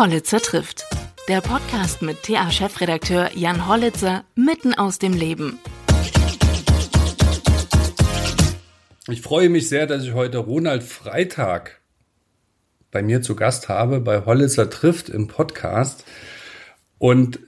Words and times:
Hollitzer 0.00 0.40
trifft. 0.40 0.86
Der 1.28 1.42
Podcast 1.42 2.00
mit 2.00 2.22
TA-Chefredakteur 2.22 3.36
Jan 3.36 3.68
Hollitzer 3.68 4.24
mitten 4.34 4.72
aus 4.72 4.98
dem 4.98 5.12
Leben. 5.12 5.58
Ich 9.08 9.20
freue 9.20 9.50
mich 9.50 9.68
sehr, 9.68 9.86
dass 9.86 10.02
ich 10.02 10.14
heute 10.14 10.38
Ronald 10.38 10.84
Freitag 10.84 11.82
bei 12.90 13.02
mir 13.02 13.20
zu 13.20 13.36
Gast 13.36 13.68
habe, 13.68 14.00
bei 14.00 14.24
Hollitzer 14.24 14.70
trifft 14.70 15.10
im 15.10 15.28
Podcast. 15.28 16.06
Und 16.96 17.38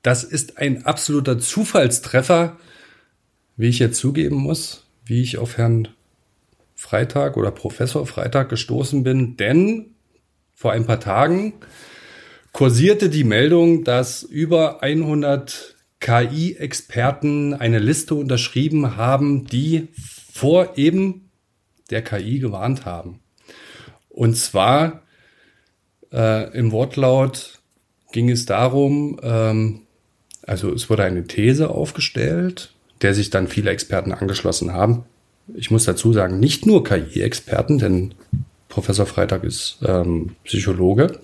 das 0.00 0.24
ist 0.24 0.56
ein 0.56 0.86
absoluter 0.86 1.38
Zufallstreffer, 1.38 2.56
wie 3.58 3.68
ich 3.68 3.80
jetzt 3.80 3.98
zugeben 3.98 4.36
muss, 4.36 4.86
wie 5.04 5.20
ich 5.20 5.36
auf 5.36 5.58
Herrn 5.58 5.88
Freitag 6.74 7.36
oder 7.36 7.50
Professor 7.50 8.06
Freitag 8.06 8.48
gestoßen 8.48 9.02
bin, 9.02 9.36
denn 9.36 9.94
vor 10.54 10.72
ein 10.72 10.86
paar 10.86 11.00
Tagen 11.00 11.52
kursierte 12.52 13.08
die 13.08 13.24
Meldung, 13.24 13.84
dass 13.84 14.22
über 14.22 14.82
100 14.82 15.76
KI-Experten 16.00 17.54
eine 17.54 17.78
Liste 17.78 18.14
unterschrieben 18.14 18.96
haben, 18.96 19.46
die 19.46 19.88
vor 20.32 20.76
eben 20.76 21.30
der 21.90 22.02
KI 22.02 22.38
gewarnt 22.38 22.84
haben. 22.84 23.20
Und 24.08 24.36
zwar 24.36 25.02
äh, 26.12 26.56
im 26.56 26.72
Wortlaut 26.72 27.60
ging 28.12 28.30
es 28.30 28.46
darum, 28.46 29.18
ähm, 29.22 29.82
also 30.42 30.72
es 30.72 30.88
wurde 30.88 31.04
eine 31.04 31.26
These 31.26 31.70
aufgestellt, 31.70 32.72
der 33.02 33.14
sich 33.14 33.30
dann 33.30 33.48
viele 33.48 33.70
Experten 33.70 34.12
angeschlossen 34.12 34.72
haben. 34.72 35.04
Ich 35.54 35.70
muss 35.70 35.84
dazu 35.84 36.12
sagen, 36.12 36.40
nicht 36.40 36.66
nur 36.66 36.84
KI-Experten, 36.84 37.78
denn 37.78 38.14
Professor 38.68 39.06
Freitag 39.06 39.44
ist 39.44 39.78
ähm, 39.84 40.36
Psychologe. 40.44 41.20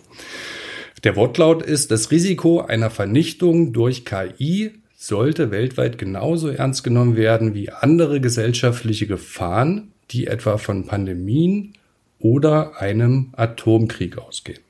Der 1.04 1.16
Wortlaut 1.16 1.62
ist, 1.62 1.90
das 1.90 2.10
Risiko 2.10 2.60
einer 2.62 2.88
Vernichtung 2.88 3.74
durch 3.74 4.06
KI 4.06 4.72
sollte 4.96 5.50
weltweit 5.50 5.98
genauso 5.98 6.48
ernst 6.48 6.82
genommen 6.82 7.14
werden 7.14 7.54
wie 7.54 7.68
andere 7.68 8.22
gesellschaftliche 8.22 9.06
Gefahren, 9.06 9.92
die 10.10 10.26
etwa 10.26 10.56
von 10.56 10.86
Pandemien 10.86 11.74
oder 12.18 12.80
einem 12.80 13.34
Atomkrieg 13.36 14.16
ausgehen. 14.16 14.60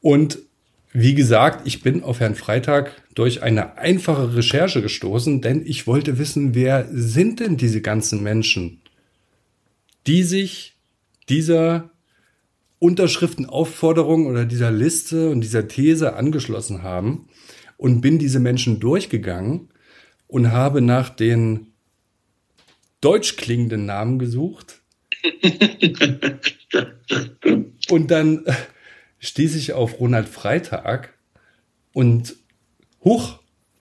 Und 0.00 0.40
wie 0.92 1.14
gesagt, 1.14 1.64
ich 1.64 1.82
bin 1.82 2.02
auf 2.02 2.18
Herrn 2.18 2.34
Freitag 2.34 3.00
durch 3.14 3.42
eine 3.42 3.78
einfache 3.78 4.34
Recherche 4.34 4.82
gestoßen, 4.82 5.40
denn 5.40 5.64
ich 5.64 5.86
wollte 5.86 6.18
wissen, 6.18 6.56
wer 6.56 6.88
sind 6.90 7.38
denn 7.38 7.56
diese 7.56 7.80
ganzen 7.80 8.24
Menschen, 8.24 8.80
die 10.08 10.24
sich 10.24 10.74
dieser 11.28 11.90
Unterschriftenaufforderung 12.78 14.26
oder 14.26 14.44
dieser 14.44 14.70
Liste 14.70 15.30
und 15.30 15.40
dieser 15.40 15.66
These 15.68 16.14
angeschlossen 16.14 16.82
haben 16.82 17.28
und 17.76 18.00
bin 18.00 18.18
diese 18.18 18.40
Menschen 18.40 18.80
durchgegangen 18.80 19.68
und 20.26 20.52
habe 20.52 20.80
nach 20.80 21.08
den 21.10 21.72
deutsch 23.00 23.36
klingenden 23.36 23.86
Namen 23.86 24.18
gesucht. 24.18 24.82
und 27.90 28.10
dann 28.10 28.44
stieß 29.18 29.56
ich 29.56 29.72
auf 29.72 29.98
Ronald 30.00 30.28
Freitag 30.28 31.14
und 31.92 32.36
huch, 33.02 33.38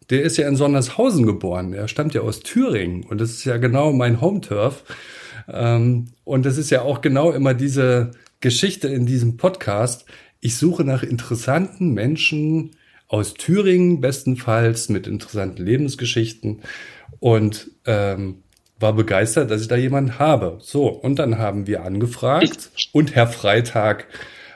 der 0.10 0.24
ist 0.24 0.38
ja 0.38 0.48
in 0.48 0.56
Sondershausen 0.56 1.26
geboren. 1.26 1.74
Er 1.74 1.88
stammt 1.88 2.14
ja 2.14 2.22
aus 2.22 2.40
Thüringen 2.40 3.04
und 3.04 3.20
das 3.20 3.32
ist 3.32 3.44
ja 3.44 3.58
genau 3.58 3.92
mein 3.92 4.22
Home-Turf. 4.22 4.84
Ähm, 5.50 6.08
und 6.24 6.46
das 6.46 6.58
ist 6.58 6.70
ja 6.70 6.82
auch 6.82 7.02
genau 7.02 7.32
immer 7.32 7.54
diese 7.54 8.12
Geschichte 8.40 8.88
in 8.88 9.06
diesem 9.06 9.38
Podcast. 9.38 10.06
Ich 10.40 10.58
suche 10.58 10.84
nach 10.84 11.04
interessanten 11.04 11.94
Menschen 11.94 12.76
aus 13.08 13.34
Thüringen, 13.34 14.02
bestenfalls 14.02 14.90
mit 14.90 15.08
interessanten 15.08 15.66
Lebensgeschichten 15.66 16.62
und 17.20 17.72
ähm, 17.86 18.44
war 18.80 18.94
begeistert, 18.94 19.50
dass 19.50 19.62
ich 19.62 19.68
da 19.68 19.76
jemanden 19.76 20.20
habe. 20.20 20.60
So, 20.62 20.88
und 20.88 21.18
dann 21.18 21.38
haben 21.38 21.68
wir 21.68 21.84
angefragt 21.84 22.70
und 22.92 23.16
Herr 23.16 23.28
Freitag 23.28 24.08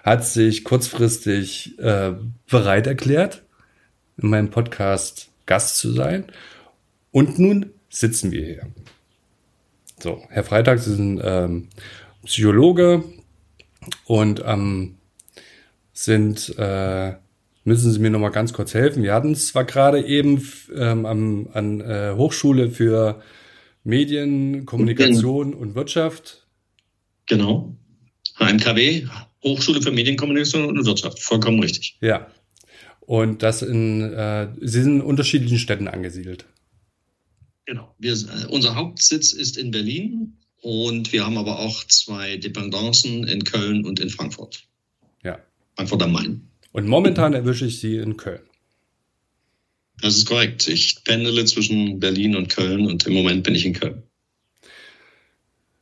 hat 0.04 0.26
sich 0.26 0.64
kurzfristig 0.64 1.80
äh, 1.80 2.14
bereit 2.50 2.88
erklärt, 2.88 3.44
in 4.18 4.30
meinem 4.30 4.50
Podcast 4.50 5.30
Gast 5.46 5.78
zu 5.78 5.92
sein. 5.92 6.26
Und 7.12 7.40
nun 7.40 7.72
sitzen 7.90 8.32
wir 8.32 8.46
hier. 8.46 8.68
So, 10.00 10.24
Herr 10.30 10.44
Freitag, 10.44 10.80
Sie 10.80 10.96
sind 10.96 11.22
ähm, 11.24 11.70
Psychologe 12.26 13.04
und 14.06 14.42
ähm, 14.46 14.98
sind, 15.94 16.54
äh, 16.58 17.14
müssen 17.64 17.92
Sie 17.92 18.00
mir 18.00 18.10
noch 18.10 18.20
mal 18.20 18.30
ganz 18.30 18.54
kurz 18.54 18.74
helfen. 18.74 19.04
Wir 19.04 19.14
hatten 19.14 19.32
es 19.32 19.48
zwar 19.48 19.66
gerade 19.66 20.06
eben 20.06 20.48
ähm, 20.76 21.06
am, 21.06 21.50
an 21.54 21.82
äh, 21.82 22.14
Hochschule 22.16 22.72
für 22.72 23.22
Medien, 23.84 24.66
Kommunikation 24.66 25.54
und 25.54 25.76
Wirtschaft. 25.76 26.48
Genau. 27.28 27.76
HMKW, 28.38 29.08
Hochschule 29.44 29.82
für 29.82 29.92
Medienkommunikation 29.92 30.66
und 30.66 30.86
Wirtschaft. 30.86 31.20
Vollkommen 31.20 31.60
richtig. 31.60 31.98
Ja. 32.02 32.28
Und 33.02 33.44
das 33.44 33.62
in, 33.62 34.02
äh, 34.02 34.50
Sie 34.60 34.82
sind 34.82 34.96
in 34.96 35.02
unterschiedlichen 35.02 35.58
Städten 35.58 35.88
angesiedelt. 35.88 36.46
Genau. 37.66 37.94
Wir, 37.98 38.14
äh, 38.14 38.48
unser 38.50 38.76
Hauptsitz 38.76 39.34
ist 39.34 39.58
in 39.58 39.72
Berlin 39.72 40.38
und 40.62 41.12
wir 41.12 41.26
haben 41.26 41.38
aber 41.38 41.60
auch 41.60 41.84
zwei 41.86 42.38
Dependancen 42.38 43.28
in 43.28 43.44
Köln 43.44 43.86
und 43.86 44.00
in 44.00 44.10
Frankfurt. 44.10 44.64
Ja. 45.24 45.40
Frankfurt 45.76 46.04
am 46.04 46.14
Main. 46.14 46.48
Und 46.72 46.88
momentan 46.88 47.34
erwische 47.34 47.66
ich 47.66 47.80
Sie 47.80 47.98
in 47.98 48.18
Köln. 48.18 48.42
Das 50.02 50.18
ist 50.18 50.28
korrekt. 50.28 50.68
Ich 50.68 51.04
pendele 51.04 51.46
zwischen 51.46 52.00
Berlin 52.00 52.36
und 52.36 52.50
Köln 52.50 52.88
und 52.88 53.06
im 53.06 53.14
Moment 53.14 53.44
bin 53.44 53.56
ich 53.56 53.66
in 53.66 53.74
Köln. 53.74 54.04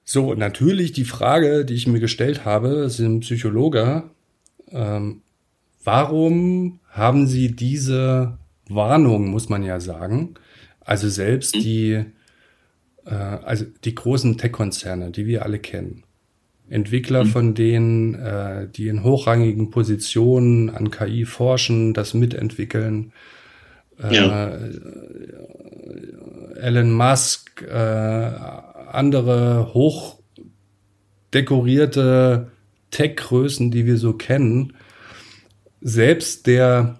So, 0.04 0.34
natürlich 0.34 0.92
die 0.92 1.06
Frage, 1.06 1.66
die 1.66 1.76
ich 1.76 1.88
mir 1.88 2.00
gestellt 2.00 2.44
habe, 2.44 2.90
sind 2.90 3.20
Psychologe. 3.20 4.10
Ähm, 4.72 5.22
warum 5.84 6.80
haben 6.90 7.28
Sie 7.28 7.56
diese 7.56 8.40
Warnung, 8.68 9.30
muss 9.30 9.50
man 9.50 9.64
ja 9.64 9.80
sagen? 9.80 10.34
Also 10.80 11.10
selbst 11.10 11.56
mhm. 11.56 11.60
die, 11.60 12.06
also 13.16 13.66
die 13.84 13.96
großen 13.96 14.38
Tech-Konzerne, 14.38 15.12
die 15.12 15.26
wir 15.26 15.44
alle 15.44 15.60
kennen, 15.60 16.04
Entwickler 16.70 17.24
mhm. 17.24 17.30
von 17.30 17.56
denen, 17.56 18.16
äh, 18.16 18.68
die 18.68 18.88
in 18.88 19.04
hochrangigen 19.04 19.72
Positionen 19.72 20.70
an 20.70 20.92
KI 20.92 21.26
forschen, 21.26 21.94
das 21.94 22.14
mitentwickeln, 22.14 23.12
äh, 24.02 24.16
ja. 24.16 24.58
Elon 26.62 26.92
Musk, 26.92 27.64
äh, 27.64 28.32
andere 28.92 29.74
hochdekorierte 29.74 32.52
Tech-Größen, 32.92 33.72
die 33.72 33.86
wir 33.86 33.98
so 33.98 34.14
kennen, 34.14 34.74
selbst 35.82 36.48
der, 36.48 37.00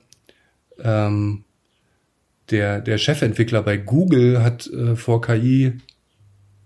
ähm, 0.82 1.44
der, 2.50 2.82
der 2.82 2.98
Chefentwickler 2.98 3.64
bei 3.64 3.78
Google 3.78 4.42
hat 4.42 4.68
äh, 4.68 4.96
vor 4.96 5.22
KI 5.22 5.74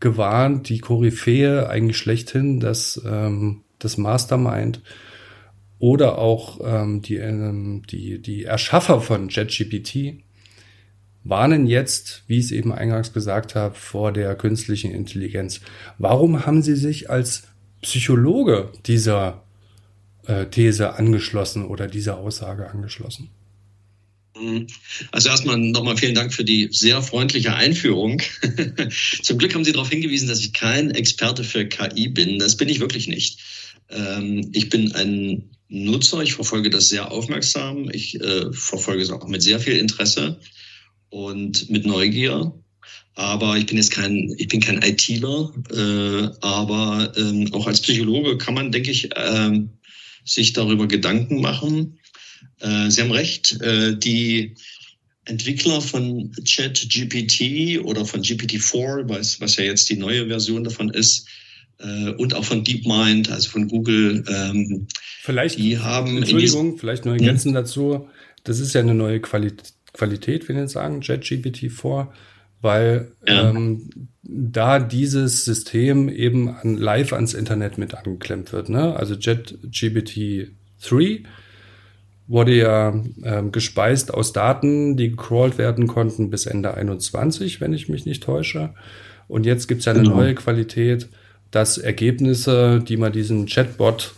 gewarnt, 0.04 0.70
die 0.70 0.80
Koryphäe 0.80 1.68
eigentlich 1.70 1.98
schlechthin, 1.98 2.60
das, 2.60 3.02
ähm, 3.06 3.62
das 3.80 3.98
Mastermind 3.98 4.82
oder 5.80 6.18
auch 6.18 6.60
ähm, 6.64 7.02
die, 7.02 7.16
ähm, 7.16 7.84
die, 7.90 8.22
die 8.22 8.44
Erschaffer 8.44 9.02
von 9.02 9.30
JetGPT 9.30 10.22
warnen 11.24 11.66
jetzt, 11.68 12.24
wie 12.28 12.38
ich 12.38 12.46
es 12.46 12.52
eben 12.52 12.74
eingangs 12.74 13.14
gesagt 13.14 13.56
habe, 13.56 13.76
vor 13.76 14.12
der 14.12 14.36
künstlichen 14.36 14.92
Intelligenz. 14.92 15.62
Warum 15.98 16.46
haben 16.46 16.62
Sie 16.62 16.76
sich 16.76 17.10
als 17.10 17.48
Psychologe 17.82 18.74
dieser 18.86 19.44
äh, 20.28 20.46
These 20.48 20.96
angeschlossen 20.96 21.66
oder 21.66 21.88
dieser 21.88 22.18
Aussage 22.18 22.70
angeschlossen? 22.70 23.30
Mhm. 24.40 24.68
Also 25.12 25.30
erstmal 25.30 25.58
nochmal 25.58 25.98
vielen 25.98 26.16
Dank 26.16 26.34
für 26.34 26.44
die 26.44 26.70
sehr 26.72 27.02
freundliche 27.02 27.54
Einführung. 27.56 28.22
Zum 29.22 29.38
Glück 29.38 29.54
haben 29.54 29.64
Sie 29.64 29.72
darauf 29.72 29.90
hingewiesen, 29.90 30.28
dass 30.28 30.40
ich 30.40 30.54
kein 30.54 30.92
Experte 30.92 31.44
für 31.44 31.66
KI 31.66 32.10
bin. 32.10 32.40
Das 32.40 32.58
bin 32.58 32.70
ich 32.70 32.80
wirklich 32.80 33.08
nicht. 33.08 33.40
Ähm, 33.90 34.50
ich 34.54 34.70
bin 34.70 34.94
ein 34.94 35.52
Nutzer, 35.70 36.22
ich 36.22 36.34
verfolge 36.34 36.70
das 36.70 36.90
sehr 36.90 37.12
aufmerksam, 37.12 37.90
ich 37.92 38.20
äh, 38.22 38.52
verfolge 38.52 39.02
es 39.02 39.10
auch 39.10 39.28
mit 39.28 39.42
sehr 39.42 39.60
viel 39.60 39.78
Interesse 39.78 40.40
und 41.10 41.70
mit 41.70 41.86
Neugier. 41.86 42.54
Aber 43.16 43.58
ich 43.58 43.68
bin 43.68 43.78
jetzt 43.78 43.92
kein, 43.92 44.34
ich 44.38 44.48
bin 44.48 44.60
kein 44.60 44.82
ITler, 44.82 45.52
äh, 45.72 46.30
aber 46.42 47.14
ähm, 47.16 47.54
auch 47.54 47.68
als 47.68 47.82
Psychologe 47.82 48.38
kann 48.38 48.56
man, 48.56 48.72
denke 48.72 48.90
ich, 48.90 49.16
äh, 49.16 49.62
sich 50.26 50.54
darüber 50.54 50.88
Gedanken 50.88 51.40
machen. 51.40 52.00
Äh, 52.60 52.90
Sie 52.90 53.02
haben 53.02 53.12
recht, 53.12 53.62
äh, 53.62 53.96
die 53.98 54.56
Entwickler 55.26 55.82
von 55.82 56.32
ChatGPT 56.46 57.80
oder 57.84 58.06
von 58.06 58.22
GPT-4, 58.22 59.08
was, 59.08 59.40
was 59.40 59.56
ja 59.56 59.64
jetzt 59.64 59.90
die 59.90 59.98
neue 59.98 60.28
Version 60.28 60.64
davon 60.64 60.90
ist, 60.90 61.28
äh, 61.80 62.10
und 62.12 62.34
auch 62.34 62.44
von 62.44 62.64
DeepMind, 62.64 63.32
also 63.32 63.50
von 63.50 63.68
Google. 63.68 64.24
Ähm, 64.28 64.88
vielleicht, 65.22 65.58
die 65.60 65.80
haben 65.80 66.18
Entschuldigung, 66.18 66.78
vielleicht 66.78 67.06
nur 67.06 67.16
ergänzen 67.16 67.50
hm? 67.50 67.56
dazu. 67.56 68.08
Das 68.44 68.60
ist 68.60 68.74
ja 68.74 68.82
eine 68.82 68.96
neue 68.96 69.22
Qualität, 69.22 69.74
Qualität 69.94 70.50
wenn 70.50 70.58
wir 70.58 70.68
sagen, 70.68 71.02
JetGPT-4, 71.02 72.08
weil 72.62 73.12
ja. 73.28 73.50
ähm, 73.50 74.10
da 74.24 74.80
dieses 74.80 75.46
System 75.46 76.10
eben 76.10 76.50
an, 76.50 76.78
live 76.78 77.14
ans 77.14 77.34
Internet 77.34 77.78
mit 77.78 77.94
angeklemmt 77.94 78.52
wird. 78.54 78.70
Ne? 78.70 78.96
Also 78.96 79.16
JetGPT 79.16 80.52
3 80.82 81.24
wurde 82.28 82.56
ja 82.56 82.94
ähm, 83.24 83.52
gespeist 83.52 84.14
aus 84.14 84.34
Daten, 84.34 84.96
die 84.98 85.12
gecrawlt 85.12 85.58
werden 85.58 85.88
konnten 85.88 86.30
bis 86.30 86.46
Ende 86.46 86.74
21, 86.74 87.62
wenn 87.62 87.74
ich 87.74 87.90
mich 87.90 88.06
nicht 88.06 88.24
täusche. 88.24 88.74
Und 89.28 89.46
jetzt 89.46 89.68
gibt 89.68 89.80
es 89.80 89.86
ja 89.86 89.94
eine 89.94 90.04
genau. 90.04 90.18
neue 90.18 90.36
Qualität, 90.36 91.10
dass 91.52 91.78
Ergebnisse, 91.78 92.84
die 92.88 92.98
man 92.98 93.12
diesem 93.12 93.46
Chatbot 93.46 94.14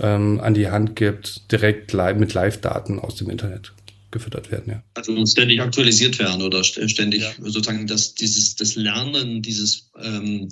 ähm, 0.00 0.40
an 0.40 0.54
die 0.54 0.70
Hand 0.70 0.96
gibt, 0.96 1.50
direkt 1.52 1.92
live, 1.92 2.18
mit 2.18 2.34
Live-Daten 2.34 2.98
aus 2.98 3.16
dem 3.16 3.30
Internet 3.30 3.72
gefüttert 4.10 4.50
werden. 4.50 4.64
Ja. 4.68 4.82
Also 4.94 5.24
ständig 5.26 5.60
aktualisiert 5.60 6.18
werden 6.18 6.42
oder 6.42 6.64
ständig 6.64 7.22
ja. 7.22 7.30
sozusagen 7.38 7.86
das, 7.86 8.14
dieses, 8.14 8.56
das 8.56 8.74
Lernen 8.74 9.42
dieses, 9.42 9.90
ähm, 10.02 10.48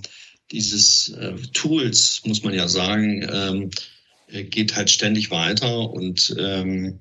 dieses 0.52 1.10
äh, 1.10 1.34
Tools, 1.52 2.22
muss 2.24 2.42
man 2.42 2.54
ja 2.54 2.68
sagen, 2.68 3.28
ähm, 3.30 3.62
äh, 3.62 3.68
geht 4.28 4.76
halt 4.76 4.90
ständig 4.90 5.30
weiter 5.30 5.90
und 5.90 6.34
ähm, 6.38 7.00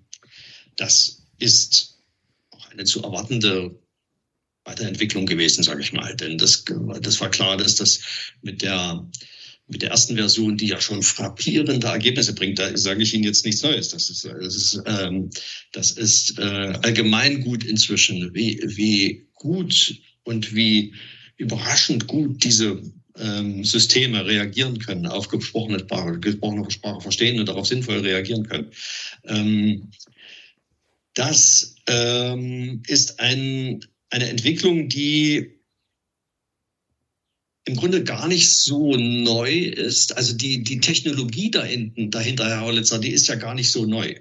das 0.75 1.23
ist 1.39 1.99
auch 2.51 2.69
eine 2.69 2.85
zu 2.85 3.03
erwartende 3.03 3.79
Weiterentwicklung 4.63 5.25
gewesen, 5.25 5.63
sage 5.63 5.81
ich 5.81 5.93
mal. 5.93 6.15
Denn 6.15 6.37
das, 6.37 6.65
das 7.01 7.21
war 7.21 7.29
klar, 7.29 7.57
dass 7.57 7.75
das 7.75 7.99
mit 8.41 8.61
der 8.61 9.09
mit 9.69 9.81
der 9.81 9.91
ersten 9.91 10.15
Version, 10.15 10.57
die 10.57 10.67
ja 10.67 10.79
schon 10.79 11.03
frappierende 11.03 11.87
Ergebnisse 11.87 12.33
bringt, 12.33 12.57
da 12.57 12.75
sage 12.77 13.03
ich 13.03 13.13
Ihnen 13.13 13.25
jetzt 13.25 13.45
nichts 13.45 13.63
Neues. 13.63 13.89
Das 13.89 14.09
ist, 14.09 14.23
das 14.23 14.55
ist, 14.55 14.81
ähm, 14.85 15.29
das 15.73 15.91
ist 15.91 16.39
äh, 16.39 16.79
allgemein 16.83 17.41
gut 17.41 17.65
inzwischen, 17.65 18.33
wie, 18.33 18.61
wie 18.65 19.27
gut 19.33 19.99
und 20.23 20.55
wie 20.55 20.93
überraschend 21.35 22.07
gut 22.07 22.43
diese 22.43 22.81
ähm, 23.19 23.63
Systeme 23.63 24.25
reagieren 24.25 24.79
können, 24.79 25.05
auf 25.05 25.27
gesprochene 25.27 25.79
Sprache, 25.79 26.19
gesprochene 26.19 26.69
Sprache 26.69 27.01
verstehen 27.01 27.39
und 27.39 27.47
darauf 27.47 27.67
sinnvoll 27.67 27.99
reagieren 27.99 28.47
können. 28.47 28.71
Ähm, 29.25 29.91
das 31.13 31.75
ähm, 31.87 32.83
ist 32.87 33.19
ein, 33.19 33.83
eine 34.09 34.29
Entwicklung, 34.29 34.87
die 34.87 35.57
im 37.65 37.75
Grunde 37.75 38.03
gar 38.03 38.27
nicht 38.27 38.49
so 38.49 38.95
neu 38.95 39.51
ist. 39.51 40.15
Also 40.15 40.35
die, 40.35 40.63
die 40.63 40.79
Technologie 40.79 41.51
dahinten, 41.51 42.11
dahinter, 42.11 42.47
Herr 42.47 42.61
Hollitzer, 42.61 42.99
die 42.99 43.11
ist 43.11 43.27
ja 43.27 43.35
gar 43.35 43.55
nicht 43.55 43.71
so 43.71 43.85
neu. 43.85 44.15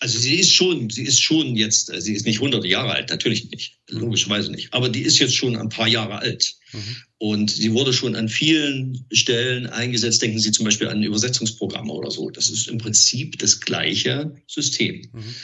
Also 0.00 0.18
sie 0.18 0.36
ist 0.36 0.52
schon, 0.52 0.90
sie 0.90 1.04
ist 1.04 1.20
schon 1.20 1.56
jetzt, 1.56 1.92
sie 2.02 2.14
ist 2.14 2.26
nicht 2.26 2.40
hunderte 2.40 2.66
Jahre 2.66 2.94
alt, 2.94 3.10
natürlich 3.10 3.50
nicht, 3.50 3.74
logischerweise 3.88 4.50
nicht. 4.50 4.72
Aber 4.72 4.88
die 4.88 5.02
ist 5.02 5.18
jetzt 5.18 5.34
schon 5.34 5.56
ein 5.56 5.68
paar 5.68 5.88
Jahre 5.88 6.18
alt. 6.18 6.56
Mhm. 6.72 6.96
Und 7.18 7.50
sie 7.50 7.72
wurde 7.72 7.92
schon 7.92 8.16
an 8.16 8.28
vielen 8.28 9.04
Stellen 9.12 9.66
eingesetzt. 9.66 10.22
Denken 10.22 10.38
Sie 10.38 10.52
zum 10.52 10.64
Beispiel 10.64 10.88
an 10.88 11.02
Übersetzungsprogramme 11.02 11.92
oder 11.92 12.10
so. 12.10 12.30
Das 12.30 12.48
ist 12.48 12.68
im 12.68 12.78
Prinzip 12.78 13.38
das 13.38 13.60
gleiche 13.60 14.34
System. 14.46 15.02
Mhm 15.12 15.34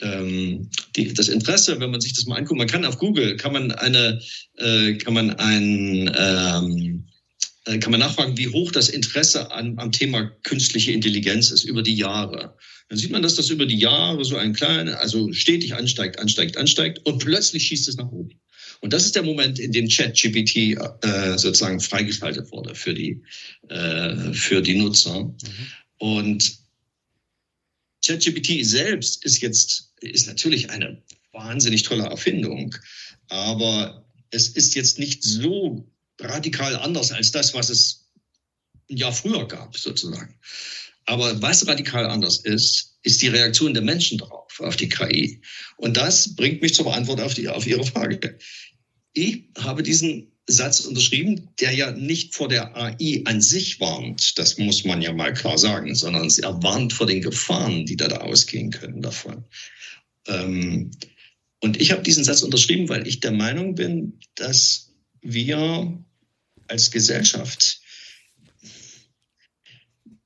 ähm, 0.00 0.70
die, 0.96 1.12
das 1.12 1.28
Interesse, 1.28 1.78
wenn 1.80 1.90
man 1.90 2.00
sich 2.00 2.14
das 2.14 2.26
mal 2.26 2.36
anguckt, 2.36 2.58
man 2.58 2.68
kann 2.68 2.84
auf 2.84 2.98
Google, 2.98 3.36
kann 3.36 3.52
man 3.52 3.72
eine, 3.72 4.20
äh, 4.56 4.94
kann 4.94 5.14
man 5.14 5.30
ein, 5.30 6.12
ähm, 6.16 7.06
äh, 7.64 7.78
kann 7.78 7.90
man 7.90 8.00
nachfragen, 8.00 8.36
wie 8.36 8.48
hoch 8.48 8.72
das 8.72 8.88
Interesse 8.88 9.52
an, 9.52 9.78
am 9.78 9.92
Thema 9.92 10.30
künstliche 10.42 10.92
Intelligenz 10.92 11.50
ist 11.50 11.64
über 11.64 11.82
die 11.82 11.94
Jahre. 11.94 12.56
Dann 12.88 12.98
sieht 12.98 13.10
man, 13.10 13.22
dass 13.22 13.34
das 13.34 13.50
über 13.50 13.66
die 13.66 13.78
Jahre 13.78 14.24
so 14.24 14.36
ein 14.36 14.52
kleiner, 14.52 15.00
also 15.00 15.32
stetig 15.32 15.74
ansteigt, 15.74 16.18
ansteigt, 16.18 16.56
ansteigt 16.56 17.00
und 17.04 17.18
plötzlich 17.18 17.64
schießt 17.64 17.88
es 17.88 17.96
nach 17.96 18.10
oben. 18.10 18.38
Und 18.80 18.92
das 18.92 19.06
ist 19.06 19.14
der 19.14 19.22
Moment, 19.22 19.58
in 19.58 19.72
dem 19.72 19.88
ChatGPT 19.88 20.76
äh, 21.02 21.38
sozusagen 21.38 21.80
freigeschaltet 21.80 22.50
wurde 22.52 22.74
für 22.74 22.92
die, 22.92 23.22
äh, 23.68 24.32
für 24.34 24.60
die 24.60 24.74
Nutzer. 24.74 25.24
Mhm. 25.24 25.36
Und 25.98 26.58
ChatGPT 28.04 28.64
selbst 28.66 29.24
ist 29.24 29.40
jetzt, 29.40 29.92
ist 30.00 30.26
natürlich 30.26 30.68
eine 30.68 31.02
wahnsinnig 31.32 31.82
tolle 31.82 32.04
Erfindung, 32.04 32.74
aber 33.28 34.06
es 34.30 34.48
ist 34.48 34.74
jetzt 34.74 34.98
nicht 34.98 35.22
so 35.22 35.90
radikal 36.20 36.76
anders 36.76 37.12
als 37.12 37.32
das, 37.32 37.54
was 37.54 37.70
es 37.70 38.04
ein 38.90 38.98
Jahr 38.98 39.12
früher 39.12 39.48
gab, 39.48 39.76
sozusagen. 39.76 40.38
Aber 41.06 41.40
was 41.42 41.66
radikal 41.66 42.06
anders 42.06 42.38
ist, 42.38 42.98
ist 43.02 43.20
die 43.20 43.28
Reaktion 43.28 43.74
der 43.74 43.82
Menschen 43.82 44.18
darauf, 44.18 44.60
auf 44.60 44.76
die 44.76 44.88
KI. 44.88 45.42
Und 45.76 45.96
das 45.96 46.34
bringt 46.34 46.62
mich 46.62 46.74
zur 46.74 46.92
Antwort 46.94 47.20
auf, 47.20 47.34
die, 47.34 47.48
auf 47.48 47.66
Ihre 47.66 47.84
Frage. 47.84 48.38
Ich 49.12 49.44
habe 49.58 49.82
diesen 49.82 50.32
Satz 50.46 50.80
unterschrieben, 50.80 51.48
der 51.60 51.72
ja 51.72 51.92
nicht 51.92 52.34
vor 52.34 52.48
der 52.48 52.76
AI 52.76 53.22
an 53.24 53.40
sich 53.40 53.80
warnt, 53.80 54.38
das 54.38 54.58
muss 54.58 54.84
man 54.84 55.00
ja 55.00 55.12
mal 55.12 55.32
klar 55.32 55.56
sagen, 55.56 55.94
sondern 55.94 56.28
er 56.42 56.62
warnt 56.62 56.92
vor 56.92 57.06
den 57.06 57.22
Gefahren, 57.22 57.86
die 57.86 57.96
da, 57.96 58.08
da 58.08 58.18
ausgehen 58.18 58.70
können 58.70 59.00
davon. 59.00 59.44
Ähm, 60.26 60.90
und 61.60 61.80
ich 61.80 61.92
habe 61.92 62.02
diesen 62.02 62.24
Satz 62.24 62.42
unterschrieben, 62.42 62.90
weil 62.90 63.06
ich 63.06 63.20
der 63.20 63.32
Meinung 63.32 63.74
bin, 63.74 64.20
dass 64.34 64.92
wir 65.22 66.04
als 66.68 66.90
Gesellschaft 66.90 67.80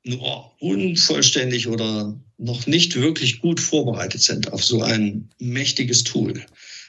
nur 0.08 0.52
unvollständig 0.60 1.68
oder 1.68 2.18
noch 2.38 2.66
nicht 2.66 2.96
wirklich 2.96 3.40
gut 3.40 3.60
vorbereitet 3.60 4.22
sind 4.22 4.52
auf 4.52 4.64
so 4.64 4.82
ein 4.82 5.28
mächtiges 5.38 6.04
Tool 6.04 6.44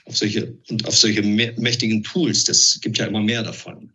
auf 0.10 0.18
solche 0.18 0.58
und 0.70 0.86
auf 0.88 0.98
solche 0.98 1.22
mächtigen 1.22 2.04
Tools. 2.04 2.44
Das 2.44 2.80
gibt 2.82 2.98
ja 2.98 3.06
immer 3.06 3.22
mehr 3.22 3.44
davon. 3.44 3.92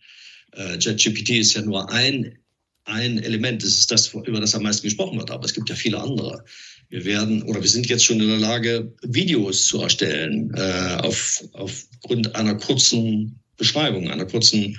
Äh, 0.53 0.79
JetGPT 0.79 1.31
ist 1.31 1.55
ja 1.55 1.63
nur 1.63 1.91
ein 1.91 2.39
ein 2.87 3.19
Element. 3.23 3.63
Das 3.63 3.71
ist 3.71 3.91
das, 3.91 4.13
über 4.13 4.41
das 4.41 4.55
am 4.55 4.63
meisten 4.63 4.87
gesprochen 4.87 5.19
wird. 5.19 5.31
Aber 5.31 5.45
es 5.45 5.55
gibt 5.55 5.69
ja 5.71 5.75
viele 5.75 6.01
andere. 6.01 6.45
Wir 6.91 7.05
werden 7.05 7.43
oder 7.43 7.63
wir 7.63 7.69
sind 7.69 7.89
jetzt 7.89 8.05
schon 8.05 8.21
in 8.21 8.29
der 8.29 8.39
Lage, 8.39 8.93
Videos 9.03 9.65
zu 9.65 9.81
erstellen 9.81 10.53
äh, 10.55 10.99
auf, 11.01 11.43
aufgrund 11.53 12.37
einer 12.37 12.55
kurzen 12.57 13.41
Beschreibung, 13.57 14.11
einer 14.11 14.27
kurzen 14.27 14.79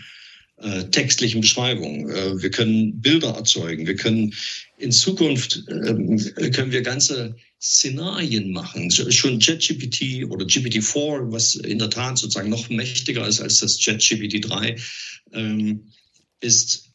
äh, 0.58 0.86
textlichen 0.86 1.42
Beschreibung. 1.42 2.10
Äh, 2.10 2.42
wir 2.42 2.50
können 2.50 3.02
Bilder 3.02 3.32
erzeugen. 3.32 3.86
Wir 3.86 3.98
können 3.98 4.34
in 4.78 4.92
Zukunft 4.92 5.64
äh, 5.68 6.50
können 6.52 6.72
wir 6.72 6.82
ganze 6.82 7.36
Szenarien 7.62 8.52
machen. 8.52 8.90
Schon 8.90 9.42
JetGPT 9.42 10.24
oder 10.30 10.46
GPT-4, 10.46 11.30
was 11.30 11.56
in 11.56 11.80
der 11.80 11.90
Tat 11.90 12.18
sozusagen 12.18 12.50
noch 12.50 12.70
mächtiger 12.70 13.28
ist 13.28 13.42
als 13.42 13.60
das 13.60 13.84
JetGPT 13.84 14.50
3, 14.50 14.78
ähm, 15.34 15.92
ist 16.40 16.90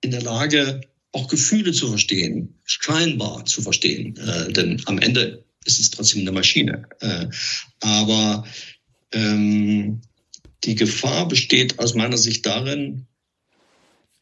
in 0.00 0.10
der 0.10 0.22
Lage, 0.22 0.80
auch 1.12 1.28
Gefühle 1.28 1.72
zu 1.72 1.88
verstehen, 1.88 2.54
scheinbar 2.64 3.44
zu 3.44 3.60
verstehen. 3.62 4.14
Denn 4.50 4.80
am 4.84 4.98
Ende 4.98 5.42
ist 5.64 5.80
es 5.80 5.90
trotzdem 5.90 6.20
eine 6.20 6.32
Maschine. 6.32 6.86
Aber 7.80 8.44
ähm, 9.12 10.02
die 10.64 10.74
Gefahr 10.74 11.28
besteht 11.28 11.78
aus 11.78 11.94
meiner 11.94 12.18
Sicht 12.18 12.46
darin, 12.46 13.06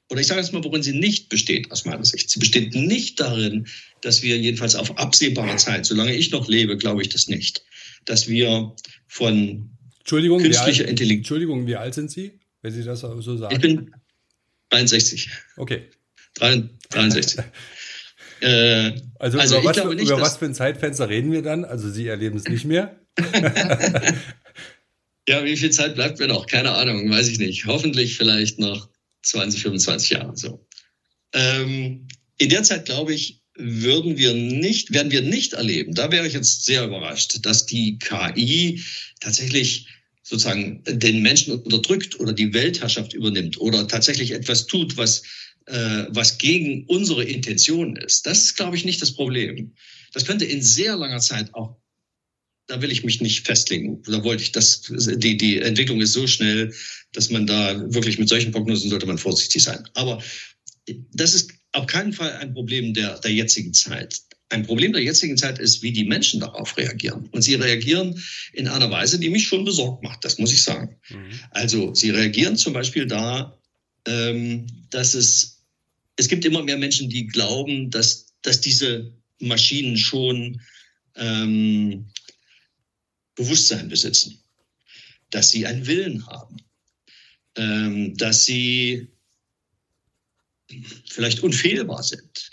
oder 0.09 0.21
ich 0.21 0.27
sage 0.29 0.41
jetzt 0.41 0.53
mal, 0.53 0.63
worin 0.63 0.83
sie 0.83 0.93
nicht 0.93 1.29
besteht, 1.29 1.73
aus 1.73 1.85
meiner 1.85 2.05
Sicht. 2.05 2.31
Sie 2.31 2.39
besteht 2.39 2.75
nicht 2.75 3.19
darin, 3.19 3.67
dass 4.03 4.23
wir 4.23 4.39
jedenfalls 4.39 4.77
auf 4.77 4.99
absehbare 4.99 5.57
Zeit, 5.57 5.85
solange 5.87 6.15
ich 6.15 6.31
noch 6.31 6.49
lebe, 6.49 6.77
glaube 6.77 7.03
ich 7.03 7.09
das 7.09 7.27
nicht, 7.27 7.65
dass 8.05 8.29
wir 8.29 8.75
von 9.09 9.71
Entschuldigung, 9.99 10.41
künstlicher 10.41 10.87
Intelligenz. 10.87 11.23
Entschuldigung, 11.23 11.67
wie 11.67 11.75
alt 11.75 11.95
sind 11.95 12.11
Sie, 12.11 12.39
wenn 12.63 12.73
Sie 12.73 12.85
das 12.85 13.01
so 13.01 13.37
sagen? 13.37 13.55
Ich 13.55 13.61
bin 13.61 13.93
63. 14.71 15.29
Okay. 15.57 15.83
63. 16.35 17.41
äh, 18.41 18.93
also, 19.19 19.39
also, 19.39 19.59
über, 19.59 19.65
was, 19.65 19.85
nicht, 19.95 20.09
über 20.09 20.21
was 20.21 20.37
für 20.37 20.45
ein 20.45 20.55
Zeitfenster 20.55 21.09
reden 21.09 21.33
wir 21.33 21.43
dann? 21.43 21.65
Also 21.65 21.91
Sie 21.91 22.07
erleben 22.07 22.37
es 22.37 22.45
nicht 22.45 22.65
mehr? 22.65 23.01
ja, 25.29 25.45
wie 25.45 25.57
viel 25.57 25.71
Zeit 25.71 25.95
bleibt 25.95 26.19
mir 26.19 26.29
noch? 26.29 26.47
Keine 26.47 26.73
Ahnung, 26.73 27.11
weiß 27.11 27.29
ich 27.29 27.39
nicht. 27.39 27.67
Hoffentlich 27.67 28.17
vielleicht 28.17 28.59
noch 28.59 28.89
20, 29.23 29.63
25 29.63 30.11
Jahre 30.11 30.37
so. 30.37 30.67
Ähm, 31.33 32.07
in 32.39 32.49
der 32.49 32.63
Zeit, 32.63 32.87
glaube 32.87 33.15
ich, 33.15 33.43
würden 33.59 34.19
wir 34.19 34.35
nicht, 34.35 34.93
werden 34.93 35.11
wir 35.11 35.23
nicht 35.23 35.55
erleben, 35.55 35.95
da 35.95 36.13
wäre 36.13 36.27
ich 36.27 36.35
jetzt 36.35 36.65
sehr 36.65 36.85
überrascht, 36.85 37.39
dass 37.43 37.67
die 37.67 37.99
KI 37.99 38.83
tatsächlich 39.21 39.89
sozusagen 40.23 40.83
den 40.87 41.23
Menschen 41.23 41.55
unterdrückt 41.55 42.19
oder 42.21 42.33
die 42.33 42.53
Weltherrschaft 42.53 43.15
übernimmt 43.15 43.61
oder 43.61 43.87
tatsächlich 43.89 44.33
etwas 44.33 44.67
tut, 44.67 44.97
was, 44.97 45.23
äh, 45.67 46.05
was 46.09 46.39
gegen 46.39 46.85
unsere 46.87 47.25
Intention 47.25 47.97
ist. 47.97 48.27
Das 48.27 48.45
ist, 48.45 48.57
glaube 48.57 48.77
ich, 48.77 48.85
nicht 48.85 49.01
das 49.01 49.15
Problem. 49.15 49.73
Das 50.13 50.27
könnte 50.27 50.45
in 50.45 50.63
sehr 50.63 50.97
langer 50.97 51.21
Zeit 51.21 51.55
auch 51.55 51.77
da 52.67 52.83
will 52.83 52.91
ich 52.91 53.05
mich 53.05 53.21
nicht 53.21 53.47
festlegen. 53.47 54.03
Da 54.03 54.25
wollte 54.25 54.43
ich, 54.43 54.53
das, 54.53 54.83
die, 54.91 55.37
die 55.37 55.61
Entwicklung 55.61 56.01
ist 56.01 56.13
so 56.13 56.27
schnell, 56.27 56.75
dass 57.13 57.31
man 57.31 57.47
da 57.47 57.81
wirklich 57.95 58.19
mit 58.19 58.29
solchen 58.29 58.53
Prognosen 58.53 58.91
sollte 58.91 59.07
man 59.07 59.19
vorsichtig 59.19 59.63
sein. 59.63 59.89
Aber 59.95 60.23
das 61.13 61.35
ist 61.35 61.53
auf 61.73 61.87
keinen 61.87 62.13
Fall 62.13 62.33
ein 62.33 62.53
Problem 62.53 62.95
der, 62.95 63.19
der 63.21 63.33
jetzigen 63.33 63.73
Zeit. 63.73 64.21
Ein 64.49 64.65
Problem 64.65 64.93
der 64.93 65.03
jetzigen 65.03 65.37
Zeit 65.37 65.59
ist, 65.59 65.83
wie 65.83 65.93
die 65.93 66.05
Menschen 66.05 66.41
darauf 66.41 66.77
reagieren. 66.77 67.29
Und 67.33 67.43
sie 67.43 67.55
reagieren 67.55 68.23
in 68.53 68.69
einer 68.69 68.91
Weise, 68.91 69.19
die 69.19 69.31
mich 69.31 69.47
schon 69.47 69.65
besorgt 69.65 70.03
macht, 70.03 70.25
das 70.25 70.39
muss 70.39 70.53
ich 70.53 70.63
sagen. 70.63 70.97
Mhm. 71.11 71.41
Also 71.51 71.95
sie 71.95 72.11
reagieren 72.11 72.57
zum 72.57 72.73
Beispiel 72.73 73.07
da, 73.07 73.59
ähm, 74.07 74.67
dass 74.91 75.15
es, 75.15 75.65
es 76.17 76.29
gibt 76.29 76.45
immer 76.45 76.63
mehr 76.63 76.79
Menschen, 76.79 77.11
die 77.11 77.27
glauben, 77.27 77.91
dass, 77.91 78.35
dass 78.43 78.61
diese 78.61 79.13
Maschinen 79.41 79.97
schon 79.97 80.61
ähm, 81.17 82.07
Bewusstsein 83.37 83.89
besitzen, 83.89 84.39
dass 85.31 85.51
sie 85.51 85.67
einen 85.67 85.87
Willen 85.87 86.27
haben, 86.27 86.57
ähm, 87.57 88.17
dass 88.17 88.45
sie 88.45 89.09
vielleicht 91.09 91.43
unfehlbar 91.43 92.03
sind, 92.03 92.51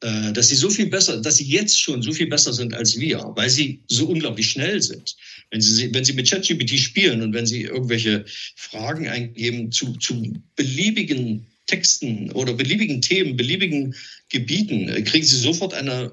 äh, 0.00 0.32
dass 0.32 0.48
sie 0.48 0.56
so 0.56 0.70
viel 0.70 0.86
besser, 0.86 1.20
dass 1.20 1.36
sie 1.36 1.44
jetzt 1.44 1.78
schon 1.78 2.02
so 2.02 2.12
viel 2.12 2.28
besser 2.28 2.52
sind 2.52 2.72
als 2.74 2.98
wir, 2.98 3.32
weil 3.36 3.50
sie 3.50 3.82
so 3.88 4.06
unglaublich 4.06 4.50
schnell 4.50 4.80
sind. 4.80 5.16
Wenn 5.50 5.60
sie, 5.60 5.92
wenn 5.92 6.04
sie 6.04 6.14
mit 6.14 6.28
ChatGPT 6.28 6.78
spielen 6.78 7.22
und 7.22 7.34
wenn 7.34 7.46
sie 7.46 7.62
irgendwelche 7.62 8.24
Fragen 8.56 9.08
eingeben 9.08 9.72
zu, 9.72 9.92
zu 9.96 10.42
beliebigen 10.56 11.46
Texten 11.66 12.32
oder 12.32 12.54
beliebigen 12.54 13.02
Themen, 13.02 13.36
beliebigen 13.36 13.94
Gebieten, 14.28 14.88
äh, 14.88 15.02
kriegen 15.02 15.26
sie 15.26 15.38
sofort 15.38 15.74
eine 15.74 16.12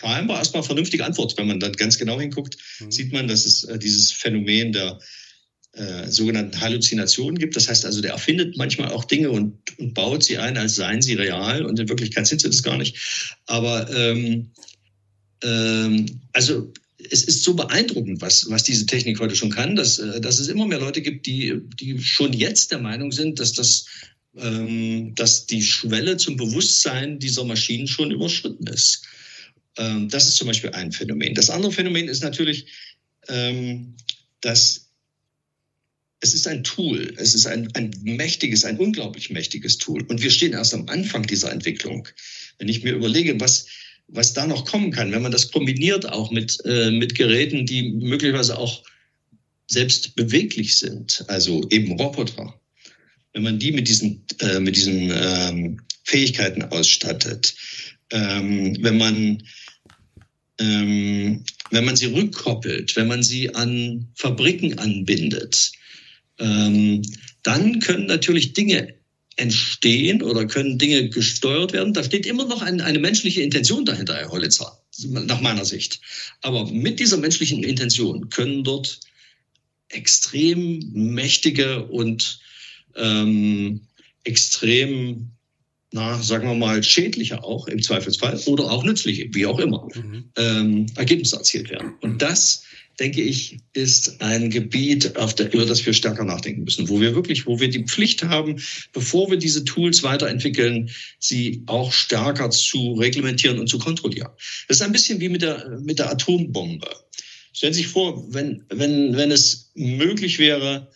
scheinbar 0.00 0.38
erstmal 0.38 0.62
vernünftige 0.62 1.04
Antwort. 1.04 1.36
Wenn 1.36 1.46
man 1.46 1.60
dann 1.60 1.72
ganz 1.72 1.98
genau 1.98 2.20
hinguckt, 2.20 2.56
mhm. 2.80 2.90
sieht 2.90 3.12
man, 3.12 3.28
dass 3.28 3.44
es 3.44 3.64
äh, 3.64 3.78
dieses 3.78 4.12
Phänomen 4.12 4.72
der 4.72 4.98
äh, 5.72 6.08
sogenannten 6.08 6.60
Halluzinationen 6.60 7.38
gibt. 7.38 7.56
Das 7.56 7.68
heißt 7.68 7.84
also, 7.84 8.00
der 8.00 8.12
erfindet 8.12 8.56
manchmal 8.56 8.90
auch 8.90 9.04
Dinge 9.04 9.30
und, 9.30 9.58
und, 9.78 9.94
baut 9.94 10.24
sie 10.24 10.38
ein, 10.38 10.56
als 10.56 10.74
seien 10.74 11.02
sie 11.02 11.14
real 11.14 11.64
und 11.64 11.78
in 11.78 11.88
Wirklichkeit 11.88 12.26
sind 12.26 12.40
sie 12.40 12.48
das 12.48 12.62
gar 12.62 12.76
nicht. 12.76 13.38
Aber 13.46 13.88
ähm, 13.94 14.50
ähm, 15.42 16.20
also 16.32 16.72
es 17.10 17.24
ist 17.24 17.44
so 17.44 17.54
beeindruckend, 17.54 18.20
was, 18.20 18.50
was 18.50 18.64
diese 18.64 18.86
Technik 18.86 19.20
heute 19.20 19.36
schon 19.36 19.50
kann, 19.50 19.76
dass, 19.76 19.98
äh, 19.98 20.20
dass 20.20 20.38
es 20.38 20.48
immer 20.48 20.66
mehr 20.66 20.80
Leute 20.80 21.02
gibt, 21.02 21.26
die, 21.26 21.60
die 21.80 22.02
schon 22.02 22.32
jetzt 22.32 22.72
der 22.72 22.78
Meinung 22.78 23.12
sind, 23.12 23.38
dass 23.38 23.52
das 23.52 23.86
ähm, 24.36 25.14
dass 25.16 25.46
die 25.46 25.62
Schwelle 25.62 26.16
zum 26.16 26.36
Bewusstsein 26.36 27.18
dieser 27.18 27.44
Maschinen 27.44 27.88
schon 27.88 28.10
überschritten 28.10 28.66
ist. 28.68 29.02
Ähm, 29.76 30.08
das 30.08 30.26
ist 30.26 30.36
zum 30.36 30.48
Beispiel 30.48 30.70
ein 30.70 30.92
Phänomen. 30.92 31.34
Das 31.34 31.50
andere 31.50 31.72
Phänomen 31.72 32.08
ist 32.08 32.22
natürlich, 32.22 32.66
ähm, 33.28 33.94
dass 34.40 34.90
es 36.20 36.34
ist 36.34 36.46
ein 36.46 36.64
Tool, 36.64 37.14
es 37.16 37.34
ist 37.34 37.46
ein, 37.46 37.74
ein 37.74 37.92
mächtiges, 38.02 38.64
ein 38.64 38.78
unglaublich 38.78 39.30
mächtiges 39.30 39.78
Tool. 39.78 40.02
Und 40.02 40.22
wir 40.22 40.30
stehen 40.30 40.52
erst 40.52 40.74
am 40.74 40.88
Anfang 40.88 41.26
dieser 41.26 41.50
Entwicklung. 41.50 42.06
Wenn 42.58 42.68
ich 42.68 42.82
mir 42.82 42.92
überlege, 42.92 43.40
was, 43.40 43.66
was 44.06 44.34
da 44.34 44.46
noch 44.46 44.66
kommen 44.66 44.90
kann, 44.90 45.12
wenn 45.12 45.22
man 45.22 45.32
das 45.32 45.50
kombiniert 45.50 46.06
auch 46.06 46.30
mit, 46.30 46.58
äh, 46.66 46.90
mit 46.90 47.14
Geräten, 47.14 47.64
die 47.64 47.92
möglicherweise 47.92 48.58
auch 48.58 48.84
selbst 49.66 50.14
beweglich 50.14 50.76
sind, 50.78 51.24
also 51.28 51.66
eben 51.70 51.92
Roboter, 51.92 52.60
wenn 53.32 53.42
man 53.42 53.58
die 53.58 53.72
mit 53.72 53.88
diesen, 53.88 54.24
äh, 54.40 54.60
mit 54.60 54.76
diesen 54.76 55.10
ähm, 55.14 55.80
Fähigkeiten 56.04 56.64
ausstattet, 56.64 57.54
ähm, 58.10 58.76
wenn 58.80 58.98
man 58.98 59.42
ähm, 60.60 61.44
wenn 61.70 61.84
man 61.84 61.96
sie 61.96 62.06
rückkoppelt, 62.06 62.94
wenn 62.96 63.08
man 63.08 63.22
sie 63.22 63.54
an 63.54 64.08
Fabriken 64.14 64.78
anbindet, 64.78 65.72
ähm, 66.38 67.02
dann 67.42 67.80
können 67.80 68.06
natürlich 68.06 68.52
Dinge 68.52 68.94
entstehen 69.36 70.22
oder 70.22 70.46
können 70.46 70.78
Dinge 70.78 71.08
gesteuert 71.08 71.72
werden. 71.72 71.94
Da 71.94 72.04
steht 72.04 72.26
immer 72.26 72.46
noch 72.46 72.62
ein, 72.62 72.80
eine 72.80 72.98
menschliche 72.98 73.42
Intention 73.42 73.84
dahinter, 73.84 74.16
Herr 74.16 74.30
Hollitzer, 74.30 74.82
nach 75.04 75.40
meiner 75.40 75.64
Sicht. 75.64 76.00
Aber 76.42 76.70
mit 76.70 77.00
dieser 77.00 77.16
menschlichen 77.16 77.64
Intention 77.64 78.28
können 78.28 78.64
dort 78.64 79.00
extrem 79.88 80.92
mächtige 80.92 81.86
und 81.86 82.40
ähm, 82.96 83.80
extrem, 84.24 85.30
na, 85.92 86.22
sagen 86.22 86.48
wir 86.48 86.54
mal, 86.54 86.82
schädliche 86.82 87.42
auch 87.42 87.66
im 87.66 87.82
Zweifelsfall 87.82 88.38
oder 88.46 88.70
auch 88.70 88.84
nützliche, 88.84 89.28
wie 89.32 89.46
auch 89.46 89.58
immer, 89.58 89.88
mhm. 89.94 90.24
ähm, 90.36 90.86
Ergebnisse 90.94 91.36
erzielt 91.36 91.70
werden. 91.70 91.94
Und 92.00 92.22
das 92.22 92.62
denke 93.00 93.22
ich, 93.22 93.58
ist 93.72 94.20
ein 94.20 94.50
Gebiet, 94.50 95.14
der, 95.16 95.54
über 95.54 95.64
das 95.64 95.84
wir 95.84 95.94
stärker 95.94 96.24
nachdenken 96.24 96.64
müssen, 96.64 96.88
wo 96.88 97.00
wir 97.00 97.14
wirklich, 97.14 97.46
wo 97.46 97.58
wir 97.58 97.70
die 97.70 97.84
Pflicht 97.84 98.22
haben, 98.22 98.60
bevor 98.92 99.30
wir 99.30 99.38
diese 99.38 99.64
Tools 99.64 100.02
weiterentwickeln, 100.02 100.90
sie 101.18 101.62
auch 101.66 101.92
stärker 101.92 102.50
zu 102.50 102.92
reglementieren 102.92 103.58
und 103.58 103.68
zu 103.68 103.78
kontrollieren. 103.78 104.28
Das 104.68 104.76
ist 104.76 104.82
ein 104.82 104.92
bisschen 104.92 105.18
wie 105.20 105.30
mit 105.30 105.42
der, 105.42 105.80
mit 105.82 105.98
der 105.98 106.10
Atombombe. 106.10 106.88
Stellen 107.52 107.72
Sie 107.72 107.82
sich 107.82 107.90
vor, 107.90 108.32
wenn, 108.32 108.64
wenn, 108.68 109.16
wenn 109.16 109.30
es 109.30 109.70
möglich 109.74 110.38
wäre, 110.38 110.88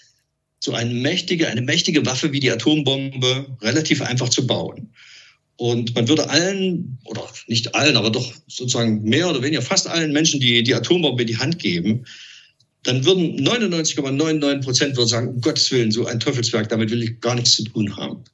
so 0.64 0.72
eine 0.72 0.94
mächtige, 0.94 1.48
eine 1.48 1.60
mächtige 1.60 2.06
Waffe 2.06 2.32
wie 2.32 2.40
die 2.40 2.50
Atombombe 2.50 3.54
relativ 3.60 4.00
einfach 4.00 4.30
zu 4.30 4.46
bauen. 4.46 4.94
Und 5.56 5.94
man 5.94 6.08
würde 6.08 6.30
allen, 6.30 6.98
oder 7.04 7.22
nicht 7.48 7.74
allen, 7.74 7.96
aber 7.96 8.10
doch 8.10 8.32
sozusagen 8.48 9.02
mehr 9.02 9.28
oder 9.28 9.42
weniger 9.42 9.60
fast 9.60 9.86
allen 9.86 10.12
Menschen, 10.12 10.40
die 10.40 10.62
die 10.62 10.74
Atombombe 10.74 11.22
in 11.22 11.28
die 11.28 11.36
Hand 11.36 11.58
geben, 11.58 12.06
dann 12.82 13.04
würden 13.04 13.46
99,99 13.46 14.62
Prozent 14.62 14.96
würden 14.96 15.08
sagen, 15.08 15.28
um 15.28 15.40
Gottes 15.42 15.70
Willen, 15.70 15.90
so 15.90 16.06
ein 16.06 16.18
Teufelswerk, 16.18 16.70
damit 16.70 16.90
will 16.90 17.02
ich 17.02 17.20
gar 17.20 17.34
nichts 17.34 17.56
zu 17.56 17.64
tun 17.64 17.94
haben. 17.96 18.24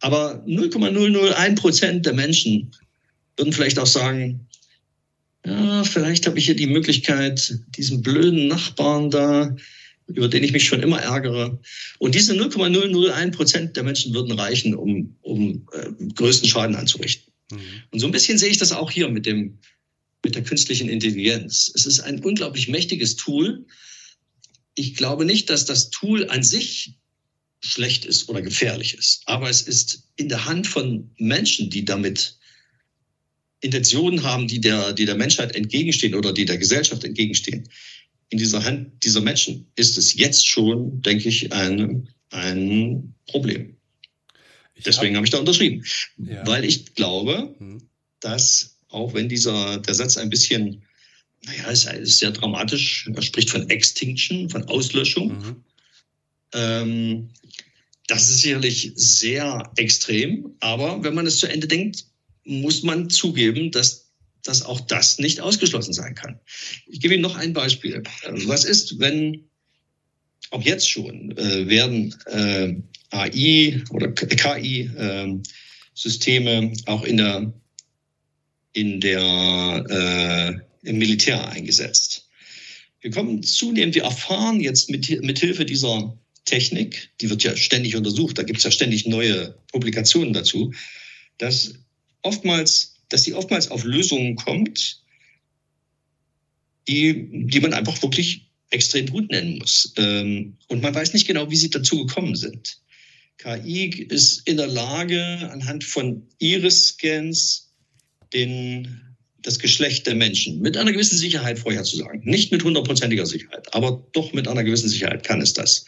Aber 0.00 0.42
0,001 0.46 1.60
Prozent 1.60 2.04
der 2.04 2.12
Menschen 2.12 2.72
würden 3.38 3.54
vielleicht 3.54 3.78
auch 3.78 3.86
sagen, 3.86 4.46
ja, 5.46 5.82
vielleicht 5.82 6.26
habe 6.26 6.38
ich 6.38 6.44
hier 6.44 6.56
die 6.56 6.66
Möglichkeit, 6.66 7.58
diesen 7.74 8.02
blöden 8.02 8.48
Nachbarn 8.48 9.10
da 9.10 9.56
über 10.08 10.28
den 10.28 10.42
ich 10.42 10.52
mich 10.52 10.64
schon 10.64 10.82
immer 10.82 11.00
ärgere. 11.00 11.60
Und 11.98 12.14
diese 12.14 12.34
0,001 12.34 13.36
Prozent 13.36 13.76
der 13.76 13.82
Menschen 13.82 14.14
würden 14.14 14.38
reichen, 14.38 14.74
um, 14.74 15.16
um 15.20 15.68
äh, 15.72 15.90
größten 16.14 16.48
Schaden 16.48 16.76
anzurichten. 16.76 17.32
Mhm. 17.52 17.58
Und 17.90 18.00
so 18.00 18.06
ein 18.06 18.12
bisschen 18.12 18.38
sehe 18.38 18.50
ich 18.50 18.58
das 18.58 18.72
auch 18.72 18.90
hier 18.90 19.08
mit 19.08 19.26
dem, 19.26 19.58
mit 20.24 20.34
der 20.34 20.42
künstlichen 20.42 20.88
Intelligenz. 20.88 21.70
Es 21.74 21.86
ist 21.86 22.00
ein 22.00 22.24
unglaublich 22.24 22.68
mächtiges 22.68 23.16
Tool. 23.16 23.66
Ich 24.74 24.94
glaube 24.94 25.24
nicht, 25.24 25.50
dass 25.50 25.66
das 25.66 25.90
Tool 25.90 26.28
an 26.30 26.42
sich 26.42 26.94
schlecht 27.60 28.04
ist 28.04 28.28
oder 28.28 28.40
gefährlich 28.40 28.94
ist. 28.94 29.22
Aber 29.26 29.50
es 29.50 29.62
ist 29.62 30.04
in 30.16 30.28
der 30.28 30.46
Hand 30.46 30.66
von 30.66 31.10
Menschen, 31.18 31.70
die 31.70 31.84
damit 31.84 32.38
Intentionen 33.60 34.22
haben, 34.22 34.46
die 34.46 34.60
der, 34.60 34.92
die 34.92 35.04
der 35.04 35.16
Menschheit 35.16 35.54
entgegenstehen 35.54 36.14
oder 36.14 36.32
die 36.32 36.44
der 36.44 36.58
Gesellschaft 36.58 37.02
entgegenstehen 37.04 37.68
in 38.30 38.38
dieser 38.38 38.64
Hand 38.64 39.04
dieser 39.04 39.20
Menschen 39.20 39.70
ist 39.76 39.96
es 39.96 40.14
jetzt 40.14 40.46
schon, 40.46 41.00
denke 41.02 41.28
ich, 41.28 41.52
ein, 41.52 42.08
ein 42.30 43.14
Problem. 43.26 43.76
Ich 44.74 44.84
Deswegen 44.84 45.14
hab, 45.14 45.16
habe 45.16 45.26
ich 45.26 45.30
da 45.30 45.38
unterschrieben, 45.38 45.84
ja. 46.18 46.46
weil 46.46 46.64
ich 46.64 46.94
glaube, 46.94 47.54
hm. 47.58 47.82
dass 48.20 48.78
auch 48.88 49.14
wenn 49.14 49.28
dieser 49.28 49.78
der 49.78 49.94
Satz 49.94 50.16
ein 50.16 50.30
bisschen, 50.30 50.82
naja, 51.44 51.68
ist, 51.70 51.86
ist 51.86 52.18
sehr 52.18 52.30
dramatisch, 52.30 53.08
er 53.14 53.22
spricht 53.22 53.50
von 53.50 53.68
Extinction, 53.70 54.48
von 54.48 54.64
Auslöschung. 54.64 55.28
Mhm. 55.28 55.64
Ähm, 56.54 57.28
das 58.06 58.30
ist 58.30 58.40
sicherlich 58.40 58.92
sehr 58.94 59.70
extrem, 59.76 60.54
aber 60.60 61.04
wenn 61.04 61.14
man 61.14 61.26
es 61.26 61.38
zu 61.38 61.46
Ende 61.46 61.66
denkt, 61.66 62.06
muss 62.44 62.82
man 62.82 63.10
zugeben, 63.10 63.70
dass 63.70 64.07
dass 64.44 64.62
auch 64.62 64.80
das 64.80 65.18
nicht 65.18 65.40
ausgeschlossen 65.40 65.92
sein 65.92 66.14
kann. 66.14 66.38
Ich 66.86 67.00
gebe 67.00 67.14
Ihnen 67.14 67.22
noch 67.22 67.36
ein 67.36 67.52
Beispiel. 67.52 68.02
Was 68.46 68.64
ist, 68.64 68.98
wenn 68.98 69.48
auch 70.50 70.62
jetzt 70.62 70.88
schon 70.88 71.36
äh, 71.36 71.68
werden 71.68 72.14
äh, 72.26 72.74
AI 73.10 73.82
oder 73.90 74.12
KI 74.12 74.90
äh, 74.96 75.38
Systeme 75.94 76.72
auch 76.86 77.04
in 77.04 77.16
der 77.16 77.52
in 78.72 79.00
der 79.00 79.84
äh, 79.88 80.88
im 80.88 80.98
Militär 80.98 81.48
eingesetzt. 81.48 82.28
Wir 83.00 83.10
kommen 83.10 83.42
zunehmend, 83.42 83.94
wir 83.94 84.04
erfahren 84.04 84.60
jetzt 84.60 84.90
mit, 84.90 85.22
mit 85.22 85.38
Hilfe 85.38 85.64
dieser 85.64 86.16
Technik, 86.44 87.10
die 87.20 87.30
wird 87.30 87.42
ja 87.42 87.56
ständig 87.56 87.96
untersucht, 87.96 88.38
da 88.38 88.42
gibt 88.42 88.58
es 88.58 88.64
ja 88.64 88.70
ständig 88.70 89.06
neue 89.06 89.56
Publikationen 89.72 90.32
dazu, 90.32 90.72
dass 91.38 91.74
oftmals 92.22 92.97
dass 93.08 93.24
sie 93.24 93.34
oftmals 93.34 93.70
auf 93.70 93.84
Lösungen 93.84 94.36
kommt, 94.36 95.02
die, 96.88 97.28
die 97.46 97.60
man 97.60 97.74
einfach 97.74 98.00
wirklich 98.02 98.48
extrem 98.70 99.06
gut 99.06 99.30
nennen 99.30 99.58
muss. 99.58 99.92
Ähm, 99.96 100.56
und 100.68 100.82
man 100.82 100.94
weiß 100.94 101.12
nicht 101.14 101.26
genau, 101.26 101.50
wie 101.50 101.56
sie 101.56 101.70
dazu 101.70 102.06
gekommen 102.06 102.36
sind. 102.36 102.80
KI 103.38 104.06
ist 104.08 104.46
in 104.48 104.56
der 104.56 104.66
Lage, 104.66 105.22
anhand 105.52 105.84
von 105.84 106.26
Iris-Scans 106.38 107.72
den, 108.32 109.16
das 109.42 109.58
Geschlecht 109.58 110.06
der 110.06 110.16
Menschen 110.16 110.60
mit 110.60 110.76
einer 110.76 110.92
gewissen 110.92 111.16
Sicherheit 111.16 111.58
vorherzusagen. 111.58 112.22
Nicht 112.24 112.50
mit 112.52 112.64
hundertprozentiger 112.64 113.26
Sicherheit, 113.26 113.72
aber 113.72 114.06
doch 114.12 114.32
mit 114.32 114.48
einer 114.48 114.64
gewissen 114.64 114.88
Sicherheit 114.88 115.24
kann 115.24 115.40
es 115.40 115.52
das. 115.52 115.86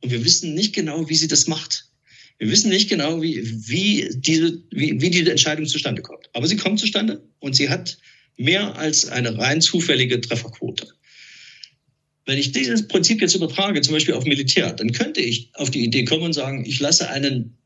Und 0.00 0.10
wir 0.10 0.24
wissen 0.24 0.54
nicht 0.54 0.74
genau, 0.74 1.08
wie 1.08 1.14
sie 1.14 1.28
das 1.28 1.46
macht. 1.46 1.91
Wir 2.38 2.50
wissen 2.50 2.70
nicht 2.70 2.88
genau, 2.88 3.22
wie, 3.22 3.40
wie, 3.68 4.08
diese, 4.14 4.62
wie, 4.70 5.00
wie 5.00 5.10
diese 5.10 5.30
Entscheidung 5.30 5.66
zustande 5.66 6.02
kommt. 6.02 6.28
Aber 6.32 6.46
sie 6.46 6.56
kommt 6.56 6.80
zustande 6.80 7.22
und 7.38 7.54
sie 7.54 7.68
hat 7.68 7.98
mehr 8.36 8.76
als 8.76 9.08
eine 9.08 9.38
rein 9.38 9.60
zufällige 9.60 10.20
Trefferquote. 10.20 10.88
Wenn 12.24 12.38
ich 12.38 12.52
dieses 12.52 12.86
Prinzip 12.86 13.20
jetzt 13.20 13.34
übertrage, 13.34 13.80
zum 13.80 13.94
Beispiel 13.94 14.14
auf 14.14 14.24
Militär, 14.24 14.72
dann 14.72 14.92
könnte 14.92 15.20
ich 15.20 15.50
auf 15.54 15.70
die 15.70 15.84
Idee 15.84 16.04
kommen 16.04 16.22
und 16.22 16.32
sagen, 16.32 16.64
ich 16.64 16.78
lasse 16.80 17.08
einen, 17.10 17.56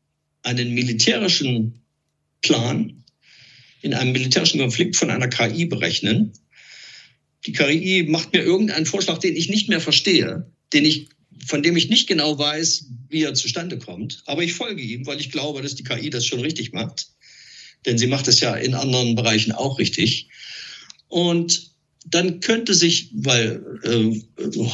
einen 0.43 0.73
militärischen 0.73 1.81
Plan 2.41 3.03
in 3.81 3.93
einem 3.93 4.11
militärischen 4.11 4.59
Konflikt 4.59 4.95
von 4.95 5.11
einer 5.11 5.27
KI 5.27 5.65
berechnen. 5.65 6.33
Die 7.45 7.51
KI 7.51 8.05
macht 8.07 8.33
mir 8.33 8.41
irgendeinen 8.41 8.85
Vorschlag, 8.85 9.19
den 9.19 9.35
ich 9.35 9.49
nicht 9.49 9.69
mehr 9.69 9.79
verstehe, 9.79 10.51
den 10.73 10.85
ich, 10.85 11.09
von 11.45 11.63
dem 11.63 11.77
ich 11.77 11.89
nicht 11.89 12.07
genau 12.07 12.37
weiß, 12.37 12.85
wie 13.09 13.23
er 13.23 13.33
zustande 13.33 13.77
kommt. 13.77 14.23
Aber 14.25 14.43
ich 14.43 14.53
folge 14.53 14.81
ihm, 14.81 15.05
weil 15.05 15.19
ich 15.19 15.31
glaube, 15.31 15.61
dass 15.61 15.75
die 15.75 15.83
KI 15.83 16.09
das 16.09 16.25
schon 16.25 16.39
richtig 16.39 16.73
macht. 16.73 17.07
Denn 17.85 17.97
sie 17.97 18.07
macht 18.07 18.27
es 18.27 18.39
ja 18.39 18.55
in 18.55 18.73
anderen 18.73 19.15
Bereichen 19.15 19.51
auch 19.51 19.79
richtig. 19.79 20.29
Und 21.07 21.71
dann 22.05 22.39
könnte 22.39 22.73
sich, 22.73 23.11
weil 23.13 23.63
äh, 23.83 24.21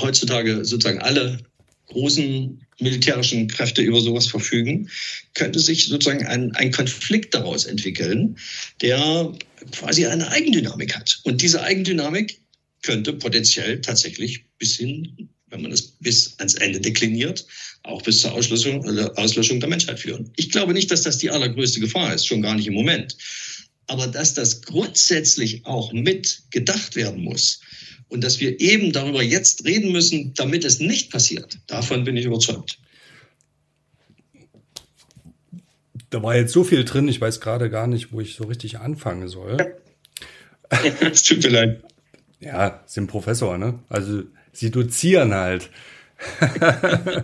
heutzutage 0.01 0.65
sozusagen 0.65 1.00
alle 1.00 1.39
großen 1.88 2.60
militärischen 2.79 3.48
Kräfte 3.48 3.82
über 3.82 4.01
sowas 4.01 4.27
verfügen, 4.27 4.89
könnte 5.34 5.60
sich 5.60 5.86
sozusagen 5.86 6.25
ein, 6.25 6.51
ein 6.55 6.72
Konflikt 6.72 7.34
daraus 7.34 7.65
entwickeln, 7.65 8.38
der 8.82 9.32
quasi 9.72 10.05
eine 10.05 10.29
Eigendynamik 10.29 10.96
hat. 10.96 11.20
Und 11.24 11.41
diese 11.41 11.62
Eigendynamik 11.62 12.39
könnte 12.82 13.13
potenziell 13.13 13.82
tatsächlich 13.82 14.46
bis 14.58 14.75
hin, 14.75 15.29
wenn 15.53 15.62
man 15.62 15.72
es 15.72 15.81
bis 15.81 16.38
ans 16.39 16.55
Ende 16.55 16.81
dekliniert, 16.81 17.45
auch 17.83 18.01
bis 18.01 18.22
zur 18.22 18.33
Auslöschung, 18.33 18.83
Auslöschung 19.15 19.60
der 19.60 19.69
Menschheit 19.69 20.00
führen. 20.00 20.31
Ich 20.36 20.50
glaube 20.50 20.74
nicht, 20.74 20.91
dass 20.91 21.03
das 21.03 21.19
die 21.19 21.29
allergrößte 21.29 21.79
Gefahr 21.79 22.13
ist, 22.13 22.25
schon 22.25 22.41
gar 22.41 22.55
nicht 22.55 22.67
im 22.67 22.74
Moment. 22.74 23.15
Aber 23.88 24.07
dass 24.07 24.33
das 24.33 24.62
grundsätzlich 24.62 25.65
auch 25.65 25.93
mit 25.93 26.43
gedacht 26.50 26.95
werden 26.95 27.24
muss 27.24 27.62
und 28.07 28.24
dass 28.24 28.39
wir 28.39 28.60
eben 28.60 28.91
darüber 28.91 29.22
jetzt 29.22 29.65
reden 29.65 29.91
müssen, 29.91 30.33
damit 30.33 30.65
es 30.65 30.79
nicht 30.79 31.12
passiert, 31.12 31.60
davon 31.67 32.03
bin 32.03 32.17
ich 32.17 32.25
überzeugt. 32.25 32.79
Da 36.10 36.22
war 36.24 36.36
jetzt 36.36 36.53
so 36.53 36.63
viel 36.63 36.83
drin, 36.86 37.07
ich 37.07 37.19
weiß 37.19 37.41
gerade 37.41 37.69
gar 37.69 37.88
nicht, 37.88 38.12
wo 38.12 38.22
ich 38.22 38.36
so 38.36 38.45
richtig 38.45 38.79
anfangen 38.79 39.27
soll. 39.27 39.57
Es 41.01 41.22
tut 41.22 41.43
mir 41.43 41.50
leid. 41.50 41.83
Ja, 42.39 42.83
sind 42.88 43.05
Professor, 43.05 43.60
ne? 43.60 43.79
Also 43.89 44.24
sie 44.53 44.72
dozieren 44.72 45.33
halt. 45.33 45.69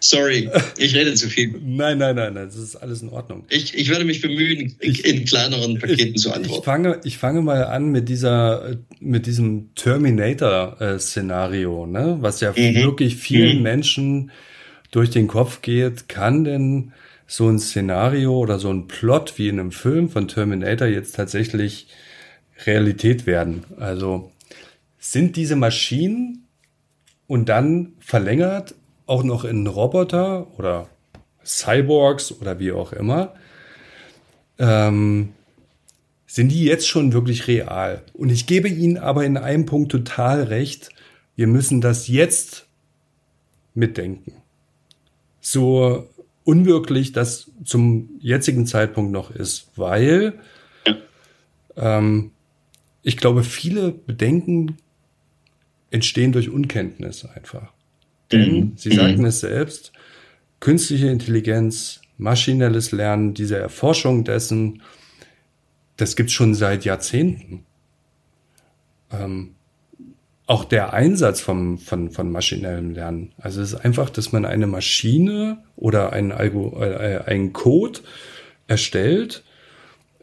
Sorry, 0.00 0.48
ich 0.76 0.94
rede 0.94 1.14
zu 1.14 1.28
viel. 1.28 1.60
Nein, 1.60 1.98
nein, 1.98 2.14
nein, 2.14 2.32
das 2.34 2.54
ist 2.56 2.76
alles 2.76 3.02
in 3.02 3.08
Ordnung. 3.08 3.44
Ich, 3.48 3.76
ich 3.76 3.90
werde 3.90 4.04
mich 4.04 4.20
bemühen, 4.20 4.76
ich, 4.78 5.04
in 5.04 5.24
kleineren 5.24 5.80
Paketen 5.80 6.14
ich, 6.14 6.22
zu 6.22 6.32
antworten. 6.32 6.60
Ich 6.60 6.64
fange, 6.64 7.00
ich 7.02 7.18
fange 7.18 7.42
mal 7.42 7.64
an 7.64 7.90
mit 7.90 8.08
dieser, 8.08 8.76
mit 9.00 9.26
diesem 9.26 9.74
Terminator-Szenario, 9.74 11.86
ne? 11.86 12.18
was 12.20 12.40
ja 12.40 12.52
mhm. 12.52 12.76
wirklich 12.76 13.16
vielen 13.16 13.56
mhm. 13.58 13.62
Menschen 13.62 14.30
durch 14.90 15.10
den 15.10 15.26
Kopf 15.26 15.60
geht. 15.62 16.08
Kann 16.08 16.44
denn 16.44 16.92
so 17.26 17.48
ein 17.48 17.58
Szenario 17.58 18.38
oder 18.38 18.60
so 18.60 18.72
ein 18.72 18.86
Plot 18.86 19.34
wie 19.36 19.48
in 19.48 19.58
einem 19.58 19.72
Film 19.72 20.10
von 20.10 20.28
Terminator 20.28 20.86
jetzt 20.86 21.16
tatsächlich 21.16 21.88
Realität 22.66 23.26
werden? 23.26 23.64
Also 23.78 24.30
sind 24.98 25.36
diese 25.36 25.56
Maschinen 25.56 26.47
und 27.28 27.48
dann 27.48 27.92
verlängert 28.00 28.74
auch 29.06 29.22
noch 29.22 29.44
in 29.44 29.68
Roboter 29.68 30.48
oder 30.58 30.88
Cyborgs 31.44 32.32
oder 32.32 32.58
wie 32.58 32.72
auch 32.72 32.92
immer, 32.92 33.34
ähm, 34.58 35.34
sind 36.26 36.50
die 36.50 36.64
jetzt 36.64 36.88
schon 36.88 37.12
wirklich 37.12 37.46
real. 37.46 38.02
Und 38.12 38.30
ich 38.30 38.46
gebe 38.46 38.68
Ihnen 38.68 38.98
aber 38.98 39.24
in 39.24 39.36
einem 39.36 39.66
Punkt 39.66 39.92
total 39.92 40.42
recht, 40.42 40.90
wir 41.36 41.46
müssen 41.46 41.80
das 41.80 42.08
jetzt 42.08 42.66
mitdenken. 43.74 44.32
So 45.40 46.08
unwirklich 46.44 47.12
das 47.12 47.50
zum 47.64 48.10
jetzigen 48.20 48.66
Zeitpunkt 48.66 49.12
noch 49.12 49.30
ist, 49.30 49.68
weil 49.76 50.34
ähm, 51.76 52.32
ich 53.02 53.16
glaube, 53.16 53.44
viele 53.44 53.92
Bedenken 53.92 54.76
entstehen 55.90 56.32
durch 56.32 56.50
Unkenntnis 56.50 57.24
einfach. 57.24 57.72
Denn, 58.32 58.52
mhm. 58.52 58.72
Sie 58.76 58.92
sagten 58.92 59.20
mhm. 59.20 59.26
es 59.26 59.40
selbst, 59.40 59.92
künstliche 60.60 61.08
Intelligenz, 61.08 62.00
maschinelles 62.18 62.92
Lernen, 62.92 63.34
diese 63.34 63.58
Erforschung 63.58 64.24
dessen, 64.24 64.82
das 65.96 66.16
gibt's 66.16 66.32
schon 66.32 66.54
seit 66.54 66.84
Jahrzehnten. 66.84 67.64
Ähm, 69.10 69.54
auch 70.46 70.64
der 70.64 70.94
Einsatz 70.94 71.40
vom, 71.40 71.78
von, 71.78 72.10
von 72.10 72.32
maschinellem 72.32 72.92
Lernen. 72.92 73.32
Also 73.38 73.60
es 73.60 73.74
ist 73.74 73.84
einfach, 73.84 74.08
dass 74.08 74.32
man 74.32 74.44
eine 74.44 74.66
Maschine 74.66 75.58
oder 75.76 76.12
einen, 76.12 76.32
Algo, 76.32 76.82
äh, 76.82 77.22
einen 77.26 77.52
Code 77.52 78.00
erstellt, 78.66 79.44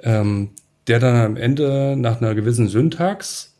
ähm, 0.02 0.50
der 0.88 1.00
dann 1.00 1.16
am 1.16 1.38
Ende 1.38 1.96
nach 1.98 2.22
einer 2.22 2.36
gewissen 2.36 2.68
Syntax 2.68 3.55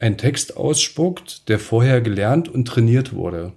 einen 0.00 0.16
Text 0.16 0.56
ausspuckt, 0.56 1.48
der 1.48 1.58
vorher 1.58 2.00
gelernt 2.00 2.48
und 2.48 2.66
trainiert 2.66 3.12
wurde. 3.12 3.52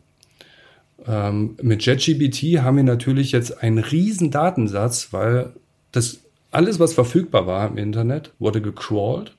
Ähm, 1.08 1.58
mit 1.62 1.86
JetGBT 1.86 2.62
haben 2.62 2.77
wir 2.77 2.84
natürlich 2.84 3.32
jetzt 3.32 3.63
einen 3.63 3.79
riesen 3.79 4.29
Datensatz, 4.29 5.12
weil 5.12 5.53
das 5.91 6.19
alles, 6.51 6.79
was 6.79 6.93
verfügbar 6.93 7.47
war 7.47 7.67
im 7.67 7.77
Internet, 7.77 8.32
wurde 8.39 8.62
gecrawlt 8.62 9.36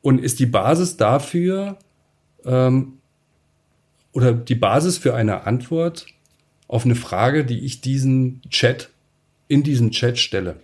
und 0.00 0.18
ist 0.18 0.40
die 0.40 0.46
Basis 0.46 0.96
dafür 0.96 1.78
ähm, 2.44 2.94
oder 4.12 4.32
die 4.32 4.54
Basis 4.54 4.98
für 4.98 5.14
eine 5.14 5.46
Antwort 5.46 6.06
auf 6.68 6.84
eine 6.84 6.96
Frage, 6.96 7.44
die 7.44 7.60
ich 7.60 7.82
diesen 7.82 8.40
Chat 8.50 8.88
in 9.46 9.62
diesen 9.62 9.90
Chat 9.90 10.18
stelle. 10.18 10.56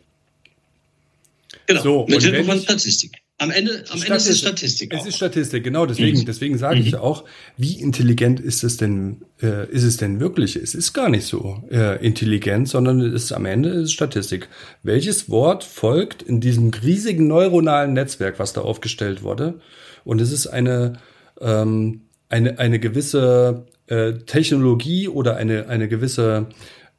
Genau, 1.66 1.82
so, 1.82 2.06
mit 2.08 2.22
Hilfe 2.22 2.44
von 2.44 2.58
Statistik. 2.58 3.22
Am 3.40 3.52
Ende, 3.52 3.84
am 3.90 4.02
Ende 4.02 4.16
ist 4.16 4.28
es 4.28 4.40
Statistik. 4.40 4.92
Es 4.92 5.02
auch. 5.02 5.06
ist 5.06 5.16
Statistik, 5.16 5.62
genau. 5.62 5.86
Deswegen, 5.86 6.18
mhm. 6.18 6.24
deswegen 6.24 6.58
sage 6.58 6.80
ich 6.80 6.92
mhm. 6.92 6.98
auch, 6.98 7.24
wie 7.56 7.80
intelligent 7.80 8.40
ist 8.40 8.64
es 8.64 8.78
denn, 8.78 9.22
äh, 9.40 9.70
ist 9.70 9.84
es 9.84 9.96
denn 9.96 10.18
wirklich? 10.18 10.56
Es 10.56 10.74
ist 10.74 10.92
gar 10.92 11.08
nicht 11.08 11.24
so 11.24 11.62
äh, 11.70 12.04
intelligent, 12.04 12.68
sondern 12.68 13.00
es 13.00 13.24
ist 13.24 13.32
am 13.32 13.46
Ende 13.46 13.68
ist 13.68 13.92
Statistik. 13.92 14.48
Welches 14.82 15.30
Wort 15.30 15.62
folgt 15.62 16.22
in 16.22 16.40
diesem 16.40 16.70
riesigen 16.70 17.28
neuronalen 17.28 17.92
Netzwerk, 17.92 18.40
was 18.40 18.54
da 18.54 18.62
aufgestellt 18.62 19.22
wurde? 19.22 19.60
Und 20.04 20.20
es 20.20 20.32
ist 20.32 20.48
eine, 20.48 20.94
ähm, 21.40 22.00
eine, 22.28 22.58
eine 22.58 22.80
gewisse 22.80 23.66
äh, 23.86 24.14
Technologie 24.14 25.06
oder 25.06 25.36
eine, 25.36 25.68
eine 25.68 25.86
gewisse 25.86 26.46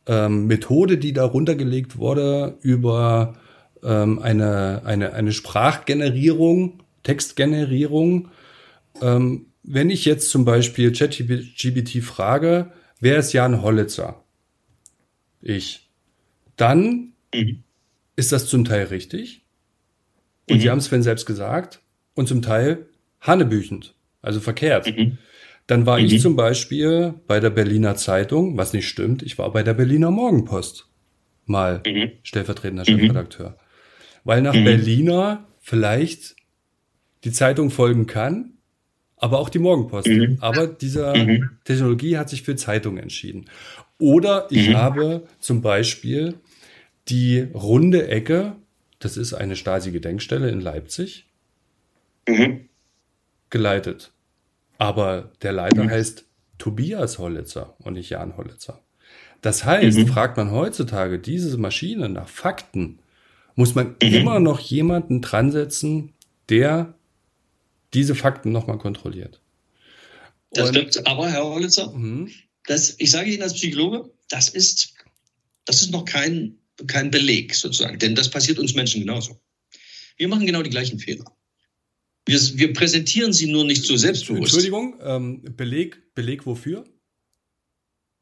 ähm, 0.07 0.47
Methode, 0.47 0.97
die 0.97 1.11
da 1.11 1.25
runtergelegt 1.25 1.97
wurde 1.97 2.57
über 2.61 3.33
ähm, 3.83 4.19
eine, 4.19 4.81
eine, 4.85 5.13
eine 5.13 5.31
Sprachgenerierung, 5.31 6.83
Textgenerierung. 7.03 8.29
Ähm, 9.01 9.47
wenn 9.63 9.89
ich 9.89 10.05
jetzt 10.05 10.29
zum 10.29 10.45
Beispiel 10.45 10.91
ChatGPT 10.91 12.03
frage, 12.03 12.71
wer 12.99 13.17
ist 13.17 13.33
Jan 13.33 13.61
Hollitzer? 13.61 14.23
Ich. 15.41 15.89
Dann 16.55 17.13
mhm. 17.33 17.63
ist 18.15 18.31
das 18.31 18.47
zum 18.47 18.65
Teil 18.65 18.85
richtig. 18.85 19.45
Und 20.49 20.57
mhm. 20.57 20.61
Sie 20.61 20.69
haben 20.69 20.81
Sven 20.81 21.03
selbst 21.03 21.25
gesagt. 21.25 21.81
Und 22.15 22.27
zum 22.27 22.41
Teil 22.41 22.87
hanebüchend, 23.21 23.95
also 24.21 24.39
verkehrt. 24.39 24.87
Mhm. 24.87 25.17
Dann 25.67 25.85
war 25.85 25.99
ich 25.99 26.13
mhm. 26.13 26.19
zum 26.19 26.35
Beispiel 26.35 27.13
bei 27.27 27.39
der 27.39 27.51
Berliner 27.51 27.95
Zeitung, 27.95 28.57
was 28.57 28.73
nicht 28.73 28.89
stimmt, 28.89 29.21
ich 29.21 29.37
war 29.37 29.51
bei 29.53 29.63
der 29.63 29.75
Berliner 29.75 30.11
Morgenpost 30.11 30.89
mal 31.45 31.81
mhm. 31.85 32.11
stellvertretender. 32.23 32.85
Chefredakteur 32.85 33.57
weil 34.23 34.41
nach 34.41 34.55
mhm. 34.55 34.63
Berliner 34.63 35.45
vielleicht 35.59 36.35
die 37.23 37.31
Zeitung 37.31 37.69
folgen 37.69 38.07
kann, 38.07 38.53
aber 39.17 39.39
auch 39.39 39.49
die 39.49 39.59
Morgenpost. 39.59 40.07
Mhm. 40.07 40.37
Aber 40.39 40.67
diese 40.67 41.13
mhm. 41.13 41.49
Technologie 41.65 42.17
hat 42.17 42.29
sich 42.29 42.43
für 42.43 42.55
Zeitung 42.55 42.97
entschieden. 42.97 43.45
Oder 43.99 44.47
ich 44.49 44.69
mhm. 44.69 44.77
habe 44.77 45.27
zum 45.39 45.61
Beispiel 45.61 46.35
die 47.09 47.47
runde 47.53 48.07
Ecke, 48.07 48.55
das 48.99 49.17
ist 49.17 49.33
eine 49.33 49.55
Stasi-Gedenkstelle 49.55 50.49
in 50.49 50.61
Leipzig, 50.61 51.27
mhm. 52.27 52.69
geleitet. 53.49 54.11
Aber 54.77 55.31
der 55.41 55.51
Leiter 55.51 55.83
mhm. 55.83 55.89
heißt 55.89 56.25
Tobias 56.57 57.19
Hollitzer 57.19 57.75
und 57.79 57.93
nicht 57.93 58.09
Jan 58.09 58.37
Hollitzer. 58.37 58.81
Das 59.41 59.63
heißt, 59.63 59.99
fragt 60.09 60.35
man 60.35 60.51
heutzutage 60.51 61.19
diese 61.19 61.57
Maschine 61.57 62.09
nach 62.09 62.27
Fakten, 62.27 62.99
muss 63.59 63.75
man 63.75 63.97
mhm. 64.01 64.13
immer 64.13 64.39
noch 64.39 64.61
jemanden 64.61 65.19
dran 65.19 65.51
setzen, 65.51 66.13
der 66.47 66.97
diese 67.93 68.15
Fakten 68.15 68.53
nochmal 68.53 68.77
kontrolliert. 68.77 69.41
Das 70.51 70.69
stimmt, 70.69 71.05
aber 71.05 71.29
Herr 71.29 71.43
Hollitzer, 71.43 71.91
mhm. 71.91 72.31
das, 72.67 72.95
ich 72.99 73.11
sage 73.11 73.29
Ihnen 73.29 73.43
als 73.43 73.55
Psychologe, 73.55 74.09
das 74.29 74.47
ist, 74.47 74.93
das 75.65 75.81
ist 75.81 75.91
noch 75.91 76.05
kein, 76.05 76.57
kein 76.87 77.11
Beleg 77.11 77.53
sozusagen, 77.53 77.99
denn 77.99 78.15
das 78.15 78.29
passiert 78.29 78.59
uns 78.59 78.75
Menschen 78.75 79.01
genauso. 79.01 79.41
Wir 80.15 80.29
machen 80.29 80.45
genau 80.45 80.61
die 80.61 80.69
gleichen 80.69 80.97
Fehler. 80.97 81.25
Wir, 82.25 82.39
wir 82.39 82.71
präsentieren 82.71 83.33
sie 83.33 83.51
nur 83.51 83.65
nicht 83.65 83.83
so 83.83 83.97
selbstbewusst. 83.97 84.53
Entschuldigung, 84.53 84.97
ähm, 85.03 85.43
Beleg, 85.57 86.01
Beleg 86.15 86.45
wofür? 86.45 86.85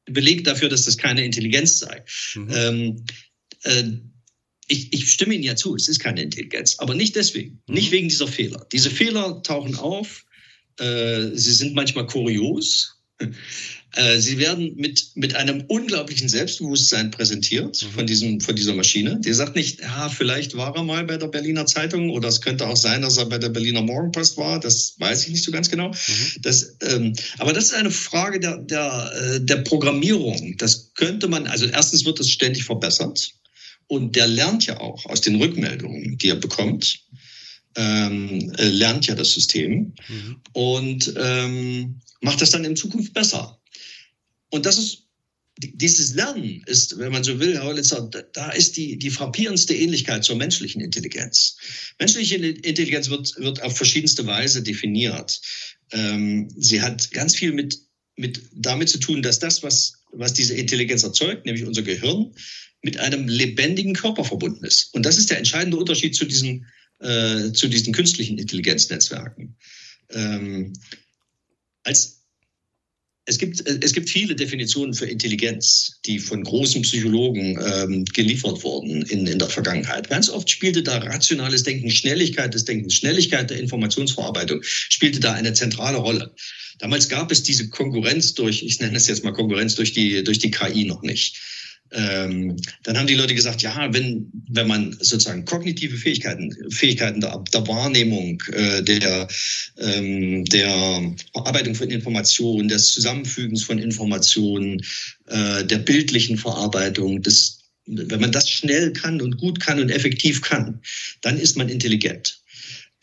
Beleg 0.06 0.45
dafür, 0.45 0.69
dass 0.69 0.86
das 0.86 0.97
keine 0.97 1.23
Intelligenz 1.23 1.78
sei. 1.78 2.04
Mhm. 2.34 2.50
Ähm, 2.52 3.06
äh, 3.62 3.84
ich, 4.68 4.94
ich, 4.94 5.12
stimme 5.12 5.34
Ihnen 5.34 5.44
ja 5.44 5.56
zu, 5.56 5.76
es 5.76 5.88
ist 5.88 6.00
keine 6.00 6.22
Intelligenz, 6.22 6.76
aber 6.80 6.94
nicht 6.94 7.16
deswegen, 7.16 7.62
mhm. 7.68 7.76
nicht 7.76 7.92
wegen 7.92 8.10
dieser 8.10 8.28
Fehler. 8.28 8.66
Diese 8.72 8.90
Fehler 8.90 9.42
tauchen 9.44 9.76
auf, 9.76 10.26
äh, 10.80 11.30
sie 11.34 11.54
sind 11.54 11.74
manchmal 11.74 12.06
kurios, 12.06 12.98
äh, 13.96 14.20
sie 14.20 14.38
werden 14.38 14.76
mit, 14.76 15.12
mit 15.16 15.36
einem 15.36 15.64
unglaublichen 15.68 16.30
Selbstbewusstsein 16.30 17.12
präsentiert 17.12 17.82
mhm. 17.82 17.92
von, 17.92 18.08
diesem, 18.08 18.42
von 18.42 18.56
dieser 18.56 18.76
Maschine. 18.76 19.20
Die 19.22 19.34
sagt 19.34 19.56
nicht, 19.56 19.80
ja, 19.80 20.10
vielleicht 20.10 20.56
war 20.56 20.76
er 20.76 20.84
mal 20.84 21.06
bei 21.06 21.18
der 21.18 21.28
Berliner 21.28 21.66
Zeitung 21.66 22.10
oder 22.10 22.28
es 22.28 22.42
könnte 22.42 22.68
auch 22.68 22.76
sein, 22.76 23.02
dass 23.02 23.18
er 23.18 23.26
bei 23.26 23.38
der 23.38 23.50
Berliner 23.50 23.82
Morgenpost 23.82 24.38
war. 24.38 24.60
Das 24.60 24.96
weiß 25.00 25.24
ich 25.24 25.30
nicht 25.30 25.44
so 25.44 25.52
ganz 25.52 25.70
genau. 25.70 25.90
Mhm. 25.90 26.42
Das, 26.42 26.76
ähm, 26.82 27.14
aber 27.40 27.54
das 27.54 27.66
ist 27.66 27.74
eine 27.74 27.92
Frage 27.92 28.40
der, 28.40 28.58
der, 28.58 29.12
äh, 29.16 29.42
der 29.42 29.58
Programmierung. 29.58 30.58
Das 30.58 30.94
könnte 30.94 31.28
man, 31.28 31.48
also 31.48 31.66
erstens 31.66 32.06
wird 32.06 32.20
das 32.20 32.30
ständig 32.30 32.66
verbessert 32.66 33.34
und 33.88 34.15
der 34.15 34.28
lernt 34.28 34.65
ja 34.65 34.80
auch 34.80 35.06
aus 35.06 35.21
den 35.21 35.36
Rückmeldungen, 35.36 36.17
die 36.17 36.30
er 36.30 36.36
bekommt. 36.36 37.04
Ähm, 37.76 38.52
äh, 38.58 38.69
lernt 38.69 39.06
ja 39.06 39.13
das 39.13 39.34
System 39.34 39.93
mhm. 40.08 40.41
und 40.54 41.13
ähm, 41.15 42.02
macht 42.21 42.41
das 42.41 42.50
dann 42.50 42.65
in 42.65 42.76
Zukunft 42.76 43.13
besser. 43.13 43.60
Und 44.50 44.65
das 44.65 44.80
ist, 44.80 45.04
dieses 45.60 46.13
Lernen 46.13 46.63
ist, 46.65 46.97
wenn 46.97 47.12
man 47.12 47.23
so 47.23 47.39
will, 47.39 47.54
Herr 47.54 47.65
Hollitzer, 47.65 48.10
da 48.34 48.50
ist 48.52 48.78
die, 48.78 48.97
die 48.97 49.10
frappierendste 49.10 49.76
Ähnlichkeit 49.76 50.23
zur 50.23 50.36
menschlichen 50.36 50.82
Intelligenz. 50.82 51.58
Menschliche 52.00 52.36
Intelligenz 52.36 53.10
wird, 53.10 53.34
wird 53.38 53.62
auf 53.63 53.76
verschiedenste 53.76 54.26
Weise 54.26 54.62
definiert. 54.62 55.41
Ähm, 55.91 56.50
sie 56.56 56.82
hat 56.82 57.12
ganz 57.12 57.36
viel 57.36 57.54
mit, 57.54 57.80
mit 58.15 58.41
damit 58.54 58.89
zu 58.89 59.00
tun, 59.00 59.21
dass 59.21 59.39
das, 59.39 59.63
was, 59.63 59.93
was 60.12 60.34
diese 60.34 60.54
Intelligenz 60.54 61.04
erzeugt, 61.04 61.45
nämlich 61.45 61.65
unser 61.65 61.82
Gehirn, 61.82 62.34
mit 62.82 63.00
einem 63.00 63.28
lebendigen 63.28 63.94
Körper 63.94 64.24
verbunden 64.24 64.66
ist. 64.66 64.94
Und 64.94 65.06
das 65.06 65.18
ist 65.18 65.30
der 65.30 65.38
entscheidende 65.38 65.78
Unterschied 65.78 66.16
zu 66.16 66.26
diesen, 66.26 66.66
äh, 67.00 67.52
zu 67.52 67.68
diesen 67.68 67.94
künstlichen 67.94 68.38
Intelligenznetzwerken. 68.38 69.56
Ähm, 70.12 70.74
als 71.84 72.18
es 73.30 73.38
gibt, 73.38 73.68
es 73.68 73.92
gibt 73.92 74.10
viele 74.10 74.36
Definitionen 74.36 74.94
für 74.94 75.06
Intelligenz, 75.06 76.00
die 76.06 76.18
von 76.18 76.46
großen 76.46 76.82
Psychologen 76.84 77.60
ähm, 77.62 78.06
geliefert 78.06 78.63
wurden 78.63 79.02
in, 79.02 79.28
in 79.28 79.38
der 79.38 79.50
Vergangenheit. 79.50 80.10
Ganz 80.10 80.30
oft 80.30 80.50
spielte 80.50 80.82
da 80.82 81.00
rationales 81.00 81.63
Denken, 81.63 81.92
Schnelligkeit 81.92 82.54
des 82.54 82.63
Denkens, 82.63 82.94
Schnelligkeit 82.94 83.50
der 83.50 83.60
Informationsverarbeitung 83.60 84.62
spielte 84.63 85.20
da 85.20 85.34
eine 85.34 85.52
zentrale 85.52 85.98
Rolle. 85.98 86.34
Damals 86.80 87.10
gab 87.10 87.30
es 87.30 87.44
diese 87.44 87.68
Konkurrenz 87.68 88.34
durch, 88.34 88.63
ich 88.63 88.80
nenne 88.80 88.96
es 88.96 89.08
jetzt 89.08 89.26
mal 89.26 89.34
Konkurrenz 89.34 89.76
durch 89.76 89.92
die, 89.92 90.24
durch 90.24 90.40
die 90.40 90.52
KI 90.52 90.86
noch 90.86 91.02
nicht 91.02 91.38
ähm, 91.91 92.58
dann 92.84 92.97
haben 92.97 93.08
die 93.08 93.15
Leute 93.15 93.36
gesagt, 93.36 93.62
ja, 93.62 93.93
wenn, 93.93 94.32
wenn 94.50 94.67
man 94.67 94.93
sozusagen 95.00 95.45
kognitive 95.45 95.97
Fähigkeiten, 95.97 96.54
Fähigkeiten 96.69 97.21
der, 97.21 97.43
der 97.54 97.67
Wahrnehmung, 97.67 98.41
äh, 98.52 98.84
der, 98.84 99.28
ähm, 99.78 100.43
der 100.45 101.15
Verarbeitung 101.34 101.76
von 101.76 101.89
Informationen, 101.89 102.67
des 102.67 102.93
Zusammenfügens 102.93 103.63
von 103.63 103.80
Informationen, 103.80 104.82
äh, 105.28 105.63
der 105.63 105.80
bildlichen 105.80 106.38
Verarbeitung, 106.38 107.21
des, 107.21 107.60
wenn 107.86 108.19
man 108.21 108.32
das 108.32 108.50
schnell 108.50 108.91
kann 108.91 109.21
und 109.21 109.38
gut 109.38 109.60
kann 109.60 109.80
und 109.80 109.89
effektiv 109.89 110.41
kann, 110.41 110.82
dann 111.21 111.38
ist 111.38 111.58
man 111.58 111.69
intelligent. 111.69 112.41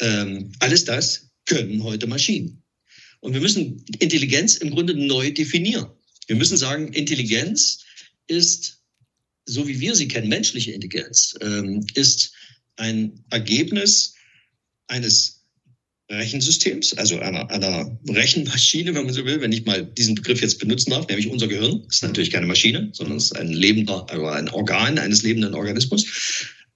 Ähm, 0.01 0.53
alles 0.59 0.85
das 0.85 1.31
können 1.47 1.83
heute 1.83 2.07
Maschinen. 2.07 2.63
Und 3.21 3.33
wir 3.33 3.41
müssen 3.41 3.83
Intelligenz 4.01 4.57
im 4.57 4.71
Grunde 4.71 4.95
neu 4.95 5.31
definieren. 5.31 5.87
Wir 6.27 6.37
müssen 6.37 6.59
sagen, 6.59 6.93
Intelligenz 6.93 7.85
ist, 8.27 8.74
so 9.47 9.67
wie 9.69 9.81
wir 9.81 9.95
sie 9.95 10.09
kennen, 10.09 10.29
menschliche 10.29 10.73
Intelligenz, 10.73 11.35
ähm, 11.41 11.87
ist 11.95 12.33
ein 12.77 13.25
Ergebnis 13.31 14.15
eines 14.87 15.45
Rechensystems, 16.11 16.95
also 16.95 17.19
einer, 17.19 17.51
einer 17.51 17.99
Rechenmaschine, 18.09 18.95
wenn 18.95 19.07
man 19.07 19.15
so 19.15 19.25
will, 19.25 19.41
wenn 19.41 19.53
ich 19.53 19.65
mal 19.65 19.85
diesen 19.85 20.15
Begriff 20.15 20.43
jetzt 20.43 20.59
benutzen 20.59 20.91
darf, 20.91 21.09
nämlich 21.09 21.29
unser 21.29 21.49
Gehirn. 21.49 21.83
Ist 21.89 22.03
natürlich 22.03 22.31
keine 22.31 22.47
Maschine, 22.47 22.91
sondern 22.93 23.17
ist 23.17 23.35
ein 23.35 23.49
lebender, 23.49 24.07
also 24.11 24.27
ein 24.27 24.49
Organ 24.51 24.99
eines 24.99 25.23
lebenden 25.23 25.55
Organismus, 25.55 26.07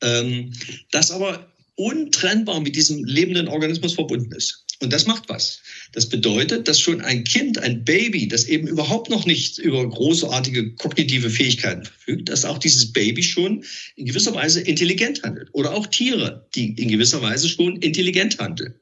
ähm, 0.01 0.53
das 0.91 1.11
aber 1.11 1.53
untrennbar 1.79 2.61
mit 2.61 2.75
diesem 2.75 3.05
lebenden 3.05 3.47
Organismus 3.47 3.95
verbunden 3.95 4.33
ist. 4.33 4.65
Und 4.81 4.93
das 4.93 5.07
macht 5.07 5.29
was. 5.29 5.61
Das 5.93 6.09
bedeutet, 6.09 6.69
dass 6.69 6.81
schon 6.81 7.01
ein 7.01 7.25
Kind, 7.25 7.59
ein 7.59 7.85
Baby, 7.85 8.29
das 8.29 8.45
eben 8.45 8.69
überhaupt 8.69 9.11
noch 9.11 9.27
nicht 9.27 9.59
über 9.59 9.89
großartige 9.89 10.75
kognitive 10.75 11.31
Fähigkeiten 11.31 11.85
verfügt, 11.85 12.29
dass 12.29 12.45
auch 12.45 12.59
dieses 12.59 12.93
Baby 12.93 13.23
schon 13.23 13.65
in 13.97 14.07
gewisser 14.07 14.35
Weise 14.35 14.61
intelligent 14.61 15.23
handelt. 15.23 15.49
Oder 15.53 15.73
auch 15.73 15.87
Tiere, 15.87 16.49
die 16.55 16.75
in 16.81 16.89
gewisser 16.89 17.23
Weise 17.23 17.49
schon 17.49 17.77
intelligent 17.77 18.39
handeln. 18.39 18.75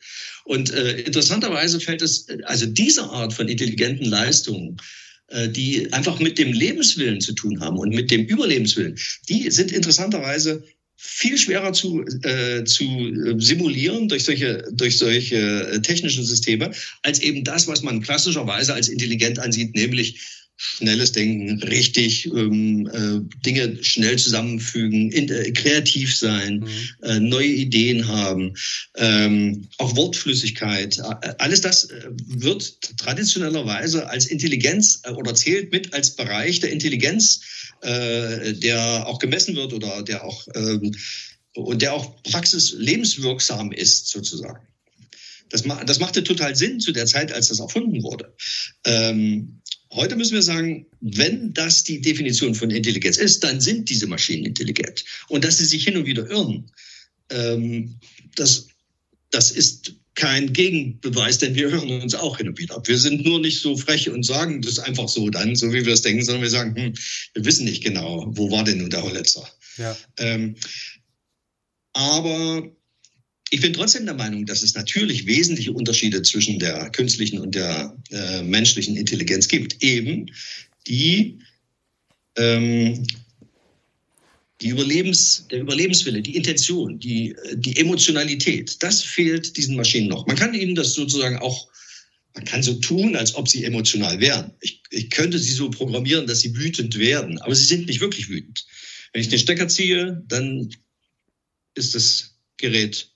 Und 0.45 0.73
äh, 0.73 1.01
interessanterweise 1.01 1.81
fällt 1.81 2.03
es, 2.03 2.27
also 2.45 2.67
diese 2.67 3.05
Art 3.05 3.33
von 3.33 3.49
intelligenten 3.49 4.07
Leistungen, 4.07 4.79
äh, 5.29 5.49
die 5.49 5.93
einfach 5.93 6.21
mit 6.21 6.39
dem 6.39 6.53
Lebenswillen 6.53 7.21
zu 7.21 7.33
tun 7.33 7.61
haben 7.61 7.79
und 7.79 7.95
mit 7.95 8.11
dem 8.11 8.25
Überlebenswillen, 8.27 8.97
die 9.29 9.51
sind 9.51 9.73
interessanterweise 9.73 10.63
viel 10.97 11.37
schwerer 11.39 11.73
zu, 11.73 12.05
äh, 12.23 12.65
zu 12.65 12.85
äh, 12.85 13.35
simulieren 13.39 14.09
durch 14.09 14.25
solche, 14.25 14.65
durch 14.73 14.99
solche 14.99 15.37
äh, 15.37 15.81
technischen 15.81 16.25
Systeme, 16.25 16.71
als 17.03 17.21
eben 17.21 17.45
das, 17.45 17.69
was 17.69 17.83
man 17.83 18.03
klassischerweise 18.03 18.75
als 18.75 18.89
intelligent 18.89 19.39
ansieht, 19.39 19.75
nämlich 19.75 20.21
schnelles 20.57 21.13
Denken, 21.13 21.63
richtig 21.65 22.27
ähm, 22.27 22.89
äh, 22.93 23.21
Dinge 23.45 23.83
schnell 23.85 24.17
zusammenfügen, 24.17 25.11
in, 25.13 25.29
äh, 25.29 25.53
kreativ 25.53 26.17
sein, 26.17 26.61
mhm. 26.61 26.69
äh, 27.03 27.21
neue 27.21 27.49
Ideen 27.49 28.09
haben, 28.09 28.55
ähm, 28.97 29.69
auch 29.77 29.95
Wortflüssigkeit. 29.97 30.99
Äh, 30.99 31.35
alles 31.39 31.61
das 31.61 31.89
wird 32.27 32.97
traditionellerweise 32.97 34.09
als 34.09 34.27
Intelligenz 34.27 35.03
oder 35.15 35.35
zählt 35.35 35.73
mit 35.73 35.93
als 35.93 36.17
Bereich 36.17 36.61
der 36.61 36.73
Intelligenz, 36.73 37.41
äh, 37.83 38.55
der 38.55 39.07
auch 39.07 39.19
gemessen 39.19 39.57
wird 39.57 39.73
oder 39.73 40.03
der 40.03 40.25
auch 40.25 40.47
ähm, 40.55 40.95
und 41.55 41.81
der 41.81 41.95
auch 41.95 42.23
praxis 42.23 42.75
lebenswirksam 42.77 43.73
ist 43.73 44.09
sozusagen. 44.09 44.67
Das, 45.49 45.63
das 45.87 46.01
machte 46.01 46.23
total 46.23 46.55
Sinn 46.55 46.81
zu 46.81 46.93
der 46.93 47.07
Zeit, 47.07 47.33
als 47.33 47.49
das 47.49 47.61
erfunden 47.61 48.03
wurde. 48.03 48.35
Ähm, 48.85 49.63
Heute 49.93 50.17
müssen 50.17 50.35
wir 50.35 50.43
sagen, 50.43 50.87
wenn 51.01 51.55
das 51.55 51.85
die 51.85 52.01
Definition 52.01 52.55
von 52.55 52.71
Intelligenz 52.71 53.17
ist, 53.17 53.45
dann 53.45 53.61
sind 53.61 53.89
diese 53.89 54.07
Maschinen 54.07 54.45
intelligent. 54.45 55.05
Und 55.29 55.45
dass 55.45 55.59
sie 55.59 55.65
sich 55.65 55.85
hin 55.85 55.97
und 55.97 56.07
wieder 56.07 56.29
irren, 56.29 56.71
ähm, 57.31 57.99
das, 58.35 58.67
das 59.31 59.51
ist 59.51 59.95
kein 60.17 60.53
Gegenbeweis, 60.53 61.39
denn 61.39 61.55
wir 61.55 61.71
hören 61.71 62.03
uns 62.03 62.15
auch 62.15 62.39
hin 62.39 62.49
und 62.49 62.59
wieder 62.59 62.77
ab. 62.77 62.89
Wir 62.89 62.99
sind 62.99 63.25
nur 63.25 63.39
nicht 63.39 63.61
so 63.61 63.77
frech 63.77 64.09
und 64.11 64.25
sagen 64.25 64.63
das 64.63 64.79
einfach 64.79 65.09
so 65.09 65.31
dann, 65.31 65.55
so 65.55 65.73
wie 65.73 65.85
wir 65.87 65.93
es 65.93 66.03
denken, 66.03 66.25
sondern 66.25 66.43
wir 66.43 66.51
sagen, 66.51 66.75
hm, 66.75 66.95
wir 67.35 67.45
wissen 67.45 67.65
nicht 67.65 67.85
genau, 67.85 68.27
wo 68.31 68.51
war 68.51 68.65
denn 68.65 68.79
nun 68.79 68.91
der 68.91 69.03
Hollitzer. 69.03 69.49
Ja. 69.77 69.97
Ähm, 70.19 70.57
aber 71.93 72.71
ich 73.51 73.61
bin 73.61 73.75
trotzdem 73.75 74.07
der 74.07 74.15
Meinung, 74.15 74.47
dass 74.47 74.63
es 74.63 74.75
natürlich 74.75 75.27
wesentliche 75.27 75.73
Unterschiede 75.73 76.23
zwischen 76.23 76.59
der 76.59 76.91
künstlichen 76.91 77.39
und 77.39 77.55
der 77.55 77.97
äh, 78.11 78.43
menschlichen 78.43 78.97
Intelligenz 78.97 79.49
gibt. 79.49 79.83
Eben 79.83 80.31
die, 80.87 81.39
ähm, 82.37 83.07
die 84.61 84.69
Überlebens, 84.69 85.47
der 85.51 85.61
Überlebenswille, 85.61 86.23
die 86.23 86.37
Intention, 86.37 86.99
die, 86.99 87.37
die 87.55 87.77
Emotionalität, 87.77 88.83
das 88.83 89.03
fehlt 89.03 89.57
diesen 89.57 89.77
Maschinen 89.77 90.09
noch. 90.09 90.27
Man 90.27 90.37
kann 90.37 90.55
ihnen 90.55 90.75
das 90.75 90.95
sozusagen 90.95 91.39
auch, 91.39 91.69
man 92.35 92.45
kann 92.45 92.63
so 92.63 92.75
tun, 92.75 93.17
als 93.17 93.35
ob 93.35 93.49
sie 93.49 93.65
emotional 93.65 94.19
wären. 94.21 94.53
Ich, 94.61 94.83
ich 94.91 95.11
könnte 95.11 95.39
sie 95.39 95.53
so 95.53 95.71
programmieren, 95.71 96.27
dass 96.27 96.41
sie 96.41 96.57
wütend 96.57 96.99
werden, 96.99 97.39
aber 97.43 97.55
sie 97.55 97.65
sind 97.65 97.87
nicht 97.87 98.01
wirklich 98.01 98.29
wütend. 98.29 98.67
Wenn 99.13 99.21
ich 99.21 99.29
den 99.29 99.39
Stecker 99.39 99.69
ziehe, 99.69 100.23
dann 100.27 100.71
ist 101.75 101.95
das 101.95 102.37
Gerät 102.57 103.11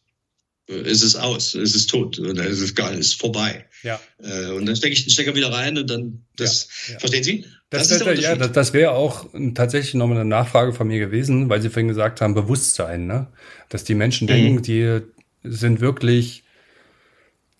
ist 0.71 1.03
es 1.03 1.17
aus, 1.17 1.55
ist 1.55 1.75
es 1.75 1.87
tot 1.87 2.19
oder 2.19 2.45
ist 2.45 2.61
es 2.61 2.75
gar 2.75 2.93
ist 2.93 3.21
vorbei. 3.21 3.67
Ja. 3.83 4.01
Äh, 4.23 4.53
und 4.53 4.67
dann 4.67 4.77
stecke 4.77 4.93
ich 4.93 5.05
den 5.05 5.11
Stecker 5.11 5.35
wieder 5.35 5.53
rein 5.53 5.79
und 5.79 5.89
dann 5.91 6.23
das. 6.37 6.69
Ja, 6.87 6.95
ja. 6.95 7.01
Verstehen 7.01 7.25
Sie? 7.25 7.45
Das, 7.71 7.89
das, 7.89 8.01
das 8.01 8.21
ja, 8.21 8.37
das, 8.37 8.53
das 8.53 8.73
wäre 8.73 8.93
auch 8.93 9.27
tatsächlich 9.55 9.95
nochmal 9.95 10.19
eine 10.19 10.29
Nachfrage 10.29 10.73
von 10.73 10.89
mir 10.89 10.99
gewesen, 10.99 11.49
weil 11.49 11.63
Sie 11.63 11.71
vorhin 11.71 11.89
gesagt 11.89 12.21
haben, 12.21 12.35
Bewusstsein, 12.35 13.07
ne? 13.07 13.29
Dass 13.69 13.85
die 13.85 13.95
Menschen 13.95 14.25
mhm. 14.25 14.33
denken, 14.33 14.63
die 14.63 15.01
sind 15.43 15.81
wirklich 15.81 16.45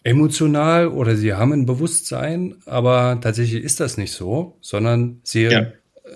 emotional 0.03 0.89
oder 0.89 1.17
sie 1.17 1.35
haben 1.35 1.53
ein 1.53 1.67
Bewusstsein, 1.67 2.57
aber 2.67 3.19
tatsächlich 3.21 3.63
ist 3.63 3.81
das 3.81 3.99
nicht 3.99 4.13
so, 4.13 4.57
sondern 4.61 5.21
sie 5.23 5.45
ja. 5.45 5.67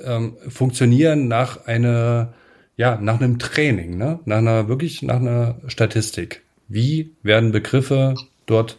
ähm, 0.05 0.37
funktionieren 0.49 1.29
nach 1.29 1.67
einer, 1.67 2.35
ja, 2.77 2.99
nach 3.01 3.21
einem 3.21 3.39
Training, 3.39 3.97
ne? 3.97 4.21
Nach 4.25 4.39
einer, 4.39 4.69
wirklich 4.69 5.03
nach 5.03 5.21
einer 5.21 5.61
Statistik. 5.67 6.43
Wie 6.75 7.13
werden 7.23 7.53
Begriffe 7.53 8.17
dort 8.47 8.79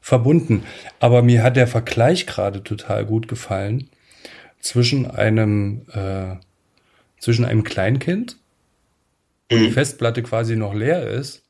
verbunden? 0.00 0.64
Aber 0.98 1.22
mir 1.22 1.44
hat 1.44 1.54
der 1.54 1.68
Vergleich 1.68 2.26
gerade 2.26 2.64
total 2.64 3.06
gut 3.06 3.28
gefallen 3.28 3.88
zwischen 4.58 5.08
einem, 5.08 5.82
äh, 5.92 6.34
zwischen 7.20 7.44
einem 7.44 7.62
Kleinkind, 7.62 8.36
wo 9.48 9.56
die 9.56 9.68
mhm. 9.68 9.72
Festplatte 9.72 10.24
quasi 10.24 10.56
noch 10.56 10.74
leer 10.74 11.08
ist, 11.08 11.44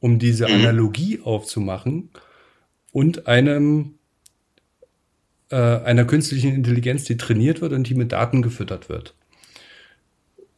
um 0.00 0.18
diese 0.18 0.48
mhm. 0.48 0.54
Analogie 0.54 1.20
aufzumachen, 1.22 2.08
und 2.92 3.26
einem 3.26 3.96
äh, 5.50 5.56
einer 5.56 6.06
künstlichen 6.06 6.54
Intelligenz, 6.54 7.04
die 7.04 7.18
trainiert 7.18 7.60
wird 7.60 7.74
und 7.74 7.86
die 7.90 7.94
mit 7.94 8.12
Daten 8.12 8.40
gefüttert 8.40 8.88
wird. 8.88 9.14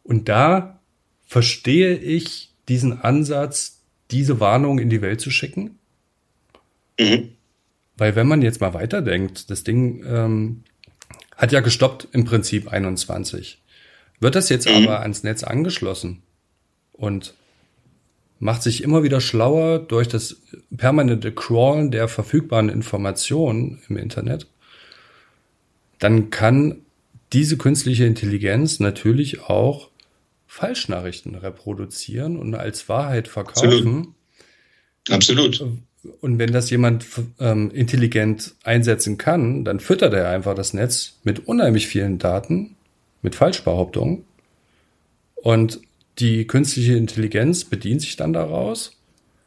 Und 0.04 0.28
da 0.28 0.78
verstehe 1.26 1.96
ich 1.96 2.52
diesen 2.68 3.00
Ansatz, 3.00 3.77
diese 4.10 4.40
Warnung 4.40 4.78
in 4.78 4.90
die 4.90 5.02
Welt 5.02 5.20
zu 5.20 5.30
schicken. 5.30 5.78
Mhm. 6.98 7.30
Weil 7.96 8.16
wenn 8.16 8.26
man 8.26 8.42
jetzt 8.42 8.60
mal 8.60 8.74
weiterdenkt, 8.74 9.50
das 9.50 9.64
Ding 9.64 10.04
ähm, 10.06 10.62
hat 11.36 11.52
ja 11.52 11.60
gestoppt 11.60 12.08
im 12.12 12.24
Prinzip 12.24 12.68
21. 12.68 13.60
Wird 14.20 14.34
das 14.34 14.48
jetzt 14.48 14.68
mhm. 14.68 14.84
aber 14.84 15.00
ans 15.00 15.22
Netz 15.22 15.42
angeschlossen 15.42 16.22
und 16.92 17.34
macht 18.40 18.62
sich 18.62 18.82
immer 18.82 19.02
wieder 19.02 19.20
schlauer 19.20 19.78
durch 19.80 20.08
das 20.08 20.36
permanente 20.76 21.32
Crawlen 21.32 21.90
der 21.90 22.08
verfügbaren 22.08 22.68
Informationen 22.68 23.82
im 23.88 23.96
Internet, 23.96 24.46
dann 25.98 26.30
kann 26.30 26.76
diese 27.32 27.56
künstliche 27.56 28.04
Intelligenz 28.04 28.80
natürlich 28.80 29.42
auch 29.42 29.87
Falschnachrichten 30.48 31.34
reproduzieren 31.36 32.36
und 32.38 32.54
als 32.54 32.88
Wahrheit 32.88 33.28
verkaufen. 33.28 34.14
Absolut. 35.08 35.52
Absolut. 35.52 35.78
Und 36.20 36.38
wenn 36.38 36.52
das 36.52 36.70
jemand 36.70 37.04
ähm, 37.38 37.70
intelligent 37.70 38.54
einsetzen 38.64 39.18
kann, 39.18 39.64
dann 39.64 39.78
füttert 39.78 40.14
er 40.14 40.30
einfach 40.30 40.54
das 40.54 40.72
Netz 40.72 41.18
mit 41.22 41.46
unheimlich 41.46 41.86
vielen 41.86 42.18
Daten, 42.18 42.76
mit 43.20 43.34
Falschbehauptungen. 43.34 44.24
Und 45.34 45.80
die 46.18 46.46
künstliche 46.46 46.96
Intelligenz 46.96 47.64
bedient 47.64 48.00
sich 48.00 48.16
dann 48.16 48.32
daraus, 48.32 48.96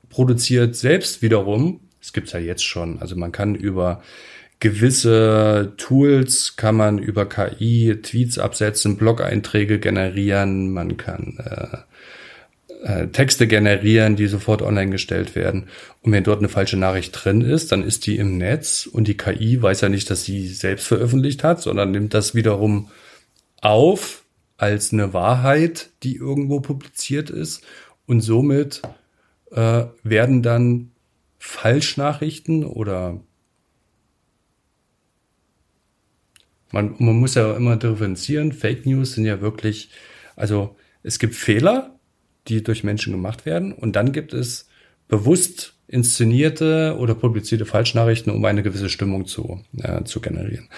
produziert 0.10 0.76
selbst 0.76 1.22
wiederum, 1.22 1.80
es 2.02 2.14
gibt's 2.14 2.32
ja 2.32 2.40
jetzt 2.40 2.64
schon, 2.64 3.00
also 3.00 3.16
man 3.16 3.32
kann 3.32 3.56
über 3.56 4.04
gewisse 4.62 5.74
Tools 5.78 6.56
kann 6.56 6.76
man 6.78 7.00
über 7.00 7.28
KI 7.28 7.98
Tweets 8.02 8.38
absetzen, 8.38 8.96
Blog-Einträge 8.96 9.80
generieren, 9.80 10.72
man 10.72 10.98
kann 10.98 11.38
äh, 11.40 11.78
äh, 12.84 13.08
Texte 13.08 13.48
generieren, 13.48 14.16
die 14.16 14.28
sofort 14.28 14.62
online 14.62 14.92
gestellt 14.92 15.36
werden. 15.36 15.68
Und 16.04 16.12
wenn 16.12 16.24
dort 16.24 16.40
eine 16.40 16.48
falsche 16.48 16.78
Nachricht 16.78 17.12
drin 17.12 17.42
ist, 17.42 17.72
dann 17.72 17.84
ist 17.84 18.06
die 18.06 18.18
im 18.18 18.38
Netz 18.38 18.86
und 18.86 19.08
die 19.08 19.18
KI 19.18 19.62
weiß 19.62 19.82
ja 19.82 19.90
nicht, 19.90 20.10
dass 20.10 20.24
sie 20.24 20.48
selbst 20.48 20.88
veröffentlicht 20.88 21.44
hat, 21.44 21.60
sondern 21.60 21.92
nimmt 21.92 22.14
das 22.14 22.36
wiederum 22.36 22.90
auf 23.62 24.24
als 24.58 24.94
eine 24.94 25.12
Wahrheit, 25.12 25.90
die 26.04 26.16
irgendwo 26.16 26.60
publiziert 26.60 27.32
ist. 27.32 27.64
Und 28.06 28.22
somit 28.22 28.84
äh, 29.52 29.86
werden 30.04 30.44
dann 30.44 30.92
Falschnachrichten 31.40 32.64
oder 32.64 33.20
Man, 36.72 36.96
man 37.00 37.16
muss 37.16 37.36
ja 37.36 37.56
immer 37.56 37.76
differenzieren. 37.76 38.52
Fake 38.52 38.86
News 38.86 39.14
sind 39.14 39.26
ja 39.26 39.42
wirklich, 39.42 39.90
also 40.36 40.76
es 41.04 41.20
gibt 41.20 41.36
Fehler, 41.36 41.96
die 42.48 42.64
durch 42.64 42.84
Menschen 42.84 43.12
gemacht 43.12 43.46
werden 43.46 43.74
und 43.74 43.96
dann 43.96 44.12
gibt 44.12 44.34
es 44.34 44.68
bewusst 45.08 45.74
inszenierte 45.88 46.96
oder 46.98 47.14
publizierte 47.14 47.66
Falschnachrichten, 47.66 48.32
um 48.32 48.44
eine 48.46 48.64
gewisse 48.64 48.90
Stimmung 48.90 49.26
zu, 49.26 49.62
äh, 49.78 50.04
zu 50.06 50.22
generieren. 50.22 50.70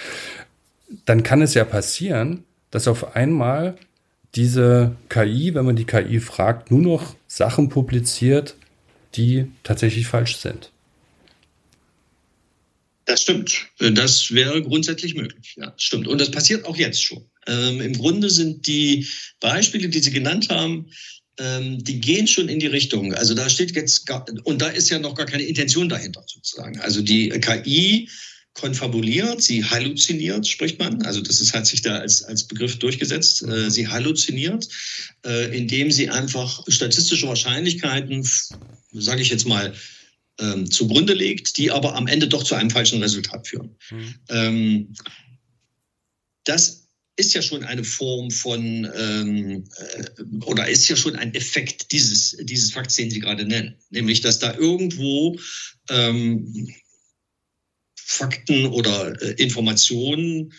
Dann 1.06 1.24
kann 1.24 1.42
es 1.42 1.54
ja 1.54 1.64
passieren, 1.64 2.44
dass 2.72 2.88
auf 2.88 3.16
einmal 3.16 3.76
diese 4.36 4.96
KI, 5.10 5.54
wenn 5.54 5.66
man 5.66 5.76
die 5.76 5.86
KI 5.86 6.20
fragt, 6.20 6.72
nur 6.72 6.82
noch 6.82 7.16
Sachen 7.28 7.70
publiziert, 7.70 8.56
die 9.16 9.52
tatsächlich 9.62 10.08
falsch 10.08 10.38
sind. 10.38 10.73
Das 13.06 13.22
stimmt. 13.22 13.68
Das 13.80 14.34
wäre 14.34 14.62
grundsätzlich 14.62 15.16
möglich. 15.16 15.56
Ja, 15.58 15.74
stimmt. 15.78 16.08
Und 16.08 16.22
das 16.22 16.32
passiert 16.32 16.66
auch 16.66 16.78
jetzt 16.78 17.04
schon. 17.04 17.30
Ähm, 17.48 17.82
Im 17.82 17.94
Grunde 17.94 18.30
sind 18.30 18.66
die 18.68 19.08
Beispiele, 19.40 19.90
die 19.90 20.00
Sie 20.00 20.12
genannt 20.12 20.50
haben, 20.50 20.90
ähm, 21.38 21.84
die 21.84 22.00
gehen 22.00 22.28
schon 22.28 22.48
in 22.48 22.60
die 22.60 22.68
Richtung. 22.68 23.14
Also 23.14 23.34
da 23.34 23.50
steht 23.50 23.76
jetzt 23.76 24.06
gar, 24.06 24.26
und 24.44 24.62
da 24.62 24.68
ist 24.68 24.90
ja 24.90 25.00
noch 25.00 25.16
gar 25.16 25.26
keine 25.26 25.44
Intention 25.44 25.90
dahinter 25.90 26.24
sozusagen. 26.28 26.80
Also 26.80 27.02
die 27.02 27.30
KI 27.30 28.08
konfabuliert, 28.54 29.42
sie 29.42 29.66
halluziniert, 29.66 30.48
spricht 30.48 30.78
man. 30.80 31.02
Also 31.02 31.22
das 31.22 31.42
ist, 31.42 31.54
hat 31.54 31.66
sich 31.66 31.82
da 31.82 31.98
als, 31.98 32.24
als 32.24 32.48
Begriff 32.48 32.78
durchgesetzt. 32.78 33.42
Äh, 33.44 33.72
sie 33.72 33.88
halluziniert, 33.88 34.68
äh, 35.26 35.58
indem 35.58 35.92
sie 35.92 36.10
einfach 36.10 36.64
statistische 36.68 37.28
Wahrscheinlichkeiten, 37.28 38.28
sage 38.94 39.22
ich 39.24 39.30
jetzt 39.30 39.48
mal, 39.48 39.74
ähm, 40.40 40.70
zugrunde 40.70 41.14
legt, 41.14 41.58
die 41.58 41.72
aber 41.72 41.96
am 41.96 42.08
Ende 42.08 42.28
doch 42.28 42.44
zu 42.44 42.56
einem 42.56 42.70
falschen 42.70 43.02
Resultat 43.02 43.48
führen. 43.48 43.76
Mhm. 43.92 44.16
Ähm, 44.30 44.94
das 46.44 46.88
ist 47.16 47.34
ja 47.34 47.42
schon 47.42 47.64
eine 47.64 47.84
Form 47.84 48.32
von 48.32 48.90
ähm, 48.96 49.64
äh, 49.78 50.24
oder 50.46 50.68
ist 50.68 50.88
ja 50.88 50.96
schon 50.96 51.16
ein 51.16 51.34
Effekt 51.36 51.92
dieses, 51.92 52.36
dieses 52.42 52.72
Fakts, 52.72 52.96
den 52.96 53.12
Sie 53.12 53.20
gerade 53.20 53.46
nennen. 53.46 53.76
Nämlich, 53.92 54.22
dass 54.22 54.40
da 54.40 54.56
irgendwo 54.56 55.38
ähm, 55.90 56.74
Fakten 57.96 58.66
oder 58.68 59.22
äh, 59.22 59.34
Informationen 59.42 60.54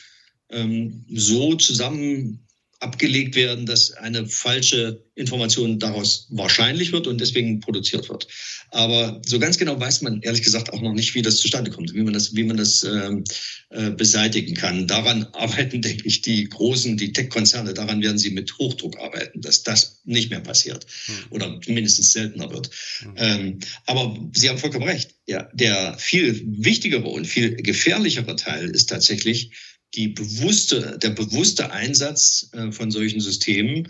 ähm, 0.50 1.04
so 1.08 1.56
zusammen 1.56 2.46
abgelegt 2.80 3.34
werden, 3.36 3.66
dass 3.66 3.92
eine 3.92 4.26
falsche 4.26 5.02
Information 5.14 5.78
daraus 5.78 6.26
wahrscheinlich 6.30 6.92
wird 6.92 7.06
und 7.06 7.20
deswegen 7.20 7.60
produziert 7.60 8.08
wird. 8.08 8.26
Aber 8.70 9.22
so 9.24 9.38
ganz 9.38 9.58
genau 9.58 9.78
weiß 9.78 10.02
man 10.02 10.20
ehrlich 10.22 10.42
gesagt 10.42 10.72
auch 10.72 10.80
noch 10.80 10.92
nicht, 10.92 11.14
wie 11.14 11.22
das 11.22 11.36
zustande 11.36 11.70
kommt, 11.70 11.94
wie 11.94 12.02
man 12.02 12.12
das, 12.12 12.34
wie 12.34 12.42
man 12.42 12.56
das 12.56 12.82
ähm, 12.82 13.22
äh, 13.70 13.90
beseitigen 13.90 14.54
kann. 14.54 14.86
Daran 14.88 15.24
arbeiten, 15.32 15.82
denke 15.82 16.06
ich, 16.06 16.22
die 16.22 16.48
großen, 16.48 16.96
die 16.96 17.12
Tech-Konzerne, 17.12 17.74
daran 17.74 18.02
werden 18.02 18.18
sie 18.18 18.30
mit 18.30 18.58
Hochdruck 18.58 18.98
arbeiten, 18.98 19.40
dass 19.40 19.62
das 19.62 20.00
nicht 20.04 20.30
mehr 20.30 20.40
passiert 20.40 20.86
hm. 21.06 21.14
oder 21.30 21.60
mindestens 21.66 22.12
seltener 22.12 22.50
wird. 22.50 22.70
Hm. 22.98 23.14
Ähm, 23.16 23.58
aber 23.86 24.18
Sie 24.32 24.48
haben 24.48 24.58
vollkommen 24.58 24.88
recht. 24.88 25.14
Ja, 25.26 25.48
der 25.54 25.96
viel 25.98 26.42
wichtigere 26.44 27.08
und 27.08 27.26
viel 27.26 27.54
gefährlichere 27.54 28.36
Teil 28.36 28.68
ist 28.68 28.90
tatsächlich, 28.90 29.52
die 29.94 30.08
bewusste, 30.08 30.98
der 31.02 31.10
bewusste 31.10 31.72
Einsatz 31.72 32.50
äh, 32.52 32.72
von 32.72 32.90
solchen 32.90 33.20
Systemen, 33.20 33.88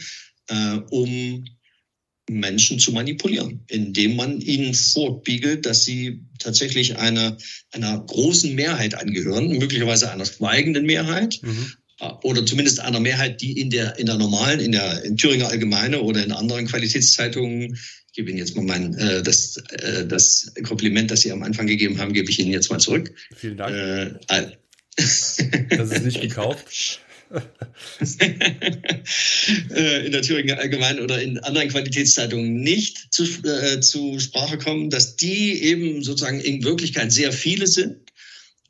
äh, 0.49 0.77
um 0.90 1.45
Menschen 2.29 2.79
zu 2.79 2.93
manipulieren, 2.93 3.64
indem 3.69 4.17
man 4.17 4.40
ihnen 4.40 4.75
vorbiegelt, 4.75 5.67
dass 5.67 5.85
sie 5.85 6.23
tatsächlich 6.38 6.97
einer, 6.97 7.37
einer 7.73 7.99
großen 7.99 8.55
Mehrheit 8.55 8.95
angehören, 8.95 9.49
möglicherweise 9.59 10.11
einer 10.11 10.25
schweigenden 10.25 10.87
Mehrheit. 10.87 11.40
Mhm. 11.43 11.73
Äh, 12.01 12.11
oder 12.23 12.47
zumindest 12.47 12.81
einer 12.81 13.01
Mehrheit, 13.01 13.40
die 13.40 13.59
in 13.59 13.71
der, 13.71 13.99
in 13.99 14.07
der 14.07 14.17
normalen, 14.17 14.61
in 14.61 14.73
der 14.73 15.05
in 15.05 15.17
Thüringer 15.17 15.49
Allgemeine 15.49 16.03
oder 16.03 16.25
in 16.25 16.33
anderen 16.33 16.67
Qualitätszeitungen 16.67 17.79
ich 18.14 18.19
gebe 18.19 18.31
Ihnen 18.31 18.38
jetzt 18.38 18.55
mal 18.55 18.64
mein, 18.64 18.95
äh, 18.95 19.25
das, 19.25 19.57
äh, 19.71 20.07
das 20.07 20.53
Kompliment, 20.62 21.11
das 21.11 21.23
Sie 21.23 21.33
am 21.33 21.43
Anfang 21.43 21.67
gegeben 21.67 21.99
haben, 21.99 22.12
gebe 22.12 22.31
ich 22.31 22.38
Ihnen 22.38 22.53
jetzt 22.53 22.71
mal 22.71 22.79
zurück. 22.79 23.12
Vielen 23.35 23.57
Dank. 23.57 23.75
Äh, 23.75 24.53
das 24.97 25.39
ist 25.91 26.05
nicht 26.05 26.21
gekauft. 26.21 27.01
Äh, 29.75 30.07
in 30.07 30.13
der 30.13 30.23
Thüringer 30.23 30.59
Allgemeinen 30.59 31.01
oder 31.01 31.21
in 31.21 31.39
anderen 31.39 31.69
Qualitätszeitungen 31.69 32.61
nicht 32.61 33.13
zu, 33.13 33.25
äh, 33.45 33.81
zu 33.81 34.19
Sprache 34.21 34.57
kommen, 34.57 34.89
dass 34.89 35.17
die 35.17 35.63
eben 35.63 36.03
sozusagen 36.03 36.41
in 36.41 36.65
Wirklichkeit 36.65 37.13
sehr 37.13 37.33
viele 37.33 37.67
sind 37.67 37.97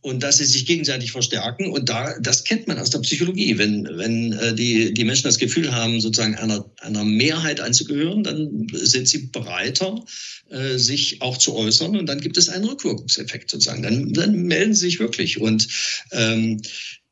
und 0.04 0.22
dass 0.22 0.36
sie 0.36 0.44
sich 0.44 0.66
gegenseitig 0.66 1.12
verstärken. 1.12 1.70
Und 1.70 1.88
da, 1.88 2.18
das 2.20 2.44
kennt 2.44 2.68
man 2.68 2.78
aus 2.78 2.90
der 2.90 2.98
Psychologie. 2.98 3.56
Wenn, 3.56 3.88
wenn 3.96 4.34
äh, 4.34 4.54
die, 4.54 4.92
die 4.92 5.04
Menschen 5.04 5.24
das 5.24 5.38
Gefühl 5.38 5.74
haben, 5.74 5.98
sozusagen 5.98 6.34
einer, 6.34 6.70
einer 6.82 7.04
Mehrheit 7.04 7.58
anzugehören, 7.58 8.22
dann 8.22 8.66
sind 8.70 9.08
sie 9.08 9.28
bereiter, 9.28 10.04
äh, 10.50 10.76
sich 10.76 11.22
auch 11.22 11.38
zu 11.38 11.56
äußern. 11.56 11.96
Und 11.96 12.04
dann 12.04 12.20
gibt 12.20 12.36
es 12.36 12.50
einen 12.50 12.66
Rückwirkungseffekt 12.66 13.48
sozusagen. 13.48 13.82
Dann, 13.82 14.12
dann 14.12 14.34
melden 14.42 14.74
sie 14.74 14.82
sich 14.82 14.98
wirklich. 15.00 15.40
Und 15.40 15.68
ähm, 16.10 16.60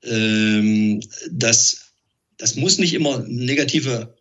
ähm, 0.03 1.01
das, 1.31 1.95
das 2.37 2.57
muss 2.57 2.77
nicht 2.77 2.93
immer 2.93 3.25
negative 3.27 4.19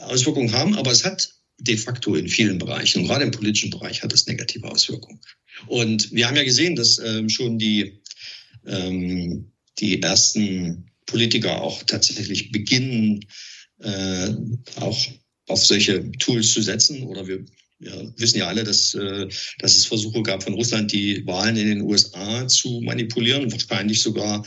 Auswirkungen 0.00 0.50
haben, 0.50 0.74
aber 0.74 0.90
es 0.90 1.04
hat 1.04 1.30
de 1.60 1.76
facto 1.76 2.16
in 2.16 2.28
vielen 2.28 2.58
Bereichen, 2.58 3.04
gerade 3.04 3.22
im 3.22 3.30
politischen 3.30 3.70
Bereich 3.70 4.02
hat 4.02 4.12
es 4.12 4.26
negative 4.26 4.68
Auswirkungen. 4.68 5.20
Und 5.66 6.12
wir 6.12 6.26
haben 6.26 6.36
ja 6.36 6.44
gesehen, 6.44 6.76
dass 6.76 6.98
ähm, 6.98 7.28
schon 7.28 7.58
die, 7.58 8.00
ähm, 8.66 9.52
die 9.78 10.02
ersten 10.02 10.90
Politiker 11.06 11.62
auch 11.62 11.82
tatsächlich 11.82 12.52
beginnen, 12.52 13.24
äh, 13.80 14.30
auch 14.76 14.98
auf 15.46 15.64
solche 15.64 16.10
Tools 16.12 16.52
zu 16.52 16.62
setzen. 16.62 17.02
Oder 17.04 17.26
wir 17.26 17.44
ja, 17.80 17.92
wissen 18.16 18.38
ja 18.38 18.48
alle, 18.48 18.64
dass, 18.64 18.94
äh, 18.94 19.28
dass 19.58 19.76
es 19.76 19.86
Versuche 19.86 20.22
gab 20.22 20.42
von 20.42 20.54
Russland, 20.54 20.92
die 20.92 21.26
Wahlen 21.26 21.56
in 21.56 21.68
den 21.68 21.80
USA 21.82 22.46
zu 22.46 22.80
manipulieren, 22.82 23.50
wahrscheinlich 23.50 24.02
sogar 24.02 24.46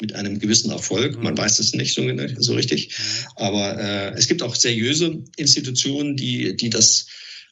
mit 0.00 0.14
einem 0.14 0.38
gewissen 0.38 0.70
Erfolg. 0.70 1.20
Man 1.22 1.34
mhm. 1.34 1.38
weiß 1.38 1.58
es 1.58 1.74
nicht 1.74 1.94
so, 1.94 2.08
so 2.38 2.54
richtig. 2.54 2.94
Aber 3.34 3.78
äh, 3.78 4.14
es 4.16 4.28
gibt 4.28 4.42
auch 4.42 4.54
seriöse 4.54 5.24
Institutionen, 5.36 6.16
die, 6.16 6.56
die 6.56 6.70
das 6.70 7.06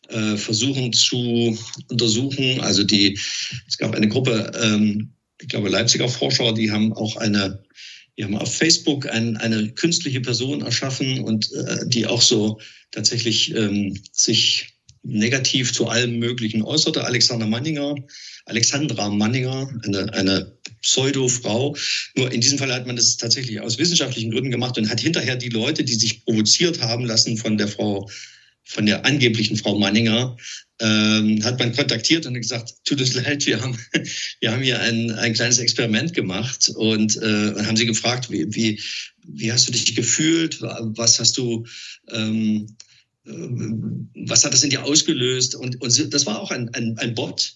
äh, 0.09 0.37
versuchen 0.37 0.93
zu 0.93 1.59
untersuchen. 1.89 2.61
Also 2.61 2.85
die, 2.85 3.19
es 3.67 3.79
gab 3.79 3.95
eine 3.95 4.09
Gruppe, 4.09 4.53
ähm, 4.63 5.13
ich 5.41 5.49
glaube 5.49 5.69
Leipziger 5.69 6.09
Forscher, 6.09 6.53
die 6.53 6.71
haben 6.71 6.93
auch 6.93 7.17
eine, 7.17 7.63
die 8.17 8.25
haben 8.25 8.37
auf 8.37 8.55
Facebook 8.55 9.09
ein, 9.09 9.37
eine 9.37 9.71
künstliche 9.73 10.21
Person 10.21 10.63
erschaffen 10.63 11.21
und 11.21 11.53
äh, 11.53 11.87
die 11.87 12.07
auch 12.07 12.23
so 12.23 12.61
tatsächlich 12.91 13.55
ähm, 13.55 13.99
sich 14.13 14.77
negativ 15.03 15.73
zu 15.73 15.87
allem 15.87 16.19
Möglichen 16.19 16.63
äußerte. 16.63 17.05
Alexander 17.05 17.47
Manninger, 17.47 17.95
Alexandra 18.47 19.09
Manninger, 19.09 19.71
eine, 19.85 20.13
eine 20.15 20.53
Pseudo-Frau. 20.83 21.77
Nur 22.17 22.33
in 22.33 22.41
diesem 22.41 22.59
Fall 22.59 22.73
hat 22.73 22.87
man 22.87 22.97
das 22.97 23.17
tatsächlich 23.17 23.61
aus 23.61 23.79
wissenschaftlichen 23.79 24.31
Gründen 24.31 24.51
gemacht 24.51 24.79
und 24.79 24.89
hat 24.89 25.01
hinterher 25.01 25.37
die 25.37 25.49
Leute, 25.49 25.85
die 25.85 25.95
sich 25.95 26.25
provoziert 26.25 26.81
haben 26.81 27.05
lassen 27.05 27.37
von 27.37 27.57
der 27.57 27.69
Frau, 27.69 28.09
von 28.67 28.85
der 28.85 29.07
angeblichen 29.07 29.57
Frau 29.57 29.79
Manninger, 29.79 30.37
ähm, 30.81 31.43
hat 31.45 31.59
man 31.59 31.75
kontaktiert 31.75 32.27
und 32.27 32.35
gesagt, 32.35 32.75
tut 32.85 33.01
uns 33.01 33.15
leid, 33.15 33.47
wir 33.47 33.63
haben, 33.63 33.79
wir 34.41 34.53
haben 34.53 34.63
hier 34.63 34.81
ein, 34.81 35.11
ein 35.13 35.33
kleines 35.33 35.59
Experiment 35.59 36.13
gemacht 36.13 36.69
und 36.75 37.17
äh, 37.17 37.65
haben 37.65 37.77
sie 37.77 37.87
gefragt, 37.87 38.31
wie, 38.31 38.47
wie, 38.55 38.81
wie 39.27 39.53
hast 39.53 39.69
du 39.69 39.73
dich 39.73 39.95
gefühlt, 39.95 40.61
was 40.61 41.19
hast 41.19 41.39
du, 41.39 41.65
ähm, 42.11 42.67
äh, 43.25 43.31
was 44.27 44.45
hat 44.45 44.53
das 44.53 44.65
in 44.65 44.71
dir 44.71 44.85
ausgelöst? 44.85 45.55
Und, 45.55 45.81
und 45.81 46.13
das 46.15 46.27
war 46.27 46.41
auch 46.41 46.51
ein, 46.51 46.69
ein, 46.75 46.99
ein 46.99 47.15
Bot, 47.15 47.55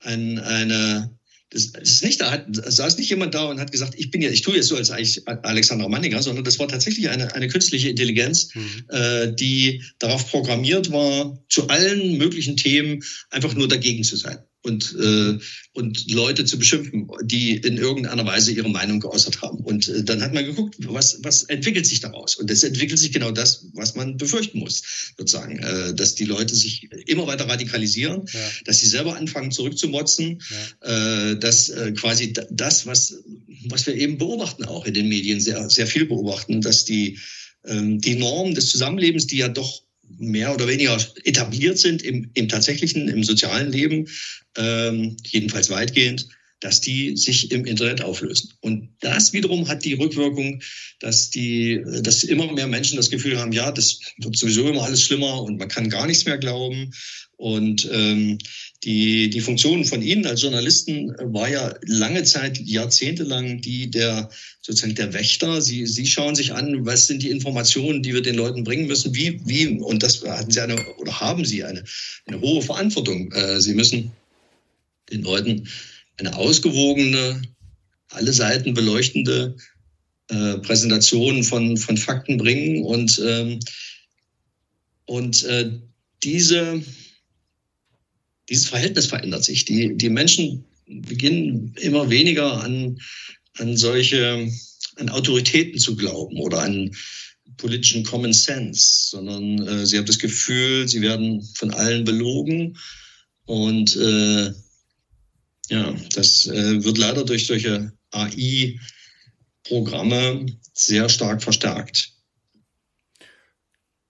ein, 0.00 0.38
eine, 0.38 1.10
das, 1.50 1.72
das 1.72 1.90
ist 1.90 2.04
nicht, 2.04 2.20
da 2.20 2.30
hat, 2.30 2.46
saß 2.48 2.96
nicht 2.98 3.10
jemand 3.10 3.34
da 3.34 3.44
und 3.44 3.60
hat 3.60 3.72
gesagt, 3.72 3.94
ich 3.96 4.10
bin 4.10 4.22
ja, 4.22 4.30
ich 4.30 4.42
tue 4.42 4.56
jetzt 4.56 4.68
so 4.68 4.76
als 4.76 4.90
Alexandra 5.26 5.88
Manninger, 5.88 6.22
sondern 6.22 6.44
das 6.44 6.58
war 6.58 6.68
tatsächlich 6.68 7.08
eine, 7.08 7.34
eine 7.34 7.48
künstliche 7.48 7.90
Intelligenz, 7.90 8.54
mhm. 8.54 8.84
äh, 8.88 9.32
die 9.32 9.82
darauf 9.98 10.30
programmiert 10.30 10.92
war, 10.92 11.42
zu 11.48 11.68
allen 11.68 12.18
möglichen 12.18 12.56
Themen 12.56 13.02
einfach 13.30 13.54
nur 13.54 13.68
dagegen 13.68 14.04
zu 14.04 14.16
sein 14.16 14.38
und, 14.62 14.94
äh, 15.00 15.38
und 15.72 16.10
Leute 16.10 16.44
zu 16.44 16.58
beschimpfen, 16.58 17.08
die 17.22 17.56
in 17.56 17.78
irgendeiner 17.78 18.26
Weise 18.26 18.52
ihre 18.52 18.68
Meinung 18.68 19.00
geäußert 19.00 19.40
haben. 19.40 19.58
Und 19.58 19.88
äh, 19.88 20.04
dann 20.04 20.22
hat 20.22 20.34
man 20.34 20.44
geguckt, 20.44 20.76
was, 20.80 21.18
was 21.22 21.44
entwickelt 21.44 21.86
sich 21.86 22.00
daraus? 22.00 22.36
Und 22.36 22.50
es 22.50 22.62
entwickelt 22.62 22.98
sich 22.98 23.12
genau 23.12 23.30
das, 23.30 23.66
was 23.72 23.94
man 23.94 24.18
befürchten 24.18 24.58
muss, 24.58 24.82
sozusagen, 25.16 25.58
äh, 25.58 25.94
dass 25.94 26.14
die 26.14 26.26
Leute 26.26 26.54
sich 26.54 26.90
immer 27.06 27.26
weiter 27.26 27.48
radikalisieren, 27.48 28.24
ja. 28.32 28.40
dass 28.64 28.80
sie 28.80 28.88
selber 28.88 29.16
anfangen 29.16 29.50
zurückzumotzen, 29.50 30.42
ja. 30.82 31.30
äh, 31.30 31.38
dass 31.38 31.70
äh, 31.70 31.92
quasi 31.92 32.34
das, 32.50 32.86
was, 32.86 33.22
was 33.66 33.86
wir 33.86 33.94
eben 33.94 34.18
beobachten, 34.18 34.64
auch 34.64 34.84
in 34.84 34.94
den 34.94 35.08
Medien 35.08 35.40
sehr, 35.40 35.70
sehr 35.70 35.86
viel 35.86 36.04
beobachten, 36.04 36.60
dass 36.60 36.84
die, 36.84 37.18
ähm, 37.64 38.00
die 38.00 38.16
Normen 38.16 38.54
des 38.54 38.68
Zusammenlebens, 38.68 39.26
die 39.26 39.38
ja 39.38 39.48
doch 39.48 39.82
mehr 40.18 40.54
oder 40.54 40.68
weniger 40.68 40.98
etabliert 41.24 41.78
sind 41.78 42.02
im, 42.02 42.30
im 42.34 42.48
tatsächlichen, 42.48 43.08
im 43.08 43.24
sozialen 43.24 43.72
Leben, 43.72 44.08
ähm, 44.56 45.16
jedenfalls 45.24 45.70
weitgehend, 45.70 46.28
dass 46.60 46.80
die 46.80 47.16
sich 47.16 47.50
im 47.50 47.64
Internet 47.64 48.02
auflösen. 48.02 48.52
Und 48.60 48.90
das 49.00 49.32
wiederum 49.32 49.68
hat 49.68 49.84
die 49.84 49.94
Rückwirkung, 49.94 50.62
dass 51.00 51.30
die, 51.30 51.82
dass 52.02 52.22
immer 52.22 52.52
mehr 52.52 52.66
Menschen 52.66 52.96
das 52.96 53.10
Gefühl 53.10 53.38
haben, 53.38 53.52
ja, 53.52 53.72
das 53.72 54.00
wird 54.18 54.36
sowieso 54.36 54.68
immer 54.68 54.82
alles 54.82 55.02
schlimmer 55.02 55.42
und 55.42 55.58
man 55.58 55.68
kann 55.68 55.88
gar 55.88 56.06
nichts 56.06 56.26
mehr 56.26 56.38
glauben. 56.38 56.92
Und 57.36 57.88
ähm, 57.90 58.36
die, 58.84 59.28
die 59.28 59.40
Funktion 59.40 59.84
von 59.84 60.00
Ihnen 60.00 60.26
als 60.26 60.40
Journalisten 60.40 61.14
war 61.20 61.48
ja 61.50 61.74
lange 61.82 62.24
Zeit, 62.24 62.58
jahrzehntelang 62.58 63.60
die 63.60 63.90
der 63.90 64.30
sozusagen 64.62 64.94
der 64.94 65.12
Wächter. 65.12 65.60
Sie, 65.60 65.86
Sie 65.86 66.06
schauen 66.06 66.34
sich 66.34 66.54
an, 66.54 66.86
was 66.86 67.06
sind 67.06 67.22
die 67.22 67.30
Informationen, 67.30 68.02
die 68.02 68.14
wir 68.14 68.22
den 68.22 68.36
Leuten 68.36 68.64
bringen 68.64 68.86
müssen, 68.86 69.14
wie, 69.14 69.38
wie, 69.44 69.68
und 69.68 70.02
das 70.02 70.22
hatten 70.24 70.50
Sie 70.50 70.60
eine 70.60 70.82
oder 70.96 71.20
haben 71.20 71.44
Sie 71.44 71.62
eine, 71.62 71.84
eine 72.26 72.40
hohe 72.40 72.62
Verantwortung. 72.62 73.30
Äh, 73.32 73.60
Sie 73.60 73.74
müssen 73.74 74.12
den 75.12 75.22
Leuten 75.22 75.68
eine 76.16 76.34
ausgewogene, 76.36 77.42
alle 78.08 78.32
Seiten 78.32 78.72
beleuchtende 78.72 79.56
äh, 80.28 80.56
Präsentation 80.58 81.44
von, 81.44 81.76
von 81.76 81.98
Fakten 81.98 82.38
bringen 82.38 82.82
und, 82.84 83.20
ähm, 83.22 83.60
und 85.04 85.44
äh, 85.44 85.70
diese 86.22 86.82
dieses 88.50 88.68
Verhältnis 88.68 89.06
verändert 89.06 89.44
sich. 89.44 89.64
Die, 89.64 89.96
die 89.96 90.10
Menschen 90.10 90.64
beginnen 90.86 91.72
immer 91.80 92.10
weniger 92.10 92.62
an, 92.62 92.98
an 93.58 93.76
solche, 93.76 94.50
an 94.96 95.08
Autoritäten 95.08 95.78
zu 95.78 95.96
glauben 95.96 96.36
oder 96.38 96.60
an 96.62 96.90
politischen 97.56 98.02
Common 98.04 98.32
Sense, 98.32 99.10
sondern 99.10 99.66
äh, 99.66 99.86
sie 99.86 99.98
haben 99.98 100.06
das 100.06 100.18
Gefühl, 100.18 100.88
sie 100.88 101.00
werden 101.00 101.42
von 101.54 101.70
allen 101.72 102.04
belogen 102.04 102.76
und 103.44 103.96
äh, 103.96 104.52
ja, 105.68 105.94
das 106.14 106.46
äh, 106.46 106.82
wird 106.84 106.98
leider 106.98 107.24
durch 107.24 107.46
solche 107.46 107.92
AI-Programme 108.10 108.84
sehr 110.74 111.08
stark 111.08 111.42
verstärkt. 111.42 112.12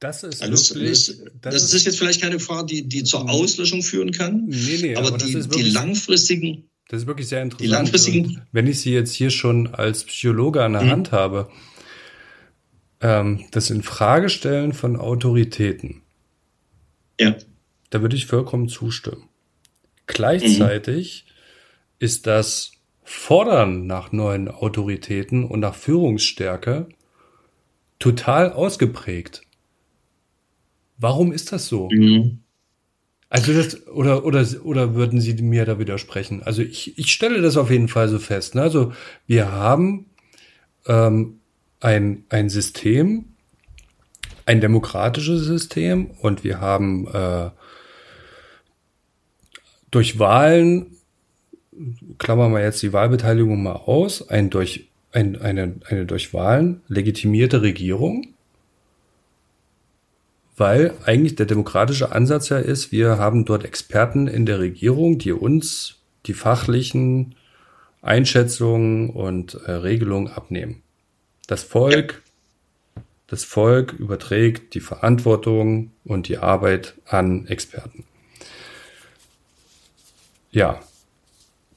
Das 0.00 0.22
ist 0.22 0.42
also 0.42 0.74
wirklich. 0.74 1.12
Das, 1.42 1.54
das, 1.54 1.74
ist 1.74 1.84
jetzt 1.84 1.98
vielleicht 1.98 2.22
keine 2.22 2.36
Gefahr, 2.36 2.64
die, 2.64 2.88
die 2.88 3.04
zur 3.04 3.28
Auslöschung 3.28 3.82
führen 3.82 4.12
kann. 4.12 4.46
Nee, 4.46 4.78
nee, 4.80 4.96
aber, 4.96 5.08
aber 5.08 5.18
die, 5.18 5.34
wirklich, 5.34 5.64
die 5.64 5.70
langfristigen. 5.70 6.70
Das 6.88 7.02
ist 7.02 7.06
wirklich 7.06 7.28
sehr 7.28 7.42
interessant. 7.42 7.68
Die 7.68 7.70
langfristigen. 7.70 8.42
wenn 8.50 8.66
ich 8.66 8.80
sie 8.80 8.92
jetzt 8.92 9.14
hier 9.14 9.30
schon 9.30 9.68
als 9.68 10.04
Psychologe 10.04 10.64
an 10.64 10.72
der 10.72 10.82
mhm. 10.82 10.90
Hand 10.90 11.12
habe, 11.12 11.50
ähm, 13.02 13.44
das 13.50 13.68
Infragestellen 13.68 14.72
von 14.72 14.96
Autoritäten. 14.96 16.02
Ja. 17.20 17.36
Da 17.90 18.00
würde 18.00 18.16
ich 18.16 18.26
vollkommen 18.26 18.68
zustimmen. 18.68 19.28
Gleichzeitig 20.06 21.26
mhm. 21.26 21.32
ist 21.98 22.26
das 22.26 22.72
Fordern 23.04 23.86
nach 23.86 24.12
neuen 24.12 24.48
Autoritäten 24.48 25.44
und 25.44 25.60
nach 25.60 25.74
Führungsstärke 25.74 26.88
total 27.98 28.52
ausgeprägt. 28.52 29.42
Warum 31.00 31.32
ist 31.32 31.50
das 31.50 31.66
so? 31.66 31.88
Mhm. 31.90 32.40
Also 33.30 33.54
das, 33.54 33.86
oder, 33.86 34.24
oder, 34.24 34.44
oder 34.64 34.94
würden 34.94 35.20
Sie 35.20 35.34
mir 35.34 35.64
da 35.64 35.78
widersprechen? 35.78 36.42
Also 36.42 36.62
ich, 36.62 36.98
ich 36.98 37.12
stelle 37.12 37.40
das 37.40 37.56
auf 37.56 37.70
jeden 37.70 37.88
Fall 37.88 38.08
so 38.08 38.18
fest. 38.18 38.54
Ne? 38.54 38.62
Also 38.62 38.92
wir 39.26 39.50
haben 39.52 40.06
ähm, 40.86 41.40
ein, 41.80 42.24
ein 42.28 42.50
System, 42.50 43.24
ein 44.46 44.60
demokratisches 44.60 45.44
System 45.44 46.10
und 46.20 46.44
wir 46.44 46.60
haben 46.60 47.06
äh, 47.06 47.50
durch 49.90 50.18
Wahlen, 50.18 50.96
klammern 52.18 52.52
wir 52.52 52.62
jetzt 52.62 52.82
die 52.82 52.92
Wahlbeteiligung 52.92 53.62
mal 53.62 53.76
aus, 53.76 54.28
ein 54.28 54.50
durch, 54.50 54.88
ein, 55.12 55.40
eine, 55.40 55.76
eine 55.88 56.04
durch 56.04 56.34
Wahlen 56.34 56.82
legitimierte 56.88 57.62
Regierung 57.62 58.34
weil 60.60 60.92
eigentlich 61.06 61.36
der 61.36 61.46
demokratische 61.46 62.12
Ansatz 62.12 62.50
ja 62.50 62.58
ist, 62.58 62.92
wir 62.92 63.16
haben 63.16 63.46
dort 63.46 63.64
Experten 63.64 64.26
in 64.26 64.44
der 64.44 64.58
Regierung, 64.58 65.16
die 65.16 65.32
uns 65.32 65.96
die 66.26 66.34
fachlichen 66.34 67.34
Einschätzungen 68.02 69.08
und 69.08 69.54
äh, 69.54 69.70
Regelungen 69.72 70.28
abnehmen. 70.28 70.82
Das 71.46 71.62
Volk, 71.62 72.22
das 73.26 73.42
Volk 73.42 73.94
überträgt 73.94 74.74
die 74.74 74.80
Verantwortung 74.80 75.92
und 76.04 76.28
die 76.28 76.36
Arbeit 76.36 76.92
an 77.06 77.46
Experten. 77.46 78.04
Ja, 80.50 80.80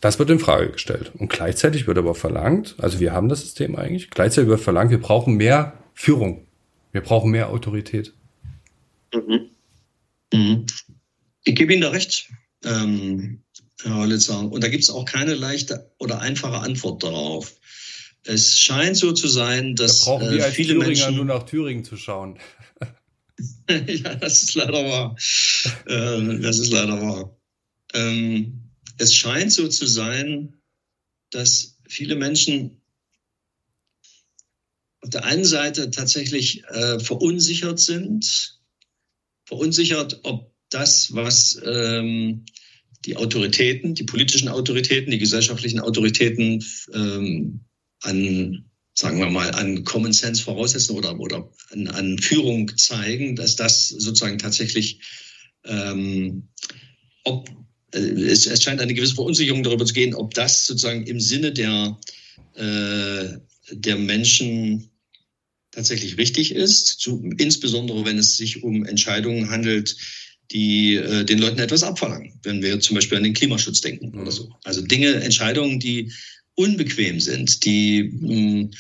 das 0.02 0.20
wird 0.20 0.30
in 0.30 0.40
Frage 0.40 0.72
gestellt. 0.72 1.14
Und 1.18 1.30
gleichzeitig 1.30 1.88
wird 1.88 1.98
aber 1.98 2.16
verlangt, 2.16 2.76
also 2.80 3.00
wir 3.00 3.14
haben 3.14 3.30
das 3.30 3.40
System 3.40 3.78
eigentlich, 3.78 4.10
gleichzeitig 4.10 4.50
wird 4.50 4.60
verlangt, 4.60 4.92
wir 4.92 5.00
brauchen 5.00 5.36
mehr 5.36 5.72
Führung. 5.94 6.46
Wir 6.92 7.00
brauchen 7.00 7.32
mehr 7.32 7.48
Autorität. 7.50 8.14
Mhm. 9.14 9.50
Mhm. 10.34 10.66
Ich 11.44 11.56
gebe 11.56 11.74
Ihnen 11.74 11.82
da 11.82 11.90
recht, 11.90 12.30
ähm, 12.64 13.44
Herr 13.82 13.98
Hollitzer. 13.98 14.40
Und 14.40 14.64
da 14.64 14.70
gibt 14.70 14.84
es 14.84 14.90
auch 14.90 15.06
keine 15.06 15.34
leichte 15.36 15.92
oder 16.00 16.20
einfache 16.20 16.60
Antwort 16.60 17.04
darauf. 17.04 17.54
Es 18.24 18.58
scheint 18.58 18.96
so 18.96 19.12
zu 19.12 19.28
sein, 19.28 19.76
dass 19.76 20.00
da 20.00 20.12
brauchen 20.12 20.32
wir 20.32 20.40
äh, 20.40 20.44
als 20.44 20.56
viele 20.56 20.74
Thüringer 20.74 20.88
Menschen 20.88 21.16
nur 21.16 21.26
nach 21.26 21.44
Thüringen 21.44 21.84
zu 21.84 21.98
schauen. 21.98 22.40
ja, 23.70 24.16
das 24.16 24.44
ist 24.44 24.56
leider 24.56 24.86
wahr. 24.86 25.16
äh, 25.86 26.40
das 26.40 26.60
ist 26.60 26.72
leider 26.72 27.02
wahr. 27.02 27.38
Ähm, 27.94 28.72
es 28.98 29.14
scheint 29.14 29.52
so 29.52 29.68
zu 29.68 29.86
sein, 29.86 30.62
dass 31.32 31.78
viele 31.88 32.16
Menschen 32.16 32.82
auf 35.02 35.10
der 35.10 35.26
einen 35.26 35.44
Seite 35.44 35.92
tatsächlich 35.92 36.64
äh, 36.66 37.00
verunsichert 37.00 37.80
sind, 37.80 38.53
verunsichert, 39.46 40.20
ob 40.24 40.54
das, 40.70 41.14
was 41.14 41.62
ähm, 41.66 42.46
die 43.06 43.18
Autoritäten, 43.18 43.96
die 43.96 44.04
politischen 44.04 44.48
Autoritäten, 44.48 45.12
die 45.12 45.20
gesellschaftlichen 45.20 45.80
Autoritäten 45.80 46.64
ähm, 46.94 47.62
an, 48.02 48.66
sagen 48.94 49.20
wir 49.20 49.30
mal, 49.30 49.52
an 49.52 49.84
Common 49.84 50.14
Sense 50.14 50.44
voraussetzen 50.44 50.96
oder, 50.96 51.20
oder 51.20 51.50
an, 51.72 51.88
an 51.88 52.18
Führung 52.18 52.76
zeigen, 52.78 53.36
dass 53.36 53.56
das 53.56 53.90
sozusagen 53.90 54.38
tatsächlich, 54.38 55.00
ähm, 55.66 56.50
ob 57.24 57.50
äh, 57.94 58.00
es, 58.00 58.48
es 58.48 58.64
scheint 58.64 58.82
eine 58.82 58.94
gewisse 58.94 59.16
Verunsicherung 59.16 59.64
darüber 59.64 59.86
zu 59.86 59.94
gehen, 59.94 60.14
ob 60.14 60.34
das 60.34 60.66
sozusagen 60.66 61.06
im 61.06 61.20
Sinne 61.20 61.52
der, 61.52 62.00
äh, 62.56 63.38
der 63.72 63.98
Menschen 63.98 64.93
tatsächlich 65.74 66.18
richtig 66.18 66.54
ist, 66.54 66.88
zu, 67.00 67.24
insbesondere 67.38 68.06
wenn 68.06 68.18
es 68.18 68.38
sich 68.38 68.64
um 68.64 68.86
Entscheidungen 68.86 69.50
handelt, 69.50 69.96
die 70.52 70.96
äh, 70.96 71.26
den 71.26 71.40
Leuten 71.40 71.60
etwas 71.60 71.84
abverlangen, 71.84 72.40
wenn 72.44 72.62
wir 72.62 72.80
zum 72.80 72.96
Beispiel 72.96 73.18
an 73.18 73.24
den 73.24 73.34
Klimaschutz 73.34 73.82
denken 73.82 74.18
oder 74.20 74.32
so. 74.32 74.54
Also 74.64 74.82
Dinge, 74.82 75.16
Entscheidungen, 75.16 75.80
die 75.80 76.12
unbequem 76.56 77.20
sind, 77.20 77.66
die 77.66 78.12
hm, 78.20 78.72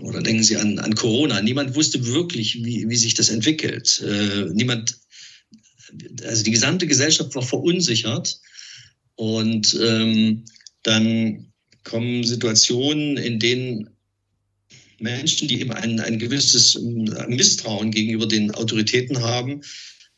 oder 0.00 0.22
denken 0.22 0.42
Sie 0.42 0.56
an, 0.56 0.78
an 0.78 0.94
Corona. 0.94 1.42
Niemand 1.42 1.74
wusste 1.74 2.06
wirklich, 2.06 2.64
wie, 2.64 2.88
wie 2.88 2.96
sich 2.96 3.14
das 3.14 3.28
entwickelt. 3.28 4.02
Äh, 4.06 4.46
niemand, 4.52 4.98
also 6.24 6.42
die 6.42 6.50
gesamte 6.50 6.86
Gesellschaft 6.86 7.34
war 7.34 7.42
verunsichert 7.42 8.40
und 9.16 9.78
ähm, 9.82 10.44
dann 10.82 11.52
kommen 11.84 12.24
Situationen, 12.24 13.18
in 13.18 13.38
denen 13.38 13.90
Menschen, 15.00 15.48
die 15.48 15.60
eben 15.60 15.72
ein, 15.72 16.00
ein 16.00 16.18
gewisses 16.18 16.78
Misstrauen 16.78 17.90
gegenüber 17.90 18.26
den 18.26 18.50
Autoritäten 18.52 19.22
haben, 19.22 19.62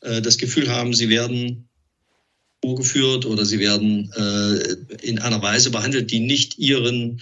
äh, 0.01 0.21
das 0.21 0.37
Gefühl 0.37 0.69
haben, 0.69 0.93
sie 0.93 1.09
werden 1.09 1.69
vorgeführt 2.61 3.25
oder 3.25 3.45
sie 3.45 3.59
werden 3.59 4.11
äh, 4.15 5.05
in 5.05 5.19
einer 5.19 5.41
Weise 5.41 5.69
behandelt, 5.69 6.11
die 6.11 6.19
nicht 6.19 6.57
ihren 6.57 7.21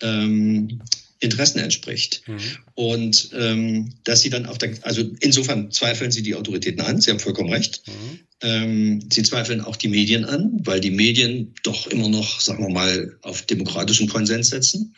ähm, 0.00 0.82
Interessen 1.20 1.58
entspricht. 1.58 2.22
Mhm. 2.26 2.38
Und 2.74 3.30
ähm, 3.34 3.94
dass 4.04 4.22
sie 4.22 4.30
dann 4.30 4.46
auf 4.46 4.58
der, 4.58 4.72
also 4.82 5.02
insofern 5.20 5.70
zweifeln 5.70 6.10
sie 6.10 6.22
die 6.22 6.34
Autoritäten 6.34 6.80
an, 6.80 7.00
Sie 7.00 7.10
haben 7.10 7.20
vollkommen 7.20 7.52
recht. 7.52 7.82
Mhm. 7.86 8.20
Ähm, 8.42 9.00
sie 9.12 9.22
zweifeln 9.22 9.60
auch 9.60 9.76
die 9.76 9.88
Medien 9.88 10.24
an, 10.24 10.60
weil 10.64 10.80
die 10.80 10.90
Medien 10.90 11.54
doch 11.62 11.86
immer 11.88 12.08
noch, 12.08 12.40
sagen 12.40 12.64
wir 12.64 12.72
mal, 12.72 13.18
auf 13.20 13.42
demokratischen 13.42 14.08
Konsens 14.08 14.48
setzen. 14.48 14.96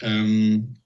Ähm, 0.00 0.76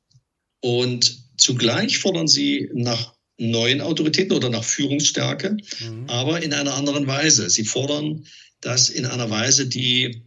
und 0.61 1.19
zugleich 1.37 1.99
fordern 1.99 2.29
sie 2.29 2.69
nach 2.75 3.15
neuen 3.39 3.81
Autoritäten 3.81 4.37
oder 4.37 4.51
nach 4.51 4.65
Führungsstärke, 4.65 5.57
mhm. 5.81 6.05
aber 6.09 6.43
in 6.43 6.53
einer 6.53 6.75
anderen 6.75 7.07
Weise. 7.07 7.49
Sie 7.49 7.65
fordern 7.65 8.27
das 8.61 8.91
in 8.91 9.07
einer 9.07 9.31
Weise, 9.31 9.67
die 9.67 10.23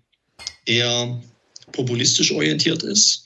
eher 0.65 1.21
populistisch 1.71 2.31
orientiert 2.31 2.81
ist, 2.81 3.25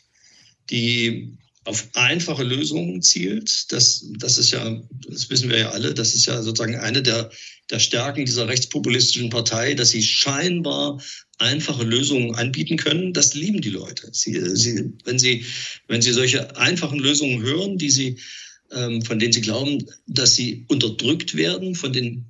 die 0.69 1.37
auf 1.63 1.87
einfache 1.93 2.43
Lösungen 2.43 3.01
zielt. 3.01 3.71
Das, 3.71 4.05
das 4.17 4.37
ist 4.37 4.51
ja, 4.51 4.81
das 5.07 5.29
wissen 5.29 5.49
wir 5.49 5.59
ja 5.59 5.69
alle, 5.69 5.93
das 5.93 6.13
ist 6.13 6.25
ja 6.25 6.41
sozusagen 6.41 6.75
eine 6.75 7.01
der, 7.01 7.29
der 7.69 7.79
Stärken 7.79 8.25
dieser 8.25 8.47
rechtspopulistischen 8.47 9.29
Partei, 9.29 9.73
dass 9.73 9.89
sie 9.89 10.03
scheinbar 10.03 11.01
einfache 11.37 11.83
Lösungen 11.83 12.35
anbieten 12.35 12.77
können. 12.77 13.13
Das 13.13 13.33
lieben 13.33 13.61
die 13.61 13.69
Leute. 13.69 14.09
Sie, 14.11 14.39
sie, 14.55 14.93
wenn, 15.03 15.19
sie, 15.19 15.45
wenn 15.87 16.01
sie 16.01 16.13
solche 16.13 16.55
einfachen 16.57 16.99
Lösungen 16.99 17.41
hören, 17.41 17.77
die 17.77 17.89
sie 17.89 18.17
ähm, 18.71 19.01
von 19.01 19.19
denen 19.19 19.33
sie 19.33 19.41
glauben, 19.41 19.85
dass 20.07 20.35
sie 20.35 20.65
unterdrückt 20.67 21.35
werden 21.35 21.75
von 21.75 21.93
den 21.93 22.25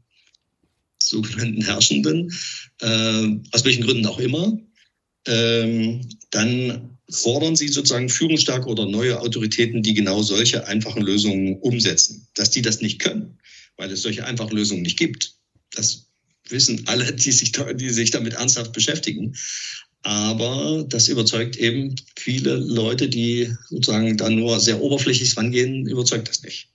sogenannten 1.01 1.63
Herrschenden, 1.63 2.31
äh, 2.81 3.27
aus 3.51 3.65
welchen 3.65 3.83
Gründen 3.83 4.05
auch 4.05 4.19
immer, 4.19 4.57
ähm, 5.25 6.07
dann 6.31 6.97
fordern 7.09 7.55
sie 7.55 7.69
sozusagen 7.69 8.09
Führungsstarke 8.09 8.67
oder 8.67 8.85
neue 8.85 9.19
Autoritäten, 9.21 9.81
die 9.81 9.93
genau 9.93 10.21
solche 10.21 10.67
einfachen 10.67 11.01
Lösungen 11.01 11.57
umsetzen. 11.59 12.27
Dass 12.35 12.49
die 12.49 12.61
das 12.61 12.81
nicht 12.81 12.99
können, 12.99 13.39
weil 13.77 13.91
es 13.91 14.01
solche 14.01 14.25
einfachen 14.25 14.55
Lösungen 14.55 14.81
nicht 14.81 14.97
gibt. 14.97 15.35
Das 15.71 16.07
wissen 16.49 16.83
alle, 16.87 17.13
die 17.13 17.31
sich, 17.31 17.51
die 17.51 17.89
sich 17.89 18.11
damit 18.11 18.33
ernsthaft 18.33 18.73
beschäftigen. 18.73 19.35
Aber 20.03 20.85
das 20.87 21.07
überzeugt 21.07 21.57
eben 21.57 21.95
viele 22.15 22.55
Leute, 22.55 23.09
die 23.09 23.53
sozusagen 23.69 24.15
da 24.17 24.29
nur 24.29 24.59
sehr 24.59 24.81
oberflächlich 24.81 25.35
rangehen, 25.35 25.87
überzeugt 25.87 26.29
das 26.29 26.43
nicht. 26.43 26.69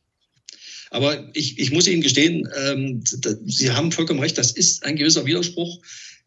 Aber 0.90 1.30
ich, 1.34 1.58
ich 1.58 1.70
muss 1.70 1.86
Ihnen 1.86 2.02
gestehen, 2.02 2.46
ähm, 2.54 3.02
da, 3.20 3.30
Sie 3.46 3.70
haben 3.70 3.92
vollkommen 3.92 4.20
recht, 4.20 4.36
das 4.36 4.52
ist 4.52 4.84
ein 4.84 4.96
gewisser 4.96 5.24
Widerspruch, 5.24 5.80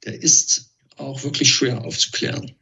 der 0.03 0.19
ist 0.19 0.71
auch 0.95 1.23
wirklich 1.23 1.53
schwer 1.53 1.85
aufzuklären. 1.85 2.55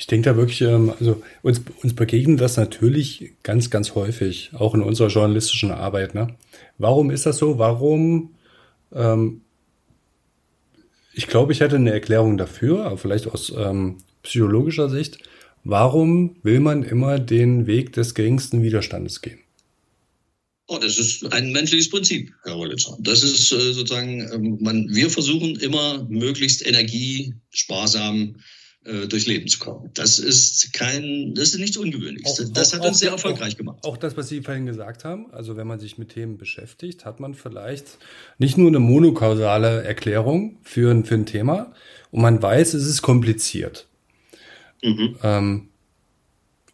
Ich 0.00 0.06
denke 0.06 0.30
da 0.30 0.36
wirklich, 0.36 0.62
ähm, 0.62 0.94
also 0.98 1.22
uns, 1.42 1.60
uns 1.82 1.94
begegnet 1.94 2.40
das 2.40 2.56
natürlich 2.56 3.34
ganz, 3.42 3.68
ganz 3.68 3.94
häufig, 3.94 4.50
auch 4.54 4.74
in 4.74 4.80
unserer 4.80 5.08
journalistischen 5.08 5.70
Arbeit. 5.70 6.14
Ne? 6.14 6.34
Warum 6.78 7.10
ist 7.10 7.26
das 7.26 7.36
so? 7.36 7.58
Warum 7.58 8.30
ähm, 8.92 9.42
ich 11.12 11.26
glaube, 11.26 11.52
ich 11.52 11.60
hätte 11.60 11.76
eine 11.76 11.92
Erklärung 11.92 12.38
dafür, 12.38 12.86
aber 12.86 12.96
vielleicht 12.96 13.26
aus 13.26 13.52
ähm, 13.54 13.98
psychologischer 14.22 14.88
Sicht. 14.88 15.18
Warum 15.64 16.36
will 16.42 16.60
man 16.60 16.82
immer 16.82 17.18
den 17.18 17.66
Weg 17.66 17.92
des 17.92 18.14
geringsten 18.14 18.62
Widerstandes 18.62 19.20
gehen? 19.20 19.40
Oh, 20.68 20.78
das 20.78 20.96
ist 20.98 21.30
ein 21.30 21.52
menschliches 21.52 21.90
Prinzip, 21.90 22.32
Herr 22.44 22.54
Rollitzer. 22.54 22.96
Das 23.00 23.22
ist 23.22 23.52
äh, 23.52 23.72
sozusagen, 23.74 24.20
ähm, 24.32 24.56
man, 24.60 24.88
wir 24.88 25.10
versuchen 25.10 25.56
immer 25.56 26.06
möglichst 26.08 26.64
energiesparsam 26.66 28.36
äh, 28.36 28.40
durchs 28.82 29.26
Leben 29.26 29.46
zu 29.46 29.58
kommen. 29.58 29.90
Das 29.92 30.18
ist 30.18 30.72
kein, 30.72 31.34
das 31.34 31.50
ist 31.50 31.58
nichts 31.58 31.76
Ungewöhnliches. 31.76 32.40
Auch, 32.40 32.52
das 32.52 32.72
hat 32.72 32.84
uns 32.86 32.98
sehr 32.98 33.10
erfolgreich 33.10 33.52
auch, 33.52 33.58
gemacht. 33.58 33.78
Auch 33.84 33.96
das, 33.98 34.16
was 34.16 34.28
Sie 34.28 34.40
vorhin 34.40 34.64
gesagt 34.64 35.04
haben, 35.04 35.30
also 35.32 35.56
wenn 35.56 35.66
man 35.66 35.78
sich 35.78 35.98
mit 35.98 36.10
Themen 36.10 36.38
beschäftigt, 36.38 37.04
hat 37.04 37.20
man 37.20 37.34
vielleicht 37.34 37.98
nicht 38.38 38.56
nur 38.56 38.68
eine 38.68 38.78
monokausale 38.78 39.82
Erklärung 39.82 40.58
für 40.62 40.90
ein, 40.90 41.04
für 41.04 41.14
ein 41.14 41.26
Thema 41.26 41.74
und 42.10 42.22
man 42.22 42.42
weiß, 42.42 42.72
es 42.72 42.86
ist 42.86 43.02
kompliziert. 43.02 43.86
Mhm. 44.82 45.16
Ähm, 45.22 45.68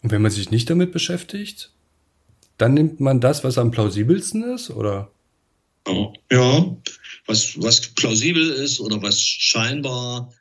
und 0.03 0.13
wenn 0.13 0.23
man 0.23 0.31
sich 0.31 0.53
nicht 0.53 0.71
damit 0.71 0.93
beschäftigt, 0.93 1.73
dann 2.57 2.75
nimmt 2.75 3.01
man 3.01 3.21
das, 3.21 3.43
was 3.43 3.59
am 3.59 3.73
plausibelsten 3.73 4.45
ist, 4.55 4.71
oder? 4.71 5.11
Ja, 6.31 6.77
was, 7.27 7.61
was 7.61 7.81
plausibel 7.81 8.49
ist 8.49 8.81
oder 8.81 9.03
was 9.03 9.21
scheinbar 9.21 10.33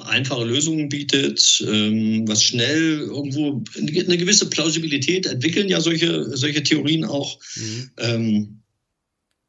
einfache 0.00 0.44
Lösungen 0.44 0.88
bietet, 0.88 1.64
ähm, 1.68 2.26
was 2.26 2.42
schnell 2.42 3.00
irgendwo 3.00 3.62
eine 3.76 4.16
gewisse 4.16 4.48
Plausibilität 4.48 5.26
entwickeln 5.26 5.68
ja 5.68 5.80
solche, 5.80 6.36
solche 6.36 6.62
Theorien 6.62 7.04
auch. 7.04 7.38
Mhm. 7.56 7.90
Ähm, 7.98 8.62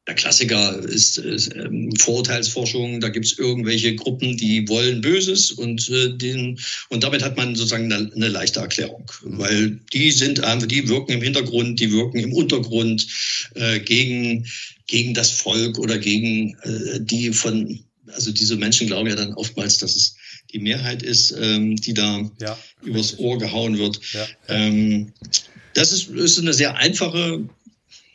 der 0.05 0.15
Klassiker 0.15 0.79
ist, 0.79 1.17
ist 1.17 1.55
ähm, 1.55 1.93
Vorurteilsforschung, 1.97 2.99
da 2.99 3.07
gibt 3.07 3.25
es 3.25 3.39
irgendwelche 3.39 3.95
Gruppen, 3.95 4.35
die 4.35 4.67
wollen 4.67 4.99
Böses 4.99 5.51
und, 5.51 5.89
äh, 5.89 6.17
den, 6.17 6.59
und 6.89 7.05
damit 7.05 7.23
hat 7.23 7.37
man 7.37 7.55
sozusagen 7.55 7.91
eine, 7.91 8.11
eine 8.13 8.27
leichte 8.27 8.59
Erklärung, 8.59 9.09
mhm. 9.23 9.37
weil 9.37 9.79
die 9.93 10.11
sind 10.11 10.41
einfach, 10.41 10.67
die 10.67 10.89
wirken 10.89 11.13
im 11.13 11.21
Hintergrund, 11.21 11.79
die 11.79 11.91
wirken 11.93 12.19
im 12.19 12.33
Untergrund 12.33 13.07
äh, 13.55 13.79
gegen, 13.79 14.45
gegen 14.87 15.13
das 15.13 15.31
Volk 15.31 15.79
oder 15.79 15.97
gegen 15.97 16.57
äh, 16.63 16.99
die 16.99 17.31
von, 17.31 17.79
also 18.07 18.33
diese 18.33 18.57
Menschen 18.57 18.87
glauben 18.87 19.07
ja 19.07 19.15
dann 19.15 19.33
oftmals, 19.35 19.77
dass 19.77 19.95
es 19.95 20.17
die 20.53 20.59
Mehrheit 20.59 21.03
ist, 21.03 21.31
ähm, 21.31 21.75
die 21.75 21.93
da 21.93 22.29
ja, 22.39 22.57
übers 22.83 23.17
Ohr 23.17 23.37
gehauen 23.37 23.77
wird. 23.77 23.99
Ja, 24.13 24.27
Ähm, 24.47 25.13
das 25.73 25.91
ist, 25.91 26.09
ist 26.09 26.39
eine 26.39 26.53
sehr 26.53 26.75
einfache, 26.75 27.49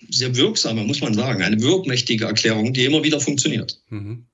sehr 0.08 0.36
wirksame, 0.36 0.84
muss 0.84 1.00
man 1.00 1.14
sagen, 1.14 1.42
eine 1.42 1.60
wirkmächtige 1.60 2.26
Erklärung, 2.26 2.72
die 2.72 2.84
immer 2.84 3.02
wieder 3.02 3.20
funktioniert. 3.20 3.80
Mhm. 3.90 4.26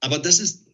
Aber 0.00 0.18
das 0.18 0.40
ist, 0.40 0.66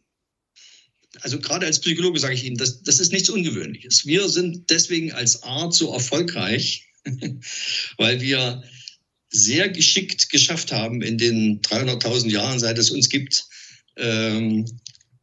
also 1.20 1.40
gerade 1.40 1.66
als 1.66 1.80
Psychologe 1.80 2.20
sage 2.20 2.34
ich 2.34 2.44
Ihnen, 2.44 2.56
das, 2.56 2.82
das 2.82 3.00
ist 3.00 3.12
nichts 3.12 3.28
Ungewöhnliches. 3.28 4.06
Wir 4.06 4.28
sind 4.28 4.70
deswegen 4.70 5.12
als 5.12 5.42
Art 5.42 5.74
so 5.74 5.92
erfolgreich, 5.92 6.86
weil 7.96 8.20
wir 8.20 8.62
sehr 9.30 9.68
geschickt 9.68 10.28
geschafft 10.28 10.72
haben 10.72 11.02
in 11.02 11.18
den 11.18 11.60
300.000 11.62 12.30
Jahren, 12.30 12.60
seit 12.60 12.78
es 12.78 12.90
uns 12.90 13.08
gibt, 13.08 13.46
ähm, 13.96 14.66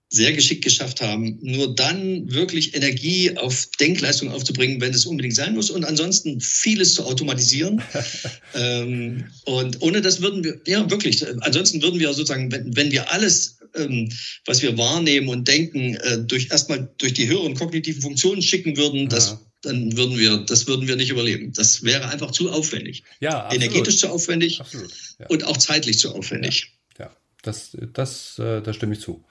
sehr 0.09 0.33
geschickt 0.33 0.63
geschafft 0.63 1.01
haben, 1.01 1.37
nur 1.41 1.75
dann 1.75 2.31
wirklich 2.31 2.75
Energie 2.75 3.37
auf 3.37 3.67
Denkleistung 3.79 4.31
aufzubringen, 4.31 4.81
wenn 4.81 4.93
es 4.93 5.05
unbedingt 5.05 5.35
sein 5.35 5.53
muss 5.53 5.69
und 5.69 5.85
ansonsten 5.85 6.41
vieles 6.41 6.95
zu 6.95 7.05
automatisieren. 7.05 7.81
ähm, 8.55 9.25
und 9.45 9.81
ohne 9.81 10.01
das 10.01 10.21
würden 10.21 10.43
wir, 10.43 10.59
ja 10.65 10.89
wirklich, 10.89 11.23
ansonsten 11.41 11.81
würden 11.83 11.99
wir 11.99 12.11
sozusagen, 12.13 12.51
wenn, 12.51 12.75
wenn 12.75 12.91
wir 12.91 13.11
alles, 13.11 13.59
ähm, 13.75 14.11
was 14.45 14.63
wir 14.63 14.77
wahrnehmen 14.79 15.29
und 15.29 15.47
denken, 15.47 15.95
äh, 15.95 16.17
durch 16.19 16.49
erstmal 16.49 16.89
durch 16.97 17.13
die 17.13 17.27
höheren 17.27 17.53
kognitiven 17.53 18.01
Funktionen 18.01 18.41
schicken 18.41 18.77
würden, 18.77 19.01
ja. 19.01 19.07
das 19.07 19.37
dann 19.61 19.97
würden 19.97 20.17
wir, 20.17 20.37
das 20.37 20.67
würden 20.67 20.87
wir 20.87 20.95
nicht 20.95 21.09
überleben. 21.09 21.51
Das 21.51 21.83
wäre 21.83 22.07
einfach 22.07 22.31
zu 22.31 22.49
aufwendig. 22.49 23.03
Ja, 23.19 23.43
absolut. 23.43 23.63
Energetisch 23.63 23.97
zu 23.97 24.09
aufwendig 24.09 24.61
absolut, 24.61 24.89
ja. 25.19 25.27
und 25.27 25.43
auch 25.43 25.57
zeitlich 25.57 25.99
zu 25.99 26.15
aufwendig. 26.15 26.71
Ja, 26.97 27.05
ja. 27.05 27.17
das, 27.41 27.77
das, 27.93 28.39
äh, 28.39 28.61
da 28.61 28.73
stimme 28.73 28.93
ich 28.93 29.01
zu. 29.01 29.25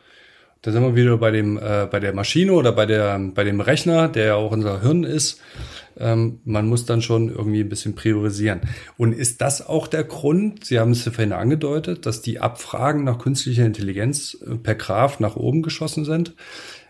Da 0.63 0.73
sind 0.73 0.83
wir 0.83 0.97
wieder 0.97 1.17
bei 1.19 1.31
dem, 1.31 1.57
äh, 1.57 1.87
bei 1.91 2.01
der 2.01 2.13
Maschine 2.13 2.53
oder 2.53 2.73
bei 2.73 2.85
der, 2.85 3.19
bei 3.35 3.45
dem 3.45 3.61
Rechner, 3.61 4.09
der 4.09 4.27
ja 4.27 4.35
auch 4.35 4.51
unser 4.51 4.81
Hirn 4.83 5.05
ist. 5.05 5.41
Ähm, 5.99 6.41
man 6.45 6.67
muss 6.67 6.85
dann 6.85 7.03
schon 7.03 7.29
irgendwie 7.29 7.61
ein 7.61 7.69
bisschen 7.69 7.95
priorisieren. 7.95 8.61
Und 8.97 9.13
ist 9.13 9.41
das 9.41 9.67
auch 9.67 9.87
der 9.87 10.05
Grund, 10.05 10.65
Sie 10.65 10.79
haben 10.79 10.93
es 10.93 11.03
vorhin 11.03 11.33
angedeutet, 11.33 12.07
dass 12.07 12.23
die 12.23 12.41
Abfragen 12.41 13.05
nach 13.05 13.19
künstlicher 13.19 13.67
Intelligenz 13.67 14.37
äh, 14.45 14.57
per 14.57 14.75
Graf 14.75 15.21
nach 15.21 15.37
oben 15.37 15.63
geschossen 15.63 16.05
sind? 16.05 16.35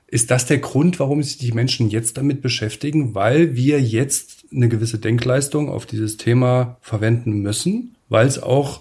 Ist 0.06 0.30
das 0.30 0.46
der 0.46 0.58
Grund, 0.58 0.98
warum 1.00 1.22
sich 1.22 1.36
die 1.36 1.52
Menschen 1.52 1.90
jetzt 1.90 2.16
damit 2.16 2.40
beschäftigen? 2.40 3.14
Weil 3.14 3.54
wir 3.54 3.80
jetzt 3.80 4.44
eine 4.50 4.70
gewisse 4.70 4.98
Denkleistung 4.98 5.68
auf 5.68 5.84
dieses 5.84 6.16
Thema 6.16 6.78
verwenden 6.80 7.40
müssen? 7.42 7.94
Weil 8.08 8.26
es 8.26 8.42
auch 8.42 8.80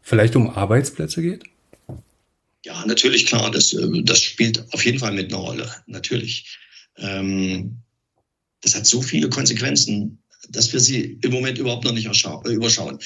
vielleicht 0.00 0.36
um 0.36 0.50
Arbeitsplätze 0.50 1.22
geht? 1.22 1.42
Ja, 2.64 2.84
natürlich, 2.86 3.26
klar. 3.26 3.50
Das, 3.50 3.72
äh, 3.74 4.02
das 4.02 4.22
spielt 4.22 4.72
auf 4.72 4.84
jeden 4.84 4.98
Fall 4.98 5.12
mit 5.12 5.32
einer 5.32 5.42
Rolle. 5.42 5.70
Natürlich. 5.86 6.58
Ähm, 6.96 7.76
das 8.62 8.74
hat 8.74 8.86
so 8.86 9.02
viele 9.02 9.28
Konsequenzen, 9.28 10.22
dass 10.48 10.72
wir 10.72 10.80
sie 10.80 11.18
im 11.22 11.32
Moment 11.32 11.58
überhaupt 11.58 11.84
noch 11.84 11.92
nicht 11.92 12.06
äh, 12.06 12.50
überschauen. 12.50 12.98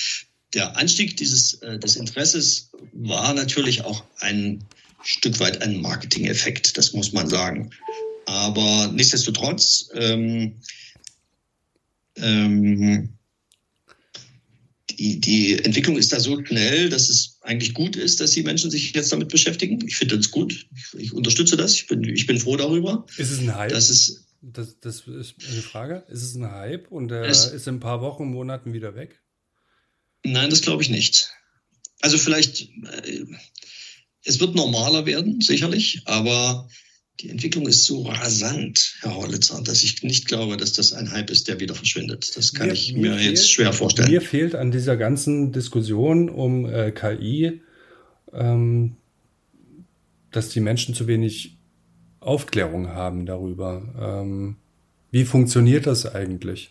Der 0.54 0.76
Anstieg 0.76 1.16
dieses, 1.16 1.54
äh, 1.54 1.78
des 1.78 1.96
Interesses 1.96 2.70
war 2.92 3.34
natürlich 3.34 3.84
auch 3.84 4.04
ein 4.20 4.64
Stück 5.02 5.40
weit 5.40 5.60
ein 5.60 5.80
Marketing-Effekt, 5.80 6.78
das 6.78 6.92
muss 6.92 7.12
man 7.12 7.28
sagen. 7.28 7.70
Aber 8.26 8.92
nichtsdestotrotz, 8.92 9.90
ähm, 9.94 10.60
ähm, 12.16 13.17
die, 14.98 15.20
die 15.20 15.64
Entwicklung 15.64 15.96
ist 15.96 16.12
da 16.12 16.18
so 16.18 16.44
schnell, 16.44 16.88
dass 16.88 17.08
es 17.08 17.38
eigentlich 17.42 17.72
gut 17.72 17.96
ist, 17.96 18.20
dass 18.20 18.32
die 18.32 18.42
Menschen 18.42 18.70
sich 18.70 18.92
jetzt 18.92 19.12
damit 19.12 19.28
beschäftigen. 19.28 19.86
Ich 19.86 19.96
finde 19.96 20.16
das 20.16 20.30
gut. 20.30 20.66
Ich, 20.74 20.94
ich, 20.94 21.12
unterstütze 21.12 21.56
das. 21.56 21.74
Ich 21.74 21.86
bin, 21.86 22.02
ich 22.02 22.26
bin 22.26 22.38
froh 22.38 22.56
darüber. 22.56 23.06
Ist 23.16 23.30
es 23.30 23.38
ein 23.38 23.54
Hype? 23.54 23.70
Dass 23.70 23.90
es, 23.90 24.26
das, 24.42 24.78
das 24.80 25.06
ist 25.06 25.34
eine 25.50 25.62
Frage. 25.62 26.04
Ist 26.08 26.22
es 26.22 26.34
ein 26.34 26.50
Hype 26.50 26.90
und 26.90 27.12
er 27.12 27.26
ist 27.26 27.52
in 27.52 27.76
ein 27.76 27.80
paar 27.80 28.00
Wochen, 28.00 28.26
Monaten 28.26 28.72
wieder 28.72 28.96
weg? 28.96 29.20
Nein, 30.24 30.50
das 30.50 30.62
glaube 30.62 30.82
ich 30.82 30.90
nicht. 30.90 31.30
Also 32.00 32.18
vielleicht, 32.18 32.62
äh, 32.62 33.24
es 34.24 34.40
wird 34.40 34.56
normaler 34.56 35.06
werden, 35.06 35.40
sicherlich, 35.40 36.02
aber 36.06 36.68
die 37.20 37.30
Entwicklung 37.30 37.66
ist 37.66 37.84
so 37.84 38.02
rasant, 38.02 38.94
Herr 39.00 39.16
Horlitzer, 39.16 39.60
dass 39.62 39.82
ich 39.82 40.02
nicht 40.02 40.26
glaube, 40.28 40.56
dass 40.56 40.72
das 40.72 40.92
ein 40.92 41.10
Hype 41.10 41.30
ist, 41.30 41.48
der 41.48 41.58
wieder 41.58 41.74
verschwindet. 41.74 42.36
Das 42.36 42.54
kann 42.54 42.68
mir, 42.68 42.72
ich 42.72 42.92
mir, 42.94 43.10
mir 43.10 43.20
jetzt 43.20 43.50
schwer 43.50 43.72
vorstellen. 43.72 44.10
Mir 44.10 44.20
fehlt 44.20 44.54
an 44.54 44.70
dieser 44.70 44.96
ganzen 44.96 45.52
Diskussion 45.52 46.28
um 46.28 46.66
äh, 46.66 46.92
KI, 46.92 47.60
ähm, 48.32 48.96
dass 50.30 50.50
die 50.50 50.60
Menschen 50.60 50.94
zu 50.94 51.06
wenig 51.08 51.56
Aufklärung 52.20 52.88
haben 52.88 53.26
darüber. 53.26 53.82
Ähm, 54.00 54.56
wie 55.10 55.24
funktioniert 55.24 55.86
das 55.86 56.06
eigentlich? 56.06 56.70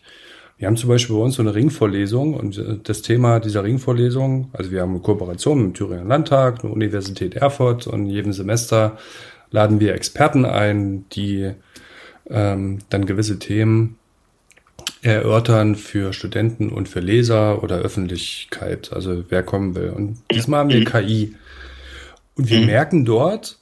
Wir 0.56 0.66
haben 0.66 0.76
zum 0.76 0.88
Beispiel 0.88 1.14
bei 1.14 1.22
uns 1.22 1.34
so 1.34 1.42
eine 1.42 1.54
Ringvorlesung 1.54 2.34
und 2.34 2.56
äh, 2.56 2.78
das 2.82 3.02
Thema 3.02 3.38
dieser 3.38 3.64
Ringvorlesung, 3.64 4.48
also 4.52 4.70
wir 4.70 4.80
haben 4.80 4.90
eine 4.90 5.00
Kooperation 5.00 5.58
mit 5.58 5.66
dem 5.66 5.74
Thüringer 5.74 6.04
Landtag, 6.04 6.64
eine 6.64 6.72
Universität 6.72 7.34
Erfurt 7.34 7.86
und 7.86 8.06
jedem 8.06 8.32
Semester 8.32 8.96
laden 9.50 9.80
wir 9.80 9.94
Experten 9.94 10.44
ein, 10.44 11.04
die 11.10 11.52
ähm, 12.30 12.78
dann 12.90 13.06
gewisse 13.06 13.38
Themen 13.38 13.98
erörtern 15.02 15.76
für 15.76 16.12
Studenten 16.12 16.70
und 16.70 16.88
für 16.88 17.00
Leser 17.00 17.62
oder 17.62 17.76
Öffentlichkeit, 17.76 18.92
also 18.92 19.24
wer 19.28 19.42
kommen 19.42 19.74
will. 19.74 19.90
Und 19.90 20.18
diesmal 20.32 20.60
haben 20.60 20.70
wir 20.70 20.84
KI. 20.84 21.34
Und 22.34 22.50
wir 22.50 22.60
mhm. 22.60 22.66
merken 22.66 23.04
dort 23.04 23.58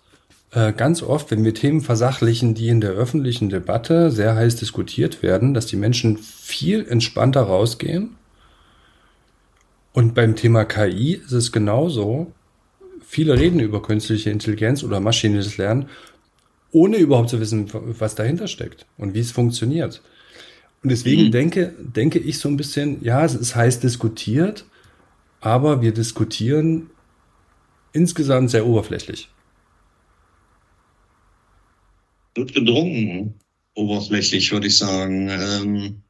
äh, 0.52 0.72
ganz 0.72 1.02
oft, 1.02 1.30
wenn 1.30 1.44
wir 1.44 1.54
Themen 1.54 1.80
versachlichen, 1.80 2.54
die 2.54 2.68
in 2.68 2.80
der 2.80 2.92
öffentlichen 2.92 3.48
Debatte 3.48 4.10
sehr 4.10 4.34
heiß 4.34 4.56
diskutiert 4.56 5.22
werden, 5.22 5.54
dass 5.54 5.66
die 5.66 5.76
Menschen 5.76 6.16
viel 6.18 6.86
entspannter 6.86 7.42
rausgehen. 7.42 8.16
Und 9.92 10.14
beim 10.14 10.36
Thema 10.36 10.64
KI 10.64 11.14
ist 11.14 11.32
es 11.32 11.52
genauso 11.52 12.32
viele 13.06 13.38
reden 13.38 13.60
über 13.60 13.80
künstliche 13.80 14.30
Intelligenz 14.30 14.82
oder 14.82 15.00
maschinelles 15.00 15.56
Lernen, 15.56 15.88
ohne 16.72 16.96
überhaupt 16.96 17.30
zu 17.30 17.40
wissen, 17.40 17.70
was 17.72 18.14
dahinter 18.16 18.48
steckt 18.48 18.86
und 18.98 19.14
wie 19.14 19.20
es 19.20 19.30
funktioniert. 19.30 20.02
Und 20.82 20.90
deswegen 20.90 21.26
mhm. 21.26 21.30
denke, 21.30 21.74
denke 21.78 22.18
ich 22.18 22.38
so 22.38 22.48
ein 22.48 22.56
bisschen, 22.56 23.02
ja, 23.02 23.24
es 23.24 23.34
ist 23.34 23.56
heiß 23.56 23.80
diskutiert, 23.80 24.64
aber 25.40 25.80
wir 25.80 25.92
diskutieren 25.92 26.90
insgesamt 27.92 28.50
sehr 28.50 28.66
oberflächlich. 28.66 29.28
Wird 32.34 32.52
gedrungen, 32.52 33.34
oberflächlich, 33.74 34.52
würde 34.52 34.66
ich 34.66 34.76
sagen. 34.76 35.30
Ähm 35.30 36.02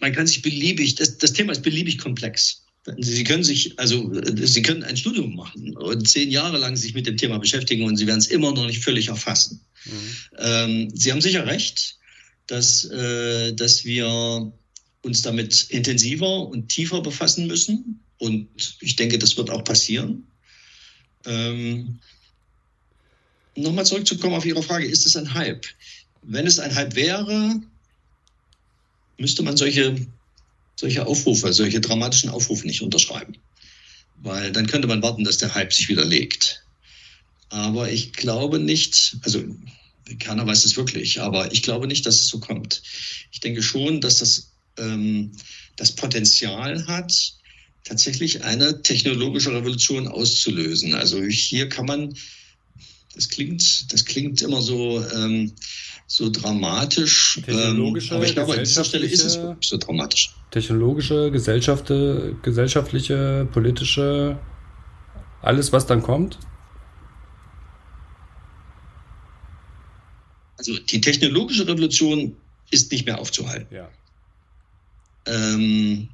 man 0.00 0.12
kann 0.12 0.26
sich 0.26 0.42
beliebig, 0.42 0.94
das, 0.96 1.18
das 1.18 1.32
Thema 1.32 1.52
ist 1.52 1.62
beliebig 1.62 1.98
komplex. 1.98 2.64
Sie 2.98 3.24
können 3.24 3.44
sich, 3.44 3.78
also 3.78 4.10
Sie 4.44 4.62
können 4.62 4.82
ein 4.82 4.96
Studium 4.96 5.36
machen 5.36 5.76
und 5.76 6.08
zehn 6.08 6.30
Jahre 6.30 6.56
lang 6.56 6.76
sich 6.76 6.94
mit 6.94 7.06
dem 7.06 7.16
Thema 7.18 7.38
beschäftigen 7.38 7.84
und 7.84 7.96
Sie 7.96 8.06
werden 8.06 8.18
es 8.18 8.28
immer 8.28 8.52
noch 8.52 8.66
nicht 8.66 8.82
völlig 8.82 9.08
erfassen. 9.08 9.60
Mhm. 9.84 10.16
Ähm, 10.38 10.90
Sie 10.94 11.12
haben 11.12 11.20
sicher 11.20 11.46
recht, 11.46 11.98
dass, 12.46 12.84
äh, 12.84 13.52
dass 13.52 13.84
wir 13.84 14.52
uns 15.02 15.22
damit 15.22 15.66
intensiver 15.68 16.48
und 16.48 16.68
tiefer 16.68 17.02
befassen 17.02 17.46
müssen. 17.46 18.00
Und 18.18 18.48
ich 18.80 18.96
denke, 18.96 19.18
das 19.18 19.36
wird 19.36 19.50
auch 19.50 19.64
passieren. 19.64 20.26
Ähm, 21.26 22.00
Nochmal 23.56 23.84
zurückzukommen 23.84 24.34
auf 24.34 24.46
Ihre 24.46 24.62
Frage, 24.62 24.86
ist 24.86 25.06
es 25.06 25.16
ein 25.16 25.34
Hype? 25.34 25.66
Wenn 26.22 26.46
es 26.46 26.58
ein 26.58 26.74
Hype 26.74 26.94
wäre, 26.94 27.60
müsste 29.20 29.42
man 29.42 29.56
solche, 29.56 29.94
solche 30.76 31.06
Aufrufe, 31.06 31.52
solche 31.52 31.80
dramatischen 31.80 32.30
Aufrufe 32.30 32.66
nicht 32.66 32.82
unterschreiben. 32.82 33.34
Weil 34.22 34.52
dann 34.52 34.66
könnte 34.66 34.88
man 34.88 35.02
warten, 35.02 35.24
dass 35.24 35.38
der 35.38 35.54
Hype 35.54 35.72
sich 35.72 35.88
widerlegt. 35.88 36.64
Aber 37.50 37.90
ich 37.90 38.12
glaube 38.12 38.58
nicht, 38.58 39.16
also 39.22 39.42
keiner 40.18 40.46
weiß 40.46 40.64
es 40.64 40.76
wirklich, 40.76 41.20
aber 41.20 41.52
ich 41.52 41.62
glaube 41.62 41.86
nicht, 41.86 42.06
dass 42.06 42.20
es 42.20 42.28
so 42.28 42.40
kommt. 42.40 42.82
Ich 43.30 43.40
denke 43.40 43.62
schon, 43.62 44.00
dass 44.00 44.18
das 44.18 44.50
ähm, 44.78 45.32
das 45.76 45.92
Potenzial 45.92 46.86
hat, 46.86 47.34
tatsächlich 47.84 48.44
eine 48.44 48.82
technologische 48.82 49.52
Revolution 49.52 50.08
auszulösen. 50.08 50.94
Also 50.94 51.22
hier 51.22 51.68
kann 51.68 51.86
man, 51.86 52.14
das 53.14 53.28
klingt, 53.28 53.92
das 53.92 54.04
klingt 54.04 54.42
immer 54.42 54.62
so, 54.62 55.04
ähm, 55.14 55.52
so 56.10 56.28
dramatisch. 56.28 57.36
Ähm, 57.36 57.44
Technologische, 57.44 58.16
aber 58.16 58.24
ich 58.24 58.34
glaube, 58.34 58.54
an 58.54 58.64
dieser 58.64 58.84
Stelle 58.84 59.06
ist 59.06 59.24
es 59.24 59.38
wirklich 59.38 59.68
so 59.68 59.76
dramatisch. 59.76 60.34
Technologische, 60.50 61.30
gesellschaftliche, 61.30 63.46
politische, 63.52 64.36
alles, 65.40 65.72
was 65.72 65.86
dann 65.86 66.02
kommt? 66.02 66.40
Also 70.58 70.76
die 70.78 71.00
technologische 71.00 71.68
Revolution 71.68 72.36
ist 72.72 72.90
nicht 72.90 73.06
mehr 73.06 73.20
aufzuhalten. 73.20 73.72
Ja. 73.72 73.88
Ähm, 75.26 76.08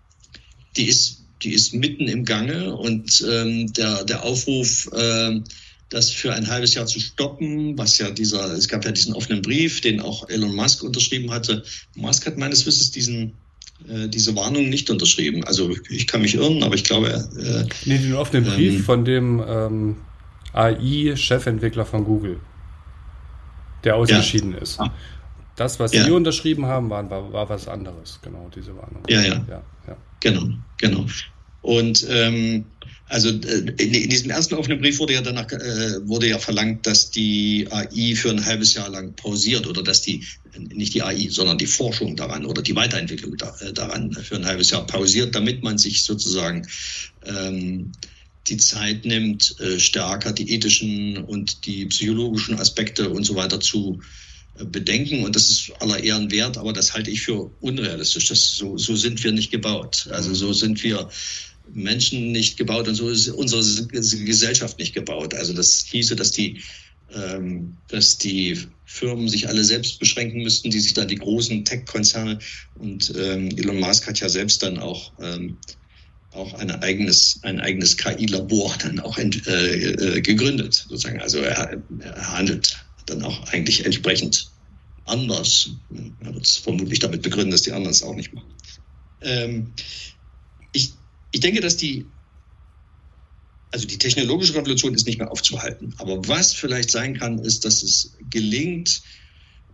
die, 0.77 0.85
ist, 0.85 1.23
die 1.43 1.55
ist 1.55 1.73
mitten 1.73 2.07
im 2.07 2.27
Gange 2.27 2.77
und 2.77 3.25
ähm, 3.27 3.73
der, 3.73 4.05
der 4.05 4.25
Aufruf, 4.25 4.91
äh, 4.93 5.41
das 5.89 6.11
für 6.11 6.33
ein 6.33 6.49
halbes 6.49 6.75
Jahr 6.75 6.87
zu 6.87 7.01
stoppen, 7.01 7.79
was 7.79 7.99
ja 7.99 8.11
dieser, 8.11 8.53
es 8.53 8.69
gab 8.69 8.85
ja 8.85 8.93
diesen 8.93 9.15
offenen 9.15 9.43
Brief, 9.43 9.81
den 9.81 10.01
auch 10.01 10.29
Elon 10.29 10.55
Musk 10.55 10.83
unterschrieben 10.83 11.31
hatte. 11.31 11.63
Musk 11.95 12.27
hat 12.27 12.37
meines 12.37 12.67
Wissens 12.67 12.91
diesen, 12.91 13.35
äh, 13.89 14.09
diese 14.09 14.35
Warnung 14.35 14.69
nicht 14.69 14.91
unterschrieben. 14.91 15.45
Also 15.45 15.75
ich 15.89 16.07
kann 16.07 16.23
mich 16.23 16.35
irren, 16.35 16.63
aber 16.63 16.75
ich 16.75 16.85
glaube. 16.85 17.09
Äh, 17.39 17.67
nee, 17.85 17.99
den 17.99 18.15
offenen 18.15 18.47
ähm, 18.47 18.53
Brief 18.53 18.85
von 18.85 19.05
dem 19.05 19.43
ähm, 19.47 19.97
AI-Chefentwickler 20.53 21.85
von 21.85 22.05
Google, 22.05 22.41
der 23.85 23.97
ausgeschieden 23.97 24.53
ja. 24.53 24.59
ist. 24.59 24.81
Das, 25.55 25.79
was 25.79 25.93
ja. 25.93 26.05
Sie 26.05 26.11
unterschrieben 26.11 26.67
haben, 26.67 26.91
war, 26.91 27.09
war, 27.09 27.33
war, 27.33 27.49
was 27.49 27.69
anderes, 27.69 28.19
genau, 28.23 28.51
diese 28.55 28.77
Warnung. 28.77 29.03
Ja, 29.09 29.23
ja. 29.23 29.45
ja, 29.49 29.63
ja. 29.87 29.97
Genau, 30.21 30.49
genau. 30.79 31.07
Und 31.63 32.07
ähm, 32.11 32.67
also 33.09 33.29
äh, 33.29 33.73
in 33.79 34.11
diesem 34.11 34.31
ersten 34.31 34.55
offenen 34.55 34.81
Brief 34.81 34.99
wurde 34.99 35.15
ja 35.15 35.21
danach 35.21 35.51
äh, 35.53 36.07
wurde 36.09 36.29
ja 36.29 36.39
verlangt, 36.39 36.87
dass 36.87 37.11
die 37.11 37.67
AI 37.71 38.15
für 38.17 38.31
ein 38.31 38.45
halbes 38.45 38.75
Jahr 38.75 38.89
lang 38.89 39.15
pausiert 39.15 39.67
oder 39.67 39.83
dass 39.83 40.03
die 40.03 40.25
nicht 40.59 40.95
die 40.95 41.03
AI, 41.03 41.29
sondern 41.31 41.59
die 41.59 41.67
Forschung 41.67 42.17
daran 42.17 42.45
oder 42.45 42.63
die 42.63 42.75
Weiterentwicklung 42.75 43.35
äh, 43.35 43.73
daran 43.73 44.13
für 44.13 44.37
ein 44.37 44.47
halbes 44.47 44.71
Jahr 44.71 44.87
pausiert, 44.87 45.35
damit 45.35 45.63
man 45.63 45.79
sich 45.79 46.03
sozusagen 46.03 46.67
ähm, 47.25 47.93
die 48.49 48.57
Zeit 48.59 49.05
nimmt, 49.05 49.57
stärker 49.79 50.33
die 50.33 50.53
ethischen 50.53 51.19
und 51.19 51.67
die 51.67 51.87
psychologischen 51.87 52.57
Aspekte 52.61 53.11
und 53.11 53.25
so 53.25 53.35
weiter 53.35 53.59
zu 53.59 54.01
bedenken. 54.55 55.25
Und 55.25 55.35
das 55.35 55.51
ist 55.51 55.73
aller 55.81 55.99
Ehren 56.05 56.31
wert, 56.31 56.57
aber 56.57 56.73
das 56.73 56.95
halte 56.95 57.11
ich 57.11 57.23
für 57.23 57.51
unrealistisch. 57.61 58.29
Das, 58.29 58.55
so, 58.55 58.79
so 58.79 58.95
sind 58.95 59.25
wir 59.25 59.33
nicht 59.33 59.51
gebaut. 59.51 60.09
Also 60.13 60.33
so 60.33 60.53
sind 60.53 60.81
wir 60.85 61.09
Menschen 61.73 62.33
nicht 62.33 62.57
gebaut 62.57 62.89
und 62.89 62.95
so 62.95 63.09
ist 63.09 63.29
unsere 63.29 63.87
Gesellschaft 63.87 64.79
nicht 64.79 64.95
gebaut. 64.95 65.35
Also 65.35 65.53
das 65.53 65.85
hieße, 65.89 66.17
dass 66.17 66.31
die 66.31 66.63
ähm, 67.15 67.77
dass 67.89 68.19
die 68.19 68.59
Firmen 68.85 69.29
sich 69.29 69.49
alle 69.49 69.63
selbst 69.65 70.01
beschränken 70.01 70.43
müssten, 70.43 70.71
die 70.71 70.81
sich 70.81 70.95
da 70.95 71.05
die 71.05 71.15
großen 71.17 71.65
Tech-Konzerne 71.65 72.41
und 72.75 73.13
ähm, 73.17 73.51
Elon 73.57 73.79
Musk 73.79 74.09
hat 74.09 74.19
ja 74.19 74.29
selbst 74.29 74.63
dann 74.63 74.79
auch 74.79 75.13
ähm, 75.21 75.57
auch 76.33 76.53
ein 76.55 76.71
eigenes, 76.71 77.41
ein 77.43 77.61
eigenes 77.61 77.97
KI-Labor 77.97 78.77
dann 78.83 79.01
auch 79.01 79.19
ent, 79.19 79.47
äh, 79.47 79.93
äh, 79.93 80.21
gegründet, 80.21 80.75
sozusagen. 80.75 81.21
Also 81.21 81.39
er, 81.39 81.83
er 82.01 82.33
handelt 82.33 82.85
dann 83.07 83.23
auch 83.23 83.49
eigentlich 83.53 83.85
entsprechend 83.85 84.51
anders. 85.07 85.71
Er 86.21 86.35
wird 86.35 86.45
es 86.45 86.57
vermutlich 86.57 86.99
damit 86.99 87.23
begründen, 87.23 87.53
dass 87.53 87.63
die 87.63 87.73
anderen 87.73 87.93
es 87.93 88.03
auch 88.03 88.15
nicht 88.15 88.35
machen. 88.35 88.51
Ähm, 89.23 89.73
ich, 91.37 91.41
denke, 91.41 91.61
dass 91.61 91.77
die, 91.77 92.07
also 93.71 93.87
die 93.87 93.99
technologische 93.99 94.55
Revolution 94.55 94.95
ist 94.95 95.07
nicht 95.07 95.19
mehr 95.19 95.31
aufzuhalten. 95.31 95.95
Aber 95.99 96.27
was 96.27 96.55
vielleicht 96.55 96.91
sein 96.91 97.19
kann, 97.19 97.39
ist, 97.41 97.67
dass 97.67 97.83
es 97.83 98.17
gelingt, 98.31 99.03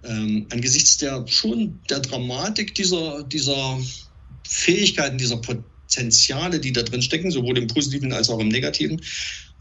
ähm, 0.03 0.49
angesichts 0.51 0.97
der 0.97 1.25
schon 1.29 1.79
der 1.89 2.01
Dramatik 2.01 2.75
dieser, 2.75 3.23
dieser 3.23 3.81
Fähigkeiten, 4.45 5.19
dieser 5.19 5.37
Potenziale, 5.37 6.59
die 6.59 6.73
da 6.73 6.83
drin 6.83 7.03
stecken, 7.03 7.31
sowohl 7.31 7.57
im 7.59 7.69
Positiven 7.69 8.13
als 8.13 8.29
auch 8.29 8.41
im 8.41 8.49
Negativen, 8.49 9.01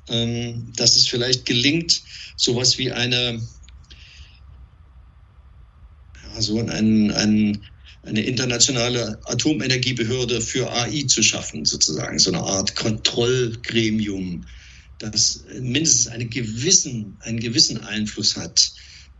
ähm, 0.09 0.73
dass 0.75 0.95
es 0.95 1.07
vielleicht 1.07 1.45
gelingt, 1.45 2.01
sowas 2.35 2.79
wie 2.79 2.91
eine, 2.91 3.39
ja, 6.23 6.41
so 6.41 6.57
ein, 6.57 7.11
ein, 7.11 7.63
eine 8.03 8.21
internationale 8.21 9.19
Atomenergiebehörde 9.25 10.41
für 10.41 10.71
AI 10.71 11.03
zu 11.07 11.21
schaffen, 11.21 11.65
sozusagen, 11.65 12.17
so 12.17 12.31
eine 12.31 12.41
Art 12.41 12.75
Kontrollgremium, 12.75 14.45
das 14.97 15.43
mindestens 15.59 16.07
einen 16.07 16.29
gewissen, 16.29 17.17
einen 17.21 17.39
gewissen 17.39 17.83
Einfluss 17.83 18.35
hat 18.37 18.71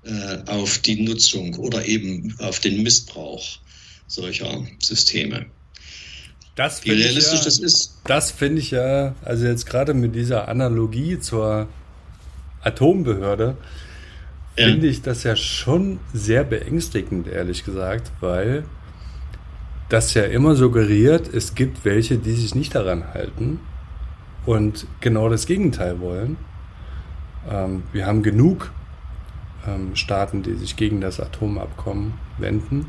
äh, 0.04 0.38
auf 0.48 0.80
die 0.80 1.02
Nutzung 1.02 1.56
oder 1.56 1.86
eben 1.86 2.36
auf 2.40 2.60
den 2.60 2.82
Missbrauch 2.82 3.60
solcher 4.08 4.66
Systeme. 4.82 5.46
Das 6.56 6.84
Wie 6.84 6.92
realistisch 6.92 7.40
ja, 7.40 7.46
das 7.46 7.60
ist. 7.60 7.98
Das 8.06 8.32
finde 8.32 8.62
ich 8.62 8.72
ja, 8.72 9.16
also 9.24 9.46
jetzt 9.46 9.66
gerade 9.66 9.94
mit 9.94 10.16
dieser 10.16 10.48
Analogie 10.48 11.20
zur 11.20 11.68
Atombehörde, 12.62 13.58
ja. 14.58 14.66
finde 14.66 14.88
ich 14.88 15.02
das 15.02 15.24
ja 15.24 15.36
schon 15.36 16.00
sehr 16.14 16.44
beängstigend, 16.44 17.28
ehrlich 17.28 17.64
gesagt, 17.64 18.12
weil 18.20 18.64
das 19.90 20.14
ja 20.14 20.24
immer 20.24 20.56
suggeriert, 20.56 21.34
es 21.34 21.54
gibt 21.56 21.84
welche, 21.84 22.18
die 22.18 22.34
sich 22.34 22.56
nicht 22.56 22.74
daran 22.76 23.14
halten 23.14 23.60
und 24.46 24.88
genau 25.02 25.30
das 25.30 25.46
Gegenteil 25.46 26.00
wollen. 26.00 26.38
Ähm, 27.50 27.84
wir 27.92 28.06
haben 28.06 28.24
genug 28.24 28.72
ähm, 29.68 29.96
Staaten, 29.96 30.44
die 30.44 30.54
sich 30.56 30.76
gegen 30.76 31.02
das 31.02 31.20
Atomabkommen 31.20 32.14
wenden. 32.38 32.86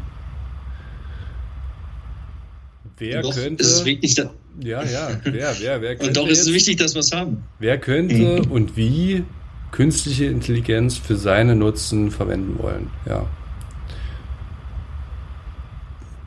Wer 2.98 3.22
doch, 3.22 3.34
könnte. 3.34 3.62
Ist 3.62 3.72
es 3.72 3.84
wichtig, 3.84 4.16
ja, 4.60 4.84
ja, 4.84 5.10
wer, 5.24 5.54
wer, 5.58 5.82
wer 5.82 5.96
könnte. 5.96 6.06
Und 6.08 6.16
doch 6.16 6.28
ist 6.28 6.42
es 6.42 6.52
wichtig, 6.52 6.76
dass 6.76 6.94
wir 6.94 7.00
es 7.00 7.12
haben. 7.12 7.42
Wer 7.58 7.78
könnte 7.78 8.42
mhm. 8.42 8.50
und 8.50 8.76
wie 8.76 9.24
künstliche 9.72 10.26
Intelligenz 10.26 10.96
für 10.98 11.16
seine 11.16 11.56
Nutzen 11.56 12.12
verwenden 12.12 12.62
wollen, 12.62 12.90
ja. 13.06 13.26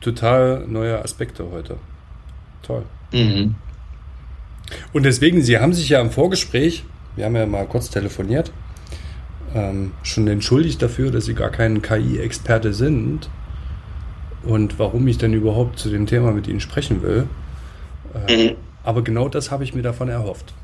Total 0.00 0.66
neue 0.68 1.02
Aspekte 1.02 1.50
heute. 1.50 1.78
Toll. 2.62 2.82
Mhm. 3.12 3.54
Und 4.92 5.04
deswegen, 5.04 5.42
Sie 5.42 5.58
haben 5.58 5.72
sich 5.72 5.88
ja 5.88 6.00
im 6.00 6.10
Vorgespräch, 6.10 6.84
wir 7.14 7.24
haben 7.24 7.36
ja 7.36 7.46
mal 7.46 7.66
kurz 7.66 7.88
telefoniert, 7.88 8.52
ähm, 9.54 9.92
schon 10.02 10.28
entschuldigt 10.28 10.82
dafür, 10.82 11.10
dass 11.10 11.24
Sie 11.24 11.34
gar 11.34 11.50
kein 11.50 11.82
KI-Experte 11.82 12.74
sind 12.74 13.30
und 14.42 14.78
warum 14.78 15.06
ich 15.08 15.18
denn 15.18 15.32
überhaupt 15.32 15.78
zu 15.78 15.88
dem 15.88 16.06
Thema 16.06 16.32
mit 16.32 16.46
Ihnen 16.48 16.60
sprechen 16.60 17.02
will. 17.02 17.28
Äh, 18.28 18.50
mhm. 18.50 18.56
Aber 18.82 19.02
genau 19.02 19.28
das 19.28 19.50
habe 19.50 19.64
ich 19.64 19.74
mir 19.74 19.82
davon 19.82 20.08
erhofft. 20.08 20.54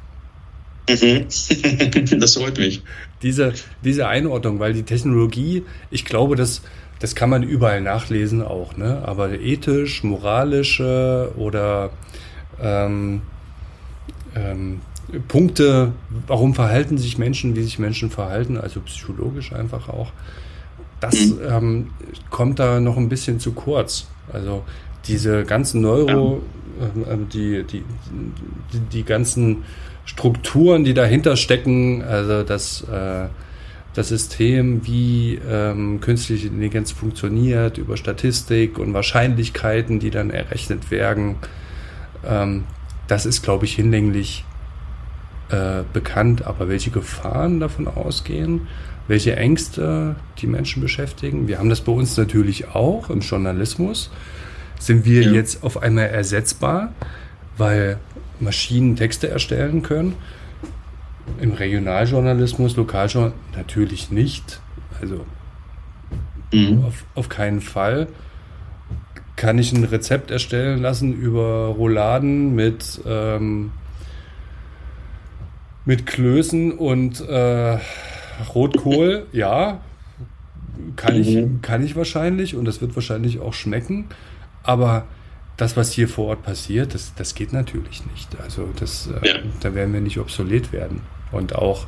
Mhm. 0.88 1.26
das 2.20 2.34
freut 2.34 2.58
mich. 2.58 2.82
Diese, 3.22 3.52
diese 3.84 4.08
Einordnung, 4.08 4.58
weil 4.58 4.72
die 4.72 4.82
Technologie, 4.82 5.64
ich 5.90 6.04
glaube, 6.04 6.36
das, 6.36 6.62
das 6.98 7.14
kann 7.14 7.30
man 7.30 7.42
überall 7.42 7.80
nachlesen 7.80 8.42
auch, 8.42 8.76
ne? 8.76 9.02
aber 9.04 9.32
ethisch, 9.32 10.02
moralische 10.02 11.32
oder 11.36 11.90
ähm, 12.60 13.22
ähm, 14.34 14.80
Punkte, 15.28 15.92
warum 16.26 16.54
verhalten 16.54 16.96
sich 16.98 17.18
Menschen, 17.18 17.54
wie 17.54 17.62
sich 17.62 17.78
Menschen 17.78 18.10
verhalten, 18.10 18.56
also 18.56 18.80
psychologisch 18.80 19.52
einfach 19.52 19.88
auch, 19.88 20.12
das 21.00 21.14
mhm. 21.26 21.38
ähm, 21.48 21.90
kommt 22.30 22.58
da 22.58 22.80
noch 22.80 22.96
ein 22.96 23.08
bisschen 23.08 23.40
zu 23.40 23.52
kurz. 23.52 24.06
Also 24.32 24.62
diese 25.06 25.44
ganzen 25.44 25.80
Neuro, 25.82 26.40
ja. 26.80 27.12
äh, 27.12 27.18
die, 27.32 27.64
die, 27.64 27.82
die, 28.72 28.78
die, 28.92 29.02
ganzen 29.02 29.64
Strukturen, 30.04 30.84
die 30.84 30.94
dahinter 30.94 31.36
stecken, 31.36 32.02
also 32.02 32.42
das, 32.42 32.82
äh, 32.82 33.28
das 33.94 34.08
System, 34.08 34.86
wie 34.86 35.38
ähm, 35.48 36.00
künstliche 36.00 36.48
Intelligenz 36.48 36.92
funktioniert, 36.92 37.78
über 37.78 37.96
Statistik 37.96 38.78
und 38.78 38.94
Wahrscheinlichkeiten, 38.94 40.00
die 40.00 40.10
dann 40.10 40.30
errechnet 40.30 40.90
werden, 40.90 41.36
ähm, 42.26 42.64
das 43.06 43.26
ist, 43.26 43.42
glaube 43.42 43.66
ich, 43.66 43.74
hinlänglich 43.74 44.44
äh, 45.50 45.82
bekannt. 45.92 46.46
Aber 46.46 46.68
welche 46.68 46.90
Gefahren 46.90 47.60
davon 47.60 47.86
ausgehen, 47.86 48.68
welche 49.08 49.36
Ängste 49.36 50.16
die 50.38 50.46
Menschen 50.46 50.80
beschäftigen. 50.80 51.48
Wir 51.48 51.58
haben 51.58 51.68
das 51.68 51.80
bei 51.80 51.92
uns 51.92 52.16
natürlich 52.16 52.68
auch 52.68 53.10
im 53.10 53.20
Journalismus. 53.20 54.10
Sind 54.78 55.04
wir 55.04 55.22
ja. 55.22 55.32
jetzt 55.32 55.62
auf 55.62 55.82
einmal 55.82 56.06
ersetzbar, 56.06 56.92
weil 57.62 57.98
Maschinen 58.40 58.96
Texte 58.96 59.28
erstellen 59.28 59.82
können? 59.82 60.16
Im 61.40 61.52
Regionaljournalismus, 61.52 62.74
Lokaljournalismus 62.76 63.56
natürlich 63.56 64.10
nicht. 64.10 64.60
Also 65.00 65.24
mhm. 66.52 66.84
auf, 66.84 67.04
auf 67.14 67.28
keinen 67.28 67.60
Fall. 67.60 68.08
Kann 69.36 69.58
ich 69.58 69.72
ein 69.72 69.84
Rezept 69.84 70.32
erstellen 70.32 70.82
lassen 70.82 71.12
über 71.12 71.68
Rouladen 71.68 72.52
mit, 72.56 73.00
ähm, 73.06 73.70
mit 75.84 76.04
Klößen 76.04 76.72
und 76.72 77.20
äh, 77.20 77.78
Rotkohl, 78.52 79.26
ja, 79.32 79.80
kann, 80.96 81.14
mhm. 81.14 81.20
ich, 81.20 81.62
kann 81.62 81.84
ich 81.84 81.94
wahrscheinlich 81.94 82.56
und 82.56 82.64
das 82.64 82.80
wird 82.80 82.96
wahrscheinlich 82.96 83.38
auch 83.38 83.54
schmecken. 83.54 84.06
Aber 84.64 85.04
das, 85.62 85.76
was 85.76 85.92
hier 85.92 86.08
vor 86.08 86.26
Ort 86.26 86.42
passiert, 86.42 86.92
das, 86.92 87.14
das 87.14 87.36
geht 87.36 87.52
natürlich 87.52 88.04
nicht. 88.06 88.40
Also 88.40 88.70
das, 88.78 89.08
äh, 89.22 89.28
ja. 89.28 89.34
da 89.60 89.74
werden 89.74 89.94
wir 89.94 90.00
nicht 90.00 90.18
obsolet 90.18 90.72
werden. 90.72 91.02
Und 91.30 91.54
auch 91.54 91.86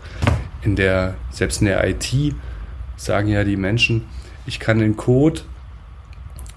in 0.63 0.77
der, 0.77 1.17
selbst 1.31 1.61
in 1.61 1.67
der 1.67 1.85
IT 1.89 2.35
sagen 2.97 3.27
ja 3.27 3.43
die 3.43 3.57
Menschen, 3.57 4.07
ich 4.47 4.61
kann 4.61 4.79
den 4.79 4.97
Code 4.97 5.41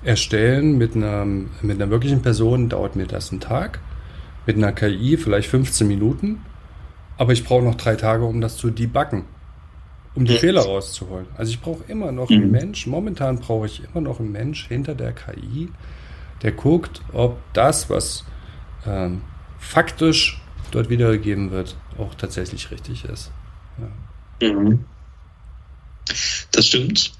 erstellen 0.04 0.78
mit 0.78 0.96
einer, 0.96 1.26
mit 1.26 1.82
einer 1.82 1.90
wirklichen 1.90 2.22
Person, 2.22 2.70
dauert 2.70 2.96
mir 2.96 3.08
das 3.08 3.32
einen 3.32 3.42
Tag. 3.42 3.80
Mit 4.46 4.58
einer 4.58 4.72
KI 4.72 5.18
vielleicht 5.18 5.50
15 5.50 5.88
Minuten. 5.88 6.44
Aber 7.18 7.34
ich 7.34 7.44
brauche 7.44 7.64
noch 7.64 7.76
drei 7.76 7.96
Tage, 7.96 8.26
um 8.26 8.42
das 8.42 8.58
zu 8.58 8.70
debuggen 8.70 9.26
um 10.14 10.26
die. 10.26 10.38
Fehler 10.38 10.62
rauszuholen. 10.62 11.26
Also 11.36 11.52
ich 11.52 11.62
brauche 11.62 11.84
immer 11.88 12.12
noch 12.12 12.30
einen 12.30 12.46
mhm. 12.46 12.52
Mensch, 12.52 12.88
momentan 12.88 13.40
brauche 13.40 13.66
ich 13.66 13.84
immer 13.84 14.02
noch 14.02 14.20
einen 14.20 14.32
Mensch 14.32 14.68
hinter 14.68 14.96
der 14.96 15.14
KI, 15.14 15.70
der 16.42 16.52
guckt, 16.52 17.02
ob 17.14 17.40
das, 17.54 17.90
was 17.90 18.26
ähm, 18.86 19.22
faktisch 19.60 20.42
dort 20.72 20.90
wiedergegeben 20.90 21.52
wird, 21.52 21.76
auch 21.98 22.16
tatsächlich 22.16 22.72
richtig 22.72 23.06
ist. 23.06 23.32
Ja. 24.42 24.50
Mhm. 24.50 24.86
Das 26.52 26.68
stimmt. 26.68 27.14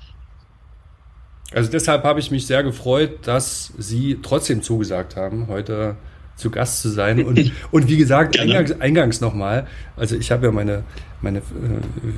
Also 1.54 1.72
deshalb 1.72 2.04
habe 2.04 2.20
ich 2.20 2.30
mich 2.30 2.46
sehr 2.46 2.64
gefreut, 2.64 3.20
dass 3.26 3.74
Sie 3.78 4.20
trotzdem 4.22 4.62
zugesagt 4.62 5.16
haben, 5.16 5.48
heute 5.48 5.96
zu 6.36 6.52
Gast 6.52 6.82
zu 6.82 6.90
sein. 6.90 7.24
Und, 7.24 7.52
und 7.72 7.88
wie 7.88 7.98
gesagt, 7.98 8.40
eingangs, 8.40 8.80
eingangs 8.80 9.22
nochmal, 9.22 9.68
also 9.96 10.16
ich 10.16 10.32
habe 10.32 10.46
ja 10.48 10.52
meine, 10.52 10.84
meine, 11.22 11.40
äh, 11.40 11.42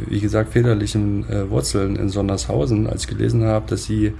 wie 0.08 0.20
gesagt, 0.20 0.52
väterlichen 0.52 1.30
äh, 1.30 1.50
Wurzeln 1.50 1.96
in 1.96 2.10
Sondershausen, 2.10 2.88
als 2.88 3.04
ich 3.04 3.08
gelesen 3.08 3.44
habe, 3.44 3.68
dass 3.70 3.86
sie 3.86 4.14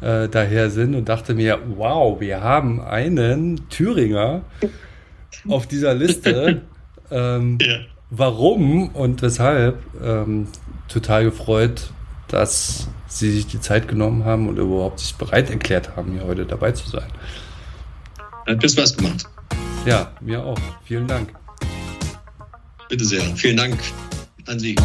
äh, 0.00 0.28
daher 0.28 0.70
sind 0.70 0.94
und 0.94 1.08
dachte 1.08 1.34
mir, 1.34 1.58
wow, 1.76 2.20
wir 2.20 2.42
haben 2.42 2.80
einen 2.80 3.68
Thüringer 3.68 4.42
auf 5.48 5.66
dieser 5.66 5.94
Liste. 5.94 6.62
Ähm, 7.08 7.58
ja. 7.60 7.76
Warum 8.10 8.88
und 8.88 9.22
weshalb? 9.22 9.78
Ähm, 10.02 10.48
total 10.88 11.22
gefreut, 11.22 11.90
dass 12.26 12.88
Sie 13.06 13.30
sich 13.30 13.46
die 13.46 13.60
Zeit 13.60 13.86
genommen 13.86 14.24
haben 14.24 14.48
und 14.48 14.58
überhaupt 14.58 14.98
sich 14.98 15.14
bereit 15.14 15.50
erklärt 15.50 15.96
haben, 15.96 16.12
hier 16.12 16.24
heute 16.24 16.44
dabei 16.46 16.72
zu 16.72 16.88
sein. 16.88 17.06
Hat 18.46 18.60
mir 18.60 18.68
Spaß 18.68 18.96
gemacht. 18.96 19.24
Ja, 19.84 20.12
mir 20.20 20.44
auch. 20.44 20.58
Vielen 20.84 21.06
Dank. 21.06 21.32
Bitte 22.88 23.04
sehr. 23.04 23.22
Vielen 23.36 23.56
Dank 23.56 23.78
an 24.46 24.58
Sie. 24.58 24.76